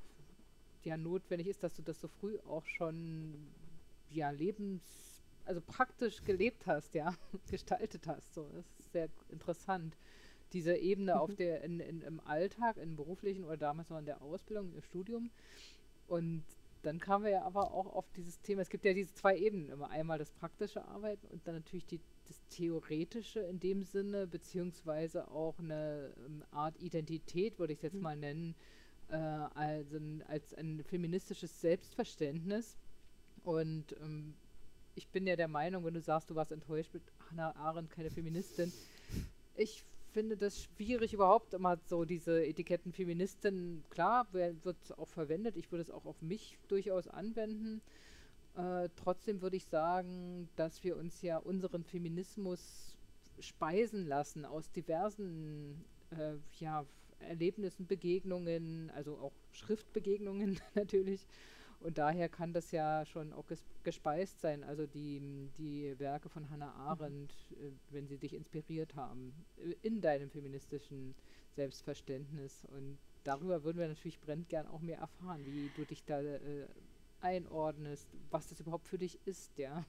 ja 0.84 0.96
notwendig 0.96 1.48
ist, 1.48 1.62
dass 1.62 1.74
du 1.74 1.82
das 1.82 2.00
so 2.00 2.08
früh 2.08 2.38
auch 2.40 2.64
schon 2.66 3.34
ja 4.10 4.30
lebens 4.30 5.08
also 5.44 5.62
praktisch 5.62 6.22
gelebt 6.24 6.66
hast, 6.66 6.94
ja, 6.94 7.14
gestaltet 7.50 8.06
hast. 8.06 8.34
So, 8.34 8.48
das 8.54 8.66
ist 8.78 8.92
sehr 8.92 9.08
interessant 9.30 9.96
diese 10.52 10.76
Ebene 10.76 11.14
mhm. 11.14 11.18
auf 11.18 11.34
der, 11.34 11.62
in, 11.62 11.80
in, 11.80 12.02
im 12.02 12.20
Alltag, 12.20 12.76
im 12.76 12.96
beruflichen 12.96 13.44
oder 13.44 13.56
damals 13.56 13.90
noch 13.90 13.98
in 13.98 14.06
der 14.06 14.22
Ausbildung, 14.22 14.72
im 14.74 14.82
Studium. 14.82 15.30
Und 16.06 16.44
dann 16.82 17.00
kamen 17.00 17.24
wir 17.24 17.30
ja 17.30 17.42
aber 17.42 17.72
auch 17.72 17.86
auf 17.94 18.06
dieses 18.16 18.40
Thema, 18.40 18.62
es 18.62 18.70
gibt 18.70 18.84
ja 18.84 18.94
diese 18.94 19.12
zwei 19.12 19.36
Ebenen 19.36 19.68
immer. 19.68 19.90
Einmal 19.90 20.18
das 20.18 20.30
praktische 20.30 20.84
Arbeiten 20.86 21.26
und 21.26 21.46
dann 21.46 21.56
natürlich 21.56 21.86
die 21.86 22.00
das 22.28 22.40
Theoretische 22.50 23.40
in 23.40 23.58
dem 23.58 23.82
Sinne, 23.82 24.26
beziehungsweise 24.26 25.30
auch 25.30 25.58
eine 25.58 26.12
ähm, 26.26 26.44
Art 26.50 26.78
Identität, 26.80 27.58
würde 27.58 27.72
ich 27.72 27.78
es 27.78 27.82
jetzt 27.84 27.94
mhm. 27.94 28.02
mal 28.02 28.16
nennen, 28.16 28.54
äh, 29.08 29.16
als, 29.16 29.92
ein, 29.92 30.22
als 30.28 30.54
ein 30.54 30.84
feministisches 30.84 31.60
Selbstverständnis. 31.60 32.76
Und 33.44 33.96
ähm, 34.00 34.34
ich 34.94 35.08
bin 35.08 35.26
ja 35.26 35.36
der 35.36 35.48
Meinung, 35.48 35.84
wenn 35.84 35.94
du 35.94 36.00
sagst, 36.00 36.28
du 36.28 36.34
warst 36.34 36.52
enttäuscht 36.52 36.92
mit 36.92 37.02
Hannah 37.30 37.56
Arendt, 37.56 37.90
keine 37.90 38.10
Feministin, 38.10 38.72
ich 39.54 39.84
finde 40.08 40.36
das 40.36 40.62
schwierig 40.62 41.12
überhaupt 41.12 41.54
immer 41.54 41.78
so 41.86 42.04
diese 42.04 42.44
Etiketten 42.44 42.92
Feministin. 42.92 43.84
Klar, 43.90 44.26
wird 44.32 44.98
auch 44.98 45.08
verwendet. 45.08 45.56
Ich 45.56 45.70
würde 45.70 45.82
es 45.82 45.90
auch 45.90 46.06
auf 46.06 46.20
mich 46.22 46.58
durchaus 46.68 47.08
anwenden. 47.08 47.80
Äh, 48.56 48.88
trotzdem 48.96 49.40
würde 49.40 49.56
ich 49.56 49.66
sagen, 49.66 50.48
dass 50.56 50.82
wir 50.82 50.96
uns 50.96 51.22
ja 51.22 51.38
unseren 51.38 51.84
Feminismus 51.84 52.96
speisen 53.38 54.06
lassen 54.06 54.44
aus 54.44 54.70
diversen 54.72 55.84
äh, 56.10 56.34
ja, 56.58 56.84
Erlebnissen, 57.20 57.86
Begegnungen, 57.86 58.90
also 58.94 59.16
auch 59.18 59.32
Schriftbegegnungen 59.52 60.58
natürlich. 60.74 61.26
Und 61.80 61.98
daher 61.98 62.28
kann 62.28 62.52
das 62.52 62.72
ja 62.72 63.04
schon 63.06 63.32
auch 63.32 63.44
gespeist 63.84 64.40
sein, 64.40 64.64
also 64.64 64.86
die, 64.86 65.48
die 65.58 65.94
Werke 65.98 66.28
von 66.28 66.50
Hannah. 66.50 66.74
Arendt, 66.74 67.34
mhm. 67.50 67.78
wenn 67.90 68.08
sie 68.08 68.18
dich 68.18 68.34
inspiriert 68.34 68.96
haben, 68.96 69.32
äh, 69.58 69.74
in 69.82 70.00
deinem 70.00 70.30
feministischen 70.30 71.14
Selbstverständnis. 71.54 72.66
Und 72.76 72.98
darüber 73.24 73.62
würden 73.62 73.78
wir 73.78 73.88
natürlich 73.88 74.20
brennend 74.20 74.48
gern 74.48 74.66
auch 74.66 74.80
mehr 74.80 74.98
erfahren, 74.98 75.40
wie 75.46 75.70
du 75.76 75.84
dich 75.84 76.04
da 76.04 76.20
äh, 76.20 76.66
einordnest, 77.20 78.08
was 78.30 78.48
das 78.48 78.60
überhaupt 78.60 78.88
für 78.88 78.98
dich 78.98 79.18
ist, 79.24 79.56
ja. 79.58 79.84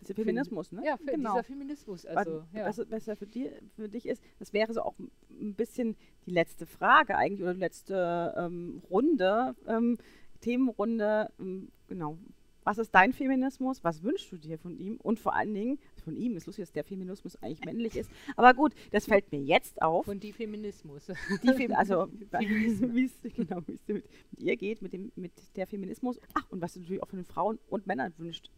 Dieser 0.00 0.14
Feminismus, 0.14 0.72
ne? 0.72 0.82
Ja, 0.84 0.96
genau. 0.96 1.32
dieser 1.32 1.44
Feminismus. 1.44 2.06
Also, 2.06 2.44
ja. 2.54 2.66
Was 2.66 2.82
besser 2.86 3.16
für, 3.16 3.26
die, 3.26 3.50
für 3.76 3.88
dich 3.88 4.06
ist, 4.06 4.22
das 4.38 4.52
wäre 4.52 4.72
so 4.72 4.82
auch 4.82 4.98
ein 4.98 5.54
bisschen 5.54 5.94
die 6.24 6.30
letzte 6.30 6.64
Frage 6.64 7.16
eigentlich 7.16 7.42
oder 7.42 7.52
die 7.52 7.60
letzte 7.60 8.34
ähm, 8.36 8.82
Runde. 8.90 9.54
Ähm, 9.66 9.98
Themenrunde, 10.40 11.30
ähm, 11.38 11.68
genau. 11.88 12.18
Was 12.62 12.78
ist 12.78 12.94
dein 12.94 13.12
Feminismus? 13.12 13.82
Was 13.82 14.02
wünschst 14.02 14.30
du 14.32 14.36
dir 14.36 14.58
von 14.58 14.78
ihm? 14.78 14.96
Und 14.96 15.18
vor 15.18 15.34
allen 15.34 15.54
Dingen, 15.54 15.78
von 16.04 16.14
ihm 16.14 16.36
ist 16.36 16.46
lustig, 16.46 16.64
dass 16.64 16.72
der 16.72 16.84
Feminismus 16.84 17.36
eigentlich 17.42 17.64
männlich 17.64 17.96
ist. 17.96 18.10
Aber 18.36 18.52
gut, 18.52 18.74
das 18.90 19.06
fällt 19.06 19.32
mir 19.32 19.40
jetzt 19.40 19.80
auf. 19.80 20.04
Von 20.04 20.20
die 20.20 20.32
Feminismus. 20.32 21.10
Die 21.42 21.52
Fem 21.54 21.72
also, 21.72 22.08
wie 22.38 23.04
es 23.04 23.34
genau, 23.34 23.62
mit, 23.66 23.88
mit 23.88 24.04
ihr 24.36 24.56
geht, 24.56 24.82
mit, 24.82 24.92
dem, 24.92 25.10
mit 25.16 25.32
der 25.56 25.66
Feminismus. 25.66 26.20
Ach, 26.34 26.50
und 26.50 26.60
was 26.60 26.74
du 26.74 26.80
natürlich 26.80 27.02
auch 27.02 27.08
von 27.08 27.18
den 27.18 27.24
Frauen 27.24 27.58
und 27.70 27.86
Männern 27.86 28.12
wünscht, 28.18 28.50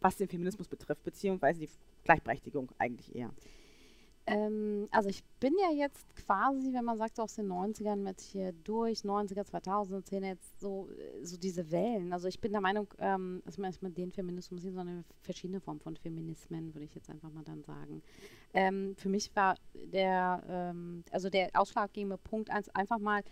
was 0.00 0.16
den 0.16 0.28
Feminismus 0.28 0.68
betrifft, 0.68 1.02
beziehungsweise 1.02 1.60
die 1.60 1.68
Gleichberechtigung 2.04 2.70
eigentlich 2.78 3.14
eher. 3.14 3.30
Ähm, 4.30 4.88
also 4.90 5.08
ich 5.08 5.24
bin 5.40 5.54
ja 5.60 5.76
jetzt 5.76 6.14
quasi, 6.14 6.72
wenn 6.72 6.84
man 6.84 6.98
sagt, 6.98 7.16
so 7.16 7.22
aus 7.22 7.34
den 7.34 7.50
90ern 7.50 7.96
mit 7.96 8.20
hier 8.20 8.52
durch, 8.52 9.00
90er, 9.00 9.42
2000er, 9.42 10.04
10 10.04 10.24
jetzt 10.24 10.60
so, 10.60 10.88
äh, 10.90 11.24
so 11.24 11.36
diese 11.36 11.70
Wellen. 11.70 12.12
Also 12.12 12.28
ich 12.28 12.40
bin 12.40 12.52
der 12.52 12.60
Meinung, 12.60 12.86
ähm, 12.98 13.42
dass 13.44 13.58
man 13.58 13.66
erstmal 13.70 13.90
den 13.90 14.12
Feminismus 14.12 14.62
sieht, 14.62 14.74
sondern 14.74 15.04
verschiedene 15.20 15.60
Formen 15.60 15.80
von 15.80 15.96
Feminismen, 15.96 16.74
würde 16.74 16.84
ich 16.84 16.94
jetzt 16.94 17.10
einfach 17.10 17.30
mal 17.32 17.44
dann 17.44 17.62
sagen. 17.62 18.02
Ähm, 18.54 18.94
für 18.96 19.08
mich 19.08 19.34
war 19.34 19.56
der, 19.74 20.42
ähm, 20.48 21.04
also 21.10 21.28
der 21.28 21.50
ausschlaggebende 21.54 22.18
Punkt 22.18 22.50
eins 22.50 22.68
einfach 22.70 22.98
mal, 22.98 23.22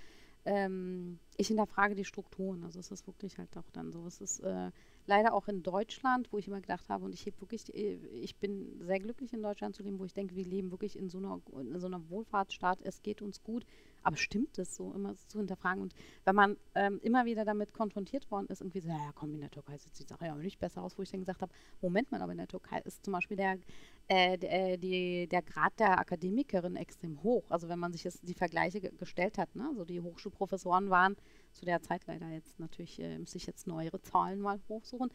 ähm, 0.45 1.19
ich 1.37 1.49
hinterfrage 1.49 1.95
die 1.95 2.05
Strukturen. 2.05 2.65
Also 2.65 2.81
es 2.81 2.91
ist 2.91 3.07
wirklich 3.07 3.39
halt 3.39 3.57
auch 3.57 3.71
dann 3.73 3.93
so. 3.93 4.07
Es 4.07 4.21
ist 4.21 4.41
äh, 4.41 4.71
leider 5.09 5.33
auch 5.33 5.49
in 5.49 5.63
Deutschland, 5.63 6.33
wo 6.33 6.39
ich 6.39 6.47
immer 6.47 6.61
gedacht 6.61 6.89
habe, 6.89 7.05
und 7.05 7.13
ich 7.13 7.27
wirklich, 7.41 7.75
äh, 7.75 7.95
ich 8.13 8.37
bin 8.37 8.79
sehr 8.81 9.01
glücklich 9.01 9.33
in 9.33 9.43
Deutschland 9.43 9.75
zu 9.75 9.83
leben, 9.83 9.99
wo 9.99 10.05
ich 10.05 10.13
denke, 10.13 10.37
wir 10.37 10.45
leben 10.45 10.71
wirklich 10.71 10.97
in 10.97 11.09
so 11.09 11.19
einer, 11.19 11.41
in 11.59 11.79
so 11.81 11.87
einer 11.87 12.09
Wohlfahrtsstaat, 12.11 12.81
es 12.83 13.03
geht 13.03 13.23
uns 13.23 13.43
gut. 13.43 13.65
Aber 14.03 14.17
stimmt 14.17 14.57
das 14.57 14.75
so, 14.75 14.93
immer 14.93 15.17
zu 15.27 15.39
hinterfragen? 15.39 15.83
Und 15.83 15.95
wenn 16.25 16.35
man 16.35 16.57
ähm, 16.75 17.01
immer 17.03 17.25
wieder 17.25 17.45
damit 17.45 17.73
konfrontiert 17.73 18.31
worden 18.31 18.47
ist, 18.47 18.61
irgendwie 18.61 18.81
so, 18.81 18.89
ja 18.89 19.11
komm, 19.15 19.35
in 19.35 19.41
der 19.41 19.51
Türkei 19.51 19.77
sieht 19.77 19.99
die 19.99 20.05
Sache 20.05 20.27
ja 20.27 20.35
auch 20.35 20.39
nicht 20.39 20.61
besser 20.61 20.83
aus, 20.83 20.97
wo 20.97 21.03
ich 21.03 21.11
dann 21.11 21.21
gesagt 21.21 21.43
habe, 21.43 21.53
Moment 21.81 22.13
mal, 22.13 22.23
aber 22.23 22.33
in 22.33 22.39
der 22.39 22.47
Türkei 22.47 22.81
ist 22.85 23.05
zum 23.05 23.13
Beispiel 23.13 23.37
der, 23.37 23.59
äh, 24.07 24.39
der, 24.39 24.73
äh, 24.73 24.79
die, 24.79 25.27
der 25.27 25.43
Grad 25.43 25.79
der 25.81 25.99
Akademikerin 25.99 26.77
extrem 26.77 27.23
hoch. 27.23 27.51
Also 27.51 27.69
wenn 27.69 27.79
man 27.79 27.93
sich 27.93 28.05
jetzt 28.05 28.27
die 28.29 28.35
Vergleiche 28.35 28.81
gestellt 28.81 29.37
hat, 29.37 29.55
ne? 29.57 29.67
also 29.69 29.85
die 29.85 30.01
Hochschulprofessoren 30.01 30.91
waren 30.91 31.17
zu 31.53 31.65
der 31.65 31.83
Zeit 31.83 32.07
leider 32.07 32.29
jetzt 32.31 32.59
natürlich, 32.59 33.01
äh, 33.01 33.19
muss 33.19 33.35
ich 33.35 33.47
jetzt 33.47 33.67
neuere 33.67 34.01
Zahlen 34.03 34.41
mal 34.41 34.61
hochsuchen. 34.69 35.11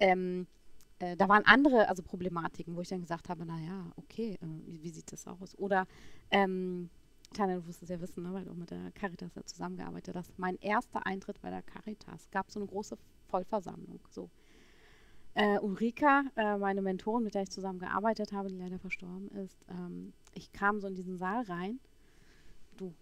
Ähm, 0.00 0.46
äh, 0.98 1.16
da 1.16 1.28
waren 1.28 1.44
andere 1.44 1.88
also 1.88 2.02
Problematiken, 2.02 2.76
wo 2.76 2.80
ich 2.80 2.88
dann 2.88 3.00
gesagt 3.00 3.28
habe, 3.28 3.46
naja, 3.46 3.90
okay, 3.96 4.38
äh, 4.40 4.46
wie, 4.66 4.82
wie, 4.82 4.90
sieht 4.90 5.12
das 5.12 5.26
aus? 5.26 5.56
Oder 5.58 5.86
ähm, 6.30 6.90
Tanja, 7.34 7.56
du 7.56 7.66
wirst 7.66 7.82
es 7.82 7.88
ja 7.88 8.00
wissen, 8.00 8.22
ne, 8.22 8.32
weil 8.32 8.44
du 8.44 8.50
auch 8.50 8.56
mit 8.56 8.70
der 8.70 8.90
Caritas 8.92 9.34
ja 9.34 9.44
zusammengearbeitet 9.44 10.16
hast. 10.16 10.38
Mein 10.38 10.56
erster 10.56 11.06
Eintritt 11.06 11.40
bei 11.40 11.50
der 11.50 11.62
Caritas 11.62 12.30
gab 12.30 12.50
so 12.50 12.58
eine 12.58 12.68
große 12.68 12.96
Vollversammlung. 13.28 14.00
So. 14.10 14.30
Äh, 15.34 15.58
Ulrika, 15.60 16.24
äh, 16.36 16.56
meine 16.56 16.82
Mentorin, 16.82 17.22
mit 17.22 17.34
der 17.34 17.42
ich 17.42 17.50
zusammengearbeitet 17.50 18.32
habe, 18.32 18.48
die 18.48 18.56
leider 18.56 18.78
verstorben 18.78 19.28
ist, 19.30 19.64
ähm, 19.68 20.12
ich 20.34 20.52
kam 20.52 20.80
so 20.80 20.88
in 20.88 20.94
diesen 20.94 21.16
Saal 21.16 21.44
rein. 21.44 21.78
Du, 22.76 22.94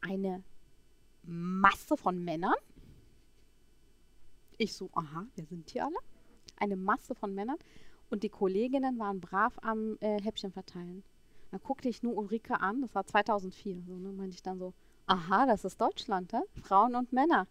eine 0.00 0.44
Masse 1.28 1.96
von 1.96 2.24
Männern. 2.24 2.54
Ich 4.56 4.74
so, 4.74 4.88
aha, 4.94 5.26
wer 5.36 5.44
sind 5.44 5.72
die 5.72 5.80
alle? 5.80 5.96
Eine 6.56 6.76
Masse 6.76 7.14
von 7.14 7.34
Männern. 7.34 7.58
Und 8.10 8.22
die 8.22 8.30
Kolleginnen 8.30 8.98
waren 8.98 9.20
brav 9.20 9.58
am 9.62 9.98
äh, 10.00 10.20
Häppchen 10.22 10.50
verteilen. 10.50 11.04
Dann 11.50 11.60
guckte 11.60 11.88
ich 11.88 12.02
nur 12.02 12.16
Ulrike 12.16 12.60
an, 12.60 12.80
das 12.80 12.94
war 12.94 13.06
2004. 13.06 13.82
So, 13.86 13.98
ne, 13.98 14.10
meinte 14.12 14.34
ich 14.34 14.42
dann 14.42 14.58
so, 14.58 14.72
aha, 15.06 15.46
das 15.46 15.64
ist 15.64 15.80
Deutschland, 15.80 16.32
hä? 16.32 16.40
Frauen 16.62 16.94
und 16.94 17.12
Männer. 17.12 17.46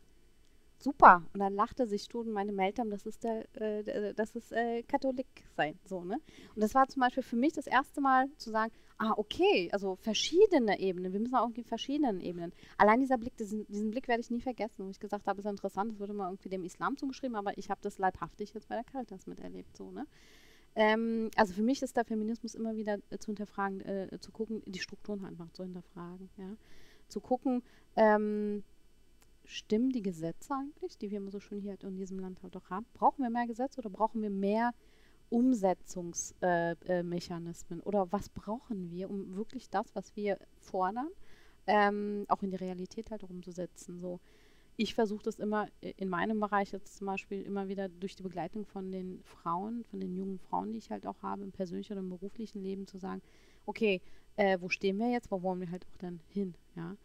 Super. 0.80 1.24
Und 1.34 1.40
dann 1.40 1.54
lachte 1.54 1.88
sich 1.88 2.04
Studen 2.04 2.32
meine 2.32 2.52
Eltern, 2.64 2.90
das 2.90 3.06
ist 3.06 3.24
der, 3.24 3.46
äh, 3.60 4.14
das 4.14 4.36
ist 4.36 4.52
äh, 4.52 4.84
Katholik 4.84 5.28
sein, 5.56 5.78
so, 5.86 6.04
ne? 6.04 6.20
Und 6.56 6.62
das 6.62 6.76
war 6.76 6.88
zum 6.88 7.02
Beispiel 7.02 7.24
für 7.24 7.36
mich 7.36 7.54
das 7.54 7.68
erste 7.68 8.02
Mal 8.02 8.28
zu 8.38 8.52
sagen, 8.52 8.72
ah, 8.98 9.14
okay, 9.18 9.70
also 9.72 9.96
verschiedene 9.96 10.80
Ebenen, 10.80 11.14
wir 11.14 11.20
müssen 11.20 11.36
auch 11.36 11.44
irgendwie 11.44 11.64
verschiedenen 11.64 12.20
Ebenen. 12.20 12.52
Allein 12.78 13.00
dieser 13.00 13.18
Blick, 13.18 13.38
diesen, 13.38 13.68
diesen 13.68 13.92
Blick 13.92 14.08
werde 14.08 14.22
ich 14.22 14.32
nie 14.32 14.42
vergessen, 14.42 14.86
wo 14.86 14.90
ich 14.90 15.00
gesagt 15.00 15.28
habe, 15.28 15.40
ist 15.40 15.46
interessant, 15.46 15.92
das 15.92 16.00
wurde 16.00 16.14
mal 16.14 16.30
irgendwie 16.30 16.50
dem 16.50 16.64
Islam 16.64 16.98
zugeschrieben, 16.98 17.36
aber 17.36 17.58
ich 17.58 17.70
habe 17.70 17.80
das 17.82 17.98
leibhaftig 17.98 18.54
jetzt 18.54 18.68
bei 18.68 18.76
der 18.76 18.84
Caritas 18.84 19.28
miterlebt, 19.28 19.76
so, 19.78 19.92
ne? 19.92 20.06
Ähm, 20.76 21.32
also 21.36 21.54
für 21.54 21.64
mich 21.64 21.82
ist 21.82 21.98
der 21.98 22.06
Feminismus 22.06 22.54
immer 22.54 22.76
wieder 22.76 23.00
äh, 23.10 23.18
zu 23.18 23.28
hinterfragen, 23.28 23.82
äh, 23.82 24.20
zu 24.20 24.32
gucken, 24.32 24.62
die 24.68 24.80
Strukturen 24.80 25.26
einfach 25.26 25.52
zu 25.52 25.64
hinterfragen, 25.64 26.30
ja. 26.38 26.56
Zu 27.08 27.20
gucken, 27.20 27.64
ähm, 27.96 28.64
stimmen 29.44 29.92
die 29.92 30.04
Gesetze 30.04 30.54
eigentlich, 30.54 30.98
die 30.98 31.10
wir 31.10 31.18
immer 31.18 31.32
so 31.32 31.40
schön 31.40 31.62
hier 31.62 31.78
in 31.82 31.96
diesem 31.96 32.20
Land 32.20 32.44
halt 32.44 32.56
auch 32.58 32.70
haben? 32.70 32.86
Brauchen 32.94 33.24
wir 33.24 33.30
mehr 33.30 33.48
Gesetze 33.48 33.80
oder 33.80 33.90
brauchen 33.90 34.22
wir 34.22 34.30
mehr 34.30 34.74
Umsetzungsmechanismen? 35.30 37.80
Äh, 37.80 37.84
äh, 37.84 37.86
oder 37.86 38.12
was 38.12 38.30
brauchen 38.30 38.92
wir, 38.92 39.10
um 39.10 39.36
wirklich 39.36 39.70
das, 39.70 39.96
was 39.96 40.16
wir 40.16 40.38
fordern, 40.60 41.10
ähm, 41.68 42.26
auch 42.28 42.44
in 42.44 42.52
die 42.52 42.58
Realität 42.58 43.12
halt 43.12 43.24
umzusetzen? 43.24 44.00
So, 44.00 44.20
ich 44.78 44.94
versuche 44.94 45.24
das 45.24 45.40
immer 45.40 45.68
in 45.82 46.08
meinem 46.08 46.40
Bereich 46.40 46.72
jetzt 46.72 46.98
zum 46.98 47.08
Beispiel 47.08 47.42
immer 47.42 47.68
wieder 47.68 47.90
durch 47.90 48.16
die 48.16 48.24
Begleitung 48.24 48.66
von 48.66 48.92
den 48.92 49.22
Frauen, 49.24 49.84
von 49.86 50.00
den 50.00 50.16
jungen 50.16 50.40
Frauen, 50.40 50.72
die 50.72 50.78
ich 50.78 50.92
halt 50.92 51.06
auch 51.08 51.22
habe, 51.24 51.44
im 51.44 51.52
persönlichen 51.52 51.94
oder 51.94 52.02
im 52.02 52.10
beruflichen 52.10 52.62
Leben 52.62 52.86
zu 52.88 53.00
sagen, 53.00 53.22
okay, 53.66 54.02
äh, 54.36 54.58
wo 54.62 54.70
stehen 54.70 54.98
wir 54.98 55.12
jetzt, 55.12 55.32
wo 55.32 55.42
wollen 55.42 55.60
wir 55.60 55.72
halt 55.72 55.86
auch 55.88 55.98
dann 55.98 56.20
hin, 56.30 56.54
ja? 56.76 56.96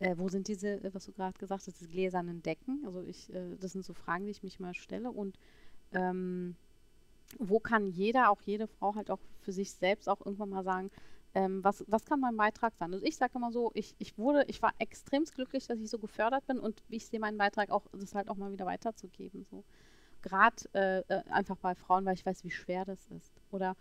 Äh, 0.00 0.16
wo 0.16 0.28
sind 0.28 0.48
diese, 0.48 0.82
äh, 0.82 0.94
was 0.94 1.06
du 1.06 1.12
gerade 1.12 1.38
gesagt 1.38 1.66
hast, 1.66 1.80
diese 1.80 1.90
gläsernen 1.90 2.42
Decken? 2.42 2.82
Also 2.86 3.02
ich, 3.02 3.32
äh, 3.34 3.56
das 3.60 3.72
sind 3.72 3.84
so 3.84 3.94
Fragen, 3.94 4.24
die 4.24 4.30
ich 4.30 4.42
mich 4.42 4.60
mal 4.60 4.74
stelle 4.74 5.10
und 5.10 5.38
ähm, 5.92 6.56
wo 7.38 7.60
kann 7.60 7.86
jeder, 7.86 8.30
auch 8.30 8.40
jede 8.42 8.66
Frau 8.66 8.94
halt 8.94 9.10
auch 9.10 9.20
für 9.40 9.52
sich 9.52 9.72
selbst 9.72 10.08
auch 10.08 10.24
irgendwann 10.24 10.50
mal 10.50 10.64
sagen, 10.64 10.90
ähm, 11.34 11.62
was, 11.62 11.84
was 11.86 12.04
kann 12.04 12.20
mein 12.20 12.36
Beitrag 12.36 12.74
sein? 12.74 12.92
Also 12.92 13.04
ich 13.04 13.16
sage 13.16 13.32
immer 13.36 13.52
so, 13.52 13.70
ich, 13.74 13.94
ich 13.98 14.16
wurde, 14.16 14.44
ich 14.48 14.62
war 14.62 14.72
extrem 14.78 15.24
glücklich, 15.24 15.66
dass 15.66 15.78
ich 15.78 15.90
so 15.90 15.98
gefördert 15.98 16.46
bin 16.46 16.58
und 16.58 16.82
ich 16.88 17.06
sehe 17.06 17.20
meinen 17.20 17.38
Beitrag 17.38 17.70
auch, 17.70 17.86
das 17.92 18.14
halt 18.14 18.28
auch 18.28 18.36
mal 18.36 18.50
wieder 18.50 18.66
weiterzugeben. 18.66 19.44
So. 19.44 19.64
Gerade 20.22 20.56
äh, 20.72 20.98
äh, 21.00 21.22
einfach 21.30 21.56
bei 21.56 21.74
Frauen, 21.74 22.04
weil 22.06 22.14
ich 22.14 22.24
weiß, 22.24 22.44
wie 22.44 22.50
schwer 22.50 22.84
das 22.84 23.06
ist. 23.08 23.32
Oder 23.50 23.76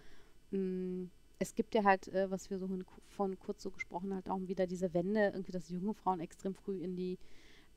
mh, 0.51 0.59
mm, 0.59 1.11
es 1.39 1.55
gibt 1.55 1.75
ja 1.75 1.83
halt, 1.83 2.07
äh, 2.09 2.29
was 2.29 2.49
wir 2.49 2.59
so 2.59 2.67
von 3.09 3.39
kurz 3.39 3.63
so 3.63 3.71
gesprochen 3.71 4.13
halt 4.13 4.29
auch 4.29 4.39
wieder 4.41 4.67
diese 4.67 4.93
Wende, 4.93 5.31
irgendwie, 5.33 5.51
dass 5.51 5.69
junge 5.69 5.93
Frauen 5.93 6.19
extrem 6.19 6.53
früh 6.53 6.79
in 6.79 6.95
die 6.95 7.17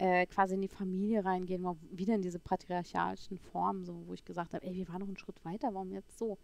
äh, 0.01 0.25
quasi 0.25 0.55
in 0.55 0.63
die 0.63 0.69
Familie 0.69 1.27
reingehen, 1.27 1.63
wieder 1.91 2.15
in 2.15 2.23
diese 2.23 2.39
patriarchalischen 2.39 3.39
Formen, 3.39 3.85
so 3.85 4.07
wo 4.07 4.15
ich 4.15 4.25
gesagt 4.25 4.55
habe, 4.55 4.67
ey, 4.67 4.75
wir 4.75 4.89
waren 4.89 5.01
noch 5.01 5.07
einen 5.07 5.19
Schritt 5.19 5.45
weiter, 5.45 5.75
warum 5.75 5.93
jetzt 5.93 6.17
so? 6.19 6.39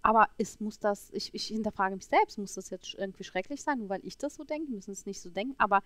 Aber 0.00 0.28
es 0.38 0.58
muss 0.58 0.78
das, 0.78 1.10
ich, 1.12 1.34
ich 1.34 1.48
hinterfrage 1.48 1.96
mich 1.96 2.06
selbst, 2.06 2.38
muss 2.38 2.54
das 2.54 2.70
jetzt 2.70 2.94
irgendwie 2.94 3.24
schrecklich 3.24 3.62
sein, 3.62 3.80
nur 3.80 3.90
weil 3.90 4.00
ich 4.04 4.16
das 4.16 4.36
so 4.36 4.44
denke, 4.44 4.72
müssen 4.72 4.92
es 4.92 5.04
nicht 5.04 5.20
so 5.20 5.28
denken, 5.28 5.54
aber 5.58 5.82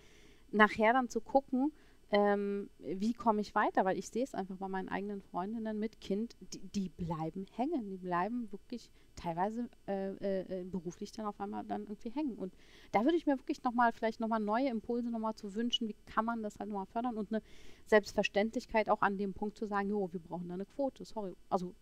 nachher 0.53 0.93
dann 0.93 1.09
zu 1.09 1.21
gucken, 1.21 1.73
ähm, 2.13 2.69
wie 2.79 3.15
komme 3.15 3.41
ich 3.41 3.55
weiter? 3.55 3.87
Weil 3.87 3.99
ich 3.99 4.11
sehe 4.11 4.23
es 4.23 4.35
einfach 4.35 4.57
bei 4.57 4.69
meinen 4.69 4.91
eigenen 4.91 5.23
Freundinnen 5.23 5.79
mit 5.79 5.99
Kind, 6.03 6.37
die, 6.53 6.61
die 6.61 6.89
bleiben 6.91 7.47
hängen, 7.57 7.89
die 7.89 7.97
bleiben 7.97 8.53
wirklich 8.53 8.91
teilweise 9.17 9.71
äh, 9.89 10.11
äh, 10.17 10.61
äh 10.61 10.65
beruflich 10.65 11.11
dann 11.13 11.25
auf 11.25 11.41
einmal 11.41 11.65
dann 11.65 11.85
irgendwie 11.85 12.11
hängen. 12.11 12.35
Und 12.35 12.55
da 12.93 13.05
würde 13.05 13.17
ich 13.17 13.25
mir 13.25 13.39
wirklich 13.39 13.63
nochmal, 13.63 13.93
vielleicht 13.93 14.21
nochmal 14.21 14.41
neue 14.41 14.69
Impulse 14.69 15.09
nochmal 15.11 15.35
zu 15.35 15.55
wünschen, 15.55 15.89
wie 15.89 15.97
kann 16.05 16.27
man 16.27 16.43
das 16.43 16.59
halt 16.59 16.69
nochmal 16.69 16.87
fördern 16.87 17.17
und 17.17 17.33
eine 17.33 17.43
Selbstverständlichkeit 17.87 18.91
auch 18.91 19.01
an 19.01 19.17
dem 19.17 19.33
Punkt 19.33 19.57
zu 19.57 19.65
sagen, 19.65 19.89
jo, 19.89 20.13
wir 20.13 20.21
brauchen 20.21 20.49
da 20.49 20.55
eine 20.55 20.67
Quote, 20.67 21.07
sorry. 21.07 21.35
Also 21.49 21.75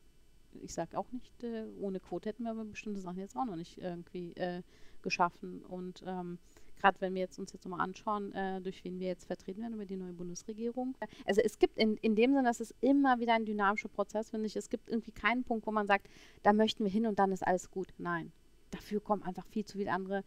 ich 0.63 0.73
sage 0.73 0.97
auch 0.97 1.11
nicht, 1.11 1.43
äh, 1.43 1.67
ohne 1.81 1.99
Quote 1.99 2.29
hätten 2.29 2.45
wir 2.45 2.53
aber 2.53 2.65
bestimmte 2.65 3.01
Sachen 3.01 3.19
jetzt 3.19 3.37
auch 3.37 3.47
noch 3.47 3.57
nicht 3.57 3.79
irgendwie 3.79 4.33
äh, 4.35 4.63
geschaffen. 5.03 5.65
Und 5.65 6.05
ähm, 6.07 6.39
gerade 6.81 7.01
wenn 7.01 7.15
wir 7.15 7.21
jetzt 7.21 7.39
uns 7.39 7.53
jetzt 7.53 7.65
nochmal 7.65 7.81
anschauen, 7.81 8.33
äh, 8.33 8.61
durch 8.61 8.83
wen 8.85 8.99
wir 8.99 9.09
jetzt 9.09 9.27
vertreten 9.27 9.63
werden 9.63 9.75
über 9.75 9.85
die 9.85 9.97
neue 9.97 10.13
Bundesregierung. 10.13 10.97
Also 11.27 11.41
es 11.43 11.59
gibt 11.59 11.79
in, 11.79 11.97
in 11.99 12.17
dem 12.17 12.33
Sinne, 12.33 12.45
dass 12.45 12.61
es 12.61 12.75
immer 12.81 13.21
wieder 13.21 13.35
ein 13.35 13.45
dynamischer 13.45 13.89
Prozess, 13.89 14.31
finde 14.31 14.47
ich. 14.47 14.57
Es 14.57 14.71
gibt 14.71 14.89
irgendwie 14.89 15.13
keinen 15.13 15.45
Punkt, 15.45 15.67
wo 15.67 15.71
man 15.71 15.87
sagt, 15.87 16.09
da 16.43 16.53
möchten 16.53 16.85
wir 16.85 16.91
hin 16.91 17.07
und 17.07 17.19
dann 17.19 17.33
ist 17.33 17.47
alles 17.47 17.71
gut. 17.71 17.89
Nein. 17.99 18.33
Dafür 18.71 19.01
kommen 19.01 19.23
einfach 19.23 19.47
viel 19.47 19.65
zu 19.65 19.79
viele 19.79 19.93
andere, 19.93 20.25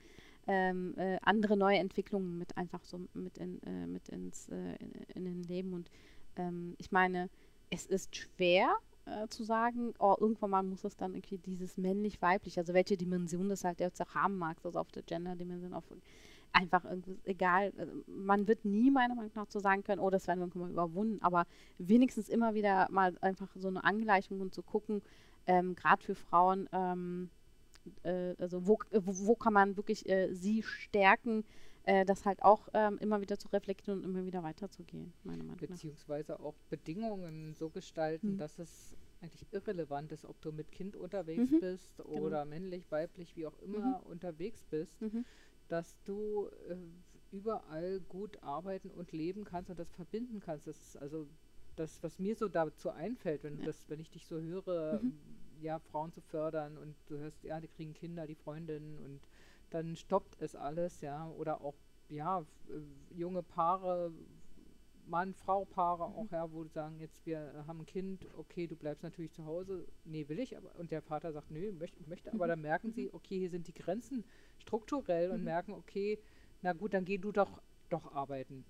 ähm, 0.47 0.93
äh, 0.97 1.17
andere 1.21 1.55
neue 1.55 1.77
Entwicklungen 1.77 2.37
mit 2.37 2.57
einfach 2.57 2.83
so 2.83 2.99
mit, 3.13 3.37
in, 3.37 3.61
äh, 3.63 3.87
mit 3.87 4.09
ins 4.09 4.49
äh, 4.49 4.75
in, 4.75 4.91
in 5.15 5.25
den 5.25 5.43
Leben. 5.43 5.73
Und 5.73 5.89
ähm, 6.35 6.75
ich 6.77 6.91
meine, 6.91 7.29
es 7.69 7.85
ist 7.85 8.15
schwer, 8.15 8.75
äh, 9.05 9.27
zu 9.27 9.43
sagen, 9.43 9.93
oh, 9.99 10.15
irgendwann 10.19 10.49
mal 10.49 10.63
muss 10.63 10.83
es 10.83 10.95
dann 10.95 11.13
irgendwie 11.13 11.37
dieses 11.37 11.77
männlich-weiblich, 11.77 12.57
also 12.57 12.73
welche 12.73 12.95
Dimension 12.95 13.49
das 13.49 13.63
halt 13.63 13.79
jetzt 13.79 14.01
auch 14.01 14.15
haben 14.15 14.37
mag, 14.37 14.57
also 14.63 14.79
auf 14.79 14.91
der 14.91 15.03
Gender-Dimension, 15.03 15.73
auf 15.73 15.85
einfach 16.53 16.85
irgendwie 16.85 17.19
egal. 17.25 17.73
Also 17.77 17.91
man 18.07 18.47
wird 18.47 18.63
nie 18.63 18.91
meiner 18.91 19.15
Meinung 19.15 19.31
nach 19.35 19.49
so 19.49 19.59
sagen 19.59 19.83
können, 19.83 19.99
oh, 19.99 20.09
das 20.09 20.27
werden 20.27 20.39
wir 20.39 20.45
irgendwann 20.45 20.71
überwunden, 20.71 21.21
aber 21.21 21.45
wenigstens 21.77 22.29
immer 22.29 22.53
wieder 22.53 22.87
mal 22.91 23.17
einfach 23.21 23.49
so 23.55 23.67
eine 23.67 23.83
Angleichung 23.83 24.39
und 24.39 24.53
zu 24.53 24.61
gucken, 24.61 25.01
ähm, 25.47 25.75
gerade 25.75 26.01
für 26.01 26.15
Frauen, 26.15 26.69
ähm, 26.71 27.29
äh, 28.03 28.35
also 28.37 28.65
wo, 28.65 28.77
wo, 28.91 29.27
wo, 29.27 29.35
kann 29.35 29.53
man 29.53 29.75
wirklich 29.75 30.07
äh, 30.07 30.33
sie 30.33 30.63
stärken, 30.63 31.43
äh, 31.83 32.05
das 32.05 32.25
halt 32.25 32.43
auch 32.43 32.69
ähm, 32.73 32.97
immer 32.99 33.19
wieder 33.19 33.37
zu 33.37 33.49
reflektieren 33.49 33.99
und 33.99 34.05
immer 34.05 34.25
wieder 34.25 34.43
weiterzugehen, 34.43 35.11
meiner 35.23 35.43
Meinung 35.43 35.57
nach. 35.59 35.67
Beziehungsweise 35.67 36.39
auch 36.39 36.55
Bedingungen 36.69 37.55
so 37.55 37.69
gestalten, 37.69 38.29
hm. 38.29 38.37
dass 38.37 38.59
es 38.59 38.95
eigentlich 39.21 39.47
irrelevant 39.51 40.11
ist, 40.11 40.25
ob 40.25 40.39
du 40.41 40.51
mit 40.51 40.71
Kind 40.71 40.97
unterwegs 40.97 41.49
mhm. 41.49 41.61
bist 41.61 41.95
genau. 41.95 42.09
oder 42.25 42.43
genau. 42.43 42.55
männlich, 42.55 42.91
weiblich, 42.91 43.37
wie 43.37 43.47
auch 43.47 43.57
immer 43.59 44.01
mhm. 44.01 44.07
unterwegs 44.11 44.65
bist. 44.69 45.01
Mhm 45.01 45.23
dass 45.67 45.95
du 46.03 46.47
äh, 46.69 46.75
überall 47.31 47.99
gut 48.09 48.41
arbeiten 48.43 48.91
und 48.91 49.11
leben 49.11 49.43
kannst 49.43 49.69
und 49.69 49.79
das 49.79 49.91
verbinden 49.91 50.39
kannst. 50.39 50.67
Das 50.67 50.77
ist 50.77 50.97
also 50.97 51.27
das, 51.75 52.01
was 52.03 52.19
mir 52.19 52.35
so 52.35 52.47
dazu 52.47 52.89
einfällt, 52.91 53.43
wenn, 53.43 53.59
ja. 53.59 53.65
das, 53.65 53.89
wenn 53.89 53.99
ich 53.99 54.09
dich 54.09 54.27
so 54.27 54.39
höre, 54.39 55.01
mhm. 55.01 55.13
ja, 55.61 55.79
Frauen 55.79 56.11
zu 56.11 56.21
fördern 56.21 56.77
und 56.77 56.95
du 57.07 57.17
hörst, 57.17 57.43
ja, 57.43 57.59
die 57.59 57.67
kriegen 57.67 57.93
Kinder, 57.93 58.27
die 58.27 58.35
Freundinnen 58.35 58.99
und 58.99 59.19
dann 59.71 59.95
stoppt 59.95 60.39
es 60.39 60.55
alles, 60.55 61.01
ja, 61.01 61.27
oder 61.31 61.61
auch, 61.61 61.73
ja, 62.09 62.41
äh, 62.69 63.15
junge 63.17 63.41
Paare, 63.41 64.11
Mann-Frau-Paare 65.07 66.09
mhm. 66.09 66.15
auch, 66.15 66.31
ja, 66.31 66.51
wo 66.51 66.63
sagen, 66.65 66.99
jetzt 66.99 67.25
wir 67.25 67.63
haben 67.67 67.81
ein 67.81 67.85
Kind, 67.85 68.27
okay, 68.37 68.67
du 68.67 68.75
bleibst 68.75 69.03
natürlich 69.03 69.31
zu 69.31 69.45
Hause, 69.45 69.85
nee, 70.05 70.27
will 70.27 70.39
ich, 70.39 70.57
aber 70.57 70.75
und 70.77 70.91
der 70.91 71.01
Vater 71.01 71.31
sagt, 71.31 71.51
nö, 71.51 71.71
möchte, 71.71 71.97
möchte 72.07 72.31
aber 72.33 72.45
mhm. 72.45 72.49
dann 72.49 72.61
merken 72.61 72.91
sie, 72.91 73.05
mhm. 73.05 73.13
okay, 73.13 73.39
hier 73.39 73.49
sind 73.49 73.67
die 73.67 73.73
Grenzen 73.73 74.23
strukturell 74.57 75.31
und 75.31 75.43
merken, 75.43 75.73
okay, 75.73 76.19
na 76.61 76.73
gut, 76.73 76.93
dann 76.93 77.05
geh 77.05 77.17
du 77.17 77.31
doch 77.31 77.61
doch 77.89 78.13
arbeiten, 78.13 78.65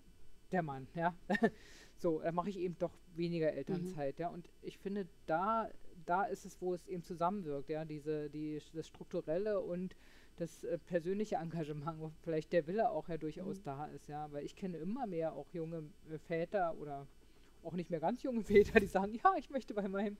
der 0.52 0.64
Mann, 0.64 0.88
ja. 0.96 1.16
so, 1.98 2.20
dann 2.20 2.36
mache 2.36 2.50
ich 2.50 2.60
eben 2.60 2.78
doch 2.78 2.94
weniger 3.16 3.54
Elternzeit, 3.54 4.20
ja. 4.20 4.30
Und 4.30 4.50
ich 4.62 4.78
finde, 4.78 5.08
da, 5.26 5.70
da 6.06 6.24
ist 6.24 6.46
es, 6.46 6.62
wo 6.62 6.74
es 6.74 6.86
eben 6.88 7.04
zusammenwirkt, 7.04 7.70
ja, 7.70 7.86
diese, 7.86 8.30
die, 8.30 8.62
das 8.74 8.88
Strukturelle 8.88 9.62
und 9.62 9.96
das 10.38 10.64
äh, 10.64 10.78
persönliche 10.78 11.36
Engagement, 11.36 12.00
wo 12.00 12.12
vielleicht 12.22 12.54
der 12.54 12.68
Wille 12.68 12.90
auch 12.90 13.10
ja 13.10 13.18
durchaus 13.18 13.60
mhm. 13.60 13.64
da 13.64 13.86
ist, 13.88 14.08
ja. 14.08 14.32
Weil 14.32 14.46
ich 14.46 14.56
kenne 14.56 14.78
immer 14.78 15.08
mehr 15.08 15.34
auch 15.34 15.50
junge 15.54 15.90
äh, 16.10 16.18
Väter 16.18 16.76
oder 16.78 17.08
auch 17.64 17.74
nicht 17.74 17.90
mehr 17.90 18.00
ganz 18.00 18.24
junge 18.24 18.44
Väter, 18.44 18.80
die 18.80 18.88
sagen, 18.88 19.14
ja, 19.14 19.34
ich 19.38 19.50
möchte 19.50 19.74
bei 19.74 19.88
meinem 19.88 20.18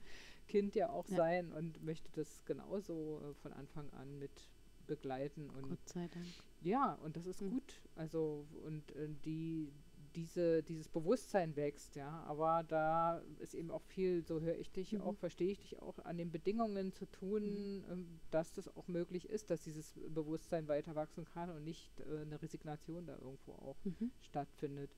Kind 0.48 0.74
ja 0.74 0.90
auch 0.90 1.08
ja. 1.08 1.16
sein 1.16 1.52
und 1.52 1.82
möchte 1.82 2.10
das 2.12 2.44
genauso 2.44 3.20
äh, 3.20 3.34
von 3.34 3.52
Anfang 3.52 3.90
an 3.94 4.18
mit 4.18 4.48
begleiten. 4.86 5.50
Und 5.50 5.68
Gott 5.68 5.88
sei 5.88 6.08
Dank. 6.08 6.26
Ja, 6.60 6.94
und 7.02 7.16
das 7.16 7.26
ist 7.26 7.42
mhm. 7.42 7.50
gut. 7.50 7.80
Also, 7.94 8.46
und 8.64 8.90
äh, 8.92 9.08
die, 9.24 9.72
diese, 10.14 10.62
dieses 10.62 10.88
Bewusstsein 10.88 11.56
wächst, 11.56 11.96
ja. 11.96 12.22
Aber 12.26 12.64
da 12.66 13.18
ist 13.38 13.54
eben 13.54 13.70
auch 13.70 13.82
viel, 13.82 14.24
so 14.24 14.40
höre 14.40 14.56
ich 14.56 14.70
dich 14.70 14.92
mhm. 14.92 15.02
auch, 15.02 15.16
verstehe 15.16 15.50
ich 15.50 15.58
dich 15.58 15.80
auch, 15.80 15.98
an 16.04 16.16
den 16.16 16.30
Bedingungen 16.30 16.92
zu 16.92 17.06
tun, 17.06 17.42
mhm. 17.42 17.84
ähm, 17.90 18.20
dass 18.30 18.52
das 18.52 18.74
auch 18.76 18.88
möglich 18.88 19.28
ist, 19.28 19.50
dass 19.50 19.62
dieses 19.62 19.94
Bewusstsein 20.08 20.68
weiter 20.68 20.94
wachsen 20.94 21.24
kann 21.24 21.50
und 21.50 21.64
nicht 21.64 21.90
äh, 22.00 22.22
eine 22.22 22.40
Resignation 22.40 23.06
da 23.06 23.14
irgendwo 23.14 23.52
auch 23.52 23.76
mhm. 23.84 24.10
stattfindet. 24.20 24.90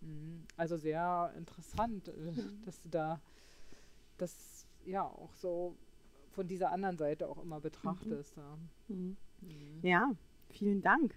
Mhm. 0.00 0.44
Also 0.56 0.76
sehr 0.76 1.32
interessant, 1.36 2.08
äh, 2.08 2.12
mhm. 2.12 2.62
dass 2.64 2.80
du 2.82 2.88
da 2.88 3.20
das 4.18 4.66
ja 4.84 5.02
auch 5.04 5.34
so 5.34 5.76
von 6.32 6.46
dieser 6.46 6.70
anderen 6.70 6.96
Seite 6.96 7.28
auch 7.28 7.42
immer 7.42 7.60
betrachtest. 7.60 8.36
Ja. 8.36 8.58
ja, 9.82 10.12
vielen 10.50 10.82
Dank. 10.82 11.14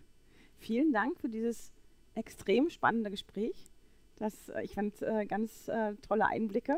Vielen 0.58 0.94
Dank 0.94 1.20
für 1.20 1.30
dieses 1.30 1.74
extrem 2.16 2.70
spannende 2.70 3.12
Gespräch. 3.12 3.72
Das, 4.18 4.50
äh, 4.50 4.64
ich 4.64 4.74
fand 4.76 5.02
äh, 5.02 5.26
ganz 5.26 5.68
äh, 5.68 5.96
tolle 6.08 6.28
Einblicke. 6.28 6.78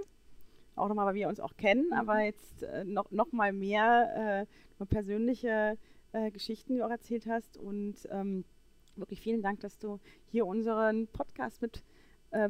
Auch 0.75 0.89
nochmal, 0.89 1.07
weil 1.07 1.15
wir 1.15 1.29
uns 1.29 1.39
auch 1.39 1.55
kennen, 1.55 1.87
mhm. 1.87 1.93
aber 1.93 2.21
jetzt 2.21 2.63
äh, 2.63 2.83
noch, 2.83 3.11
noch 3.11 3.31
mal 3.31 3.53
mehr 3.53 4.47
äh, 4.79 4.85
persönliche 4.85 5.77
äh, 6.11 6.31
Geschichten, 6.31 6.73
die 6.73 6.79
du 6.79 6.85
auch 6.85 6.91
erzählt 6.91 7.27
hast. 7.27 7.57
Und 7.57 7.95
ähm, 8.11 8.43
wirklich 8.95 9.21
vielen 9.21 9.41
Dank, 9.41 9.61
dass 9.61 9.77
du 9.79 9.99
hier 10.27 10.45
unseren 10.45 11.07
Podcast 11.07 11.61
mit 11.61 11.83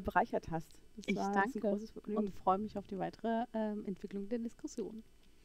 bereichert 0.03 0.49
hast. 0.49 0.79
Das 0.95 1.05
ich 1.05 1.15
danke 1.15 1.79
und 2.15 2.33
freue 2.33 2.57
mich 2.57 2.75
auf 2.75 2.88
die 2.88 2.97
weitere 2.97 3.45
ähm, 3.53 3.86
Entwicklung 3.86 4.27
der 4.29 4.39
Diskussion. 4.39 5.03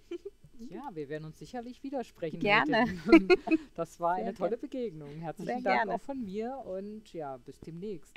Ja, 0.68 0.90
wir 0.92 1.08
werden 1.08 1.24
uns 1.24 1.38
sicherlich 1.38 1.82
widersprechen. 1.82 2.40
Gerne. 2.40 2.84
Das 3.74 3.98
war 3.98 4.14
eine 4.14 4.34
tolle 4.34 4.58
Begegnung. 4.58 5.08
Herzlichen 5.20 5.46
Sehr 5.46 5.62
Dank 5.62 5.76
gerne. 5.76 5.94
auch 5.94 6.00
von 6.00 6.22
mir 6.22 6.62
und 6.66 7.12
ja, 7.12 7.38
bis 7.38 7.58
demnächst. 7.60 8.12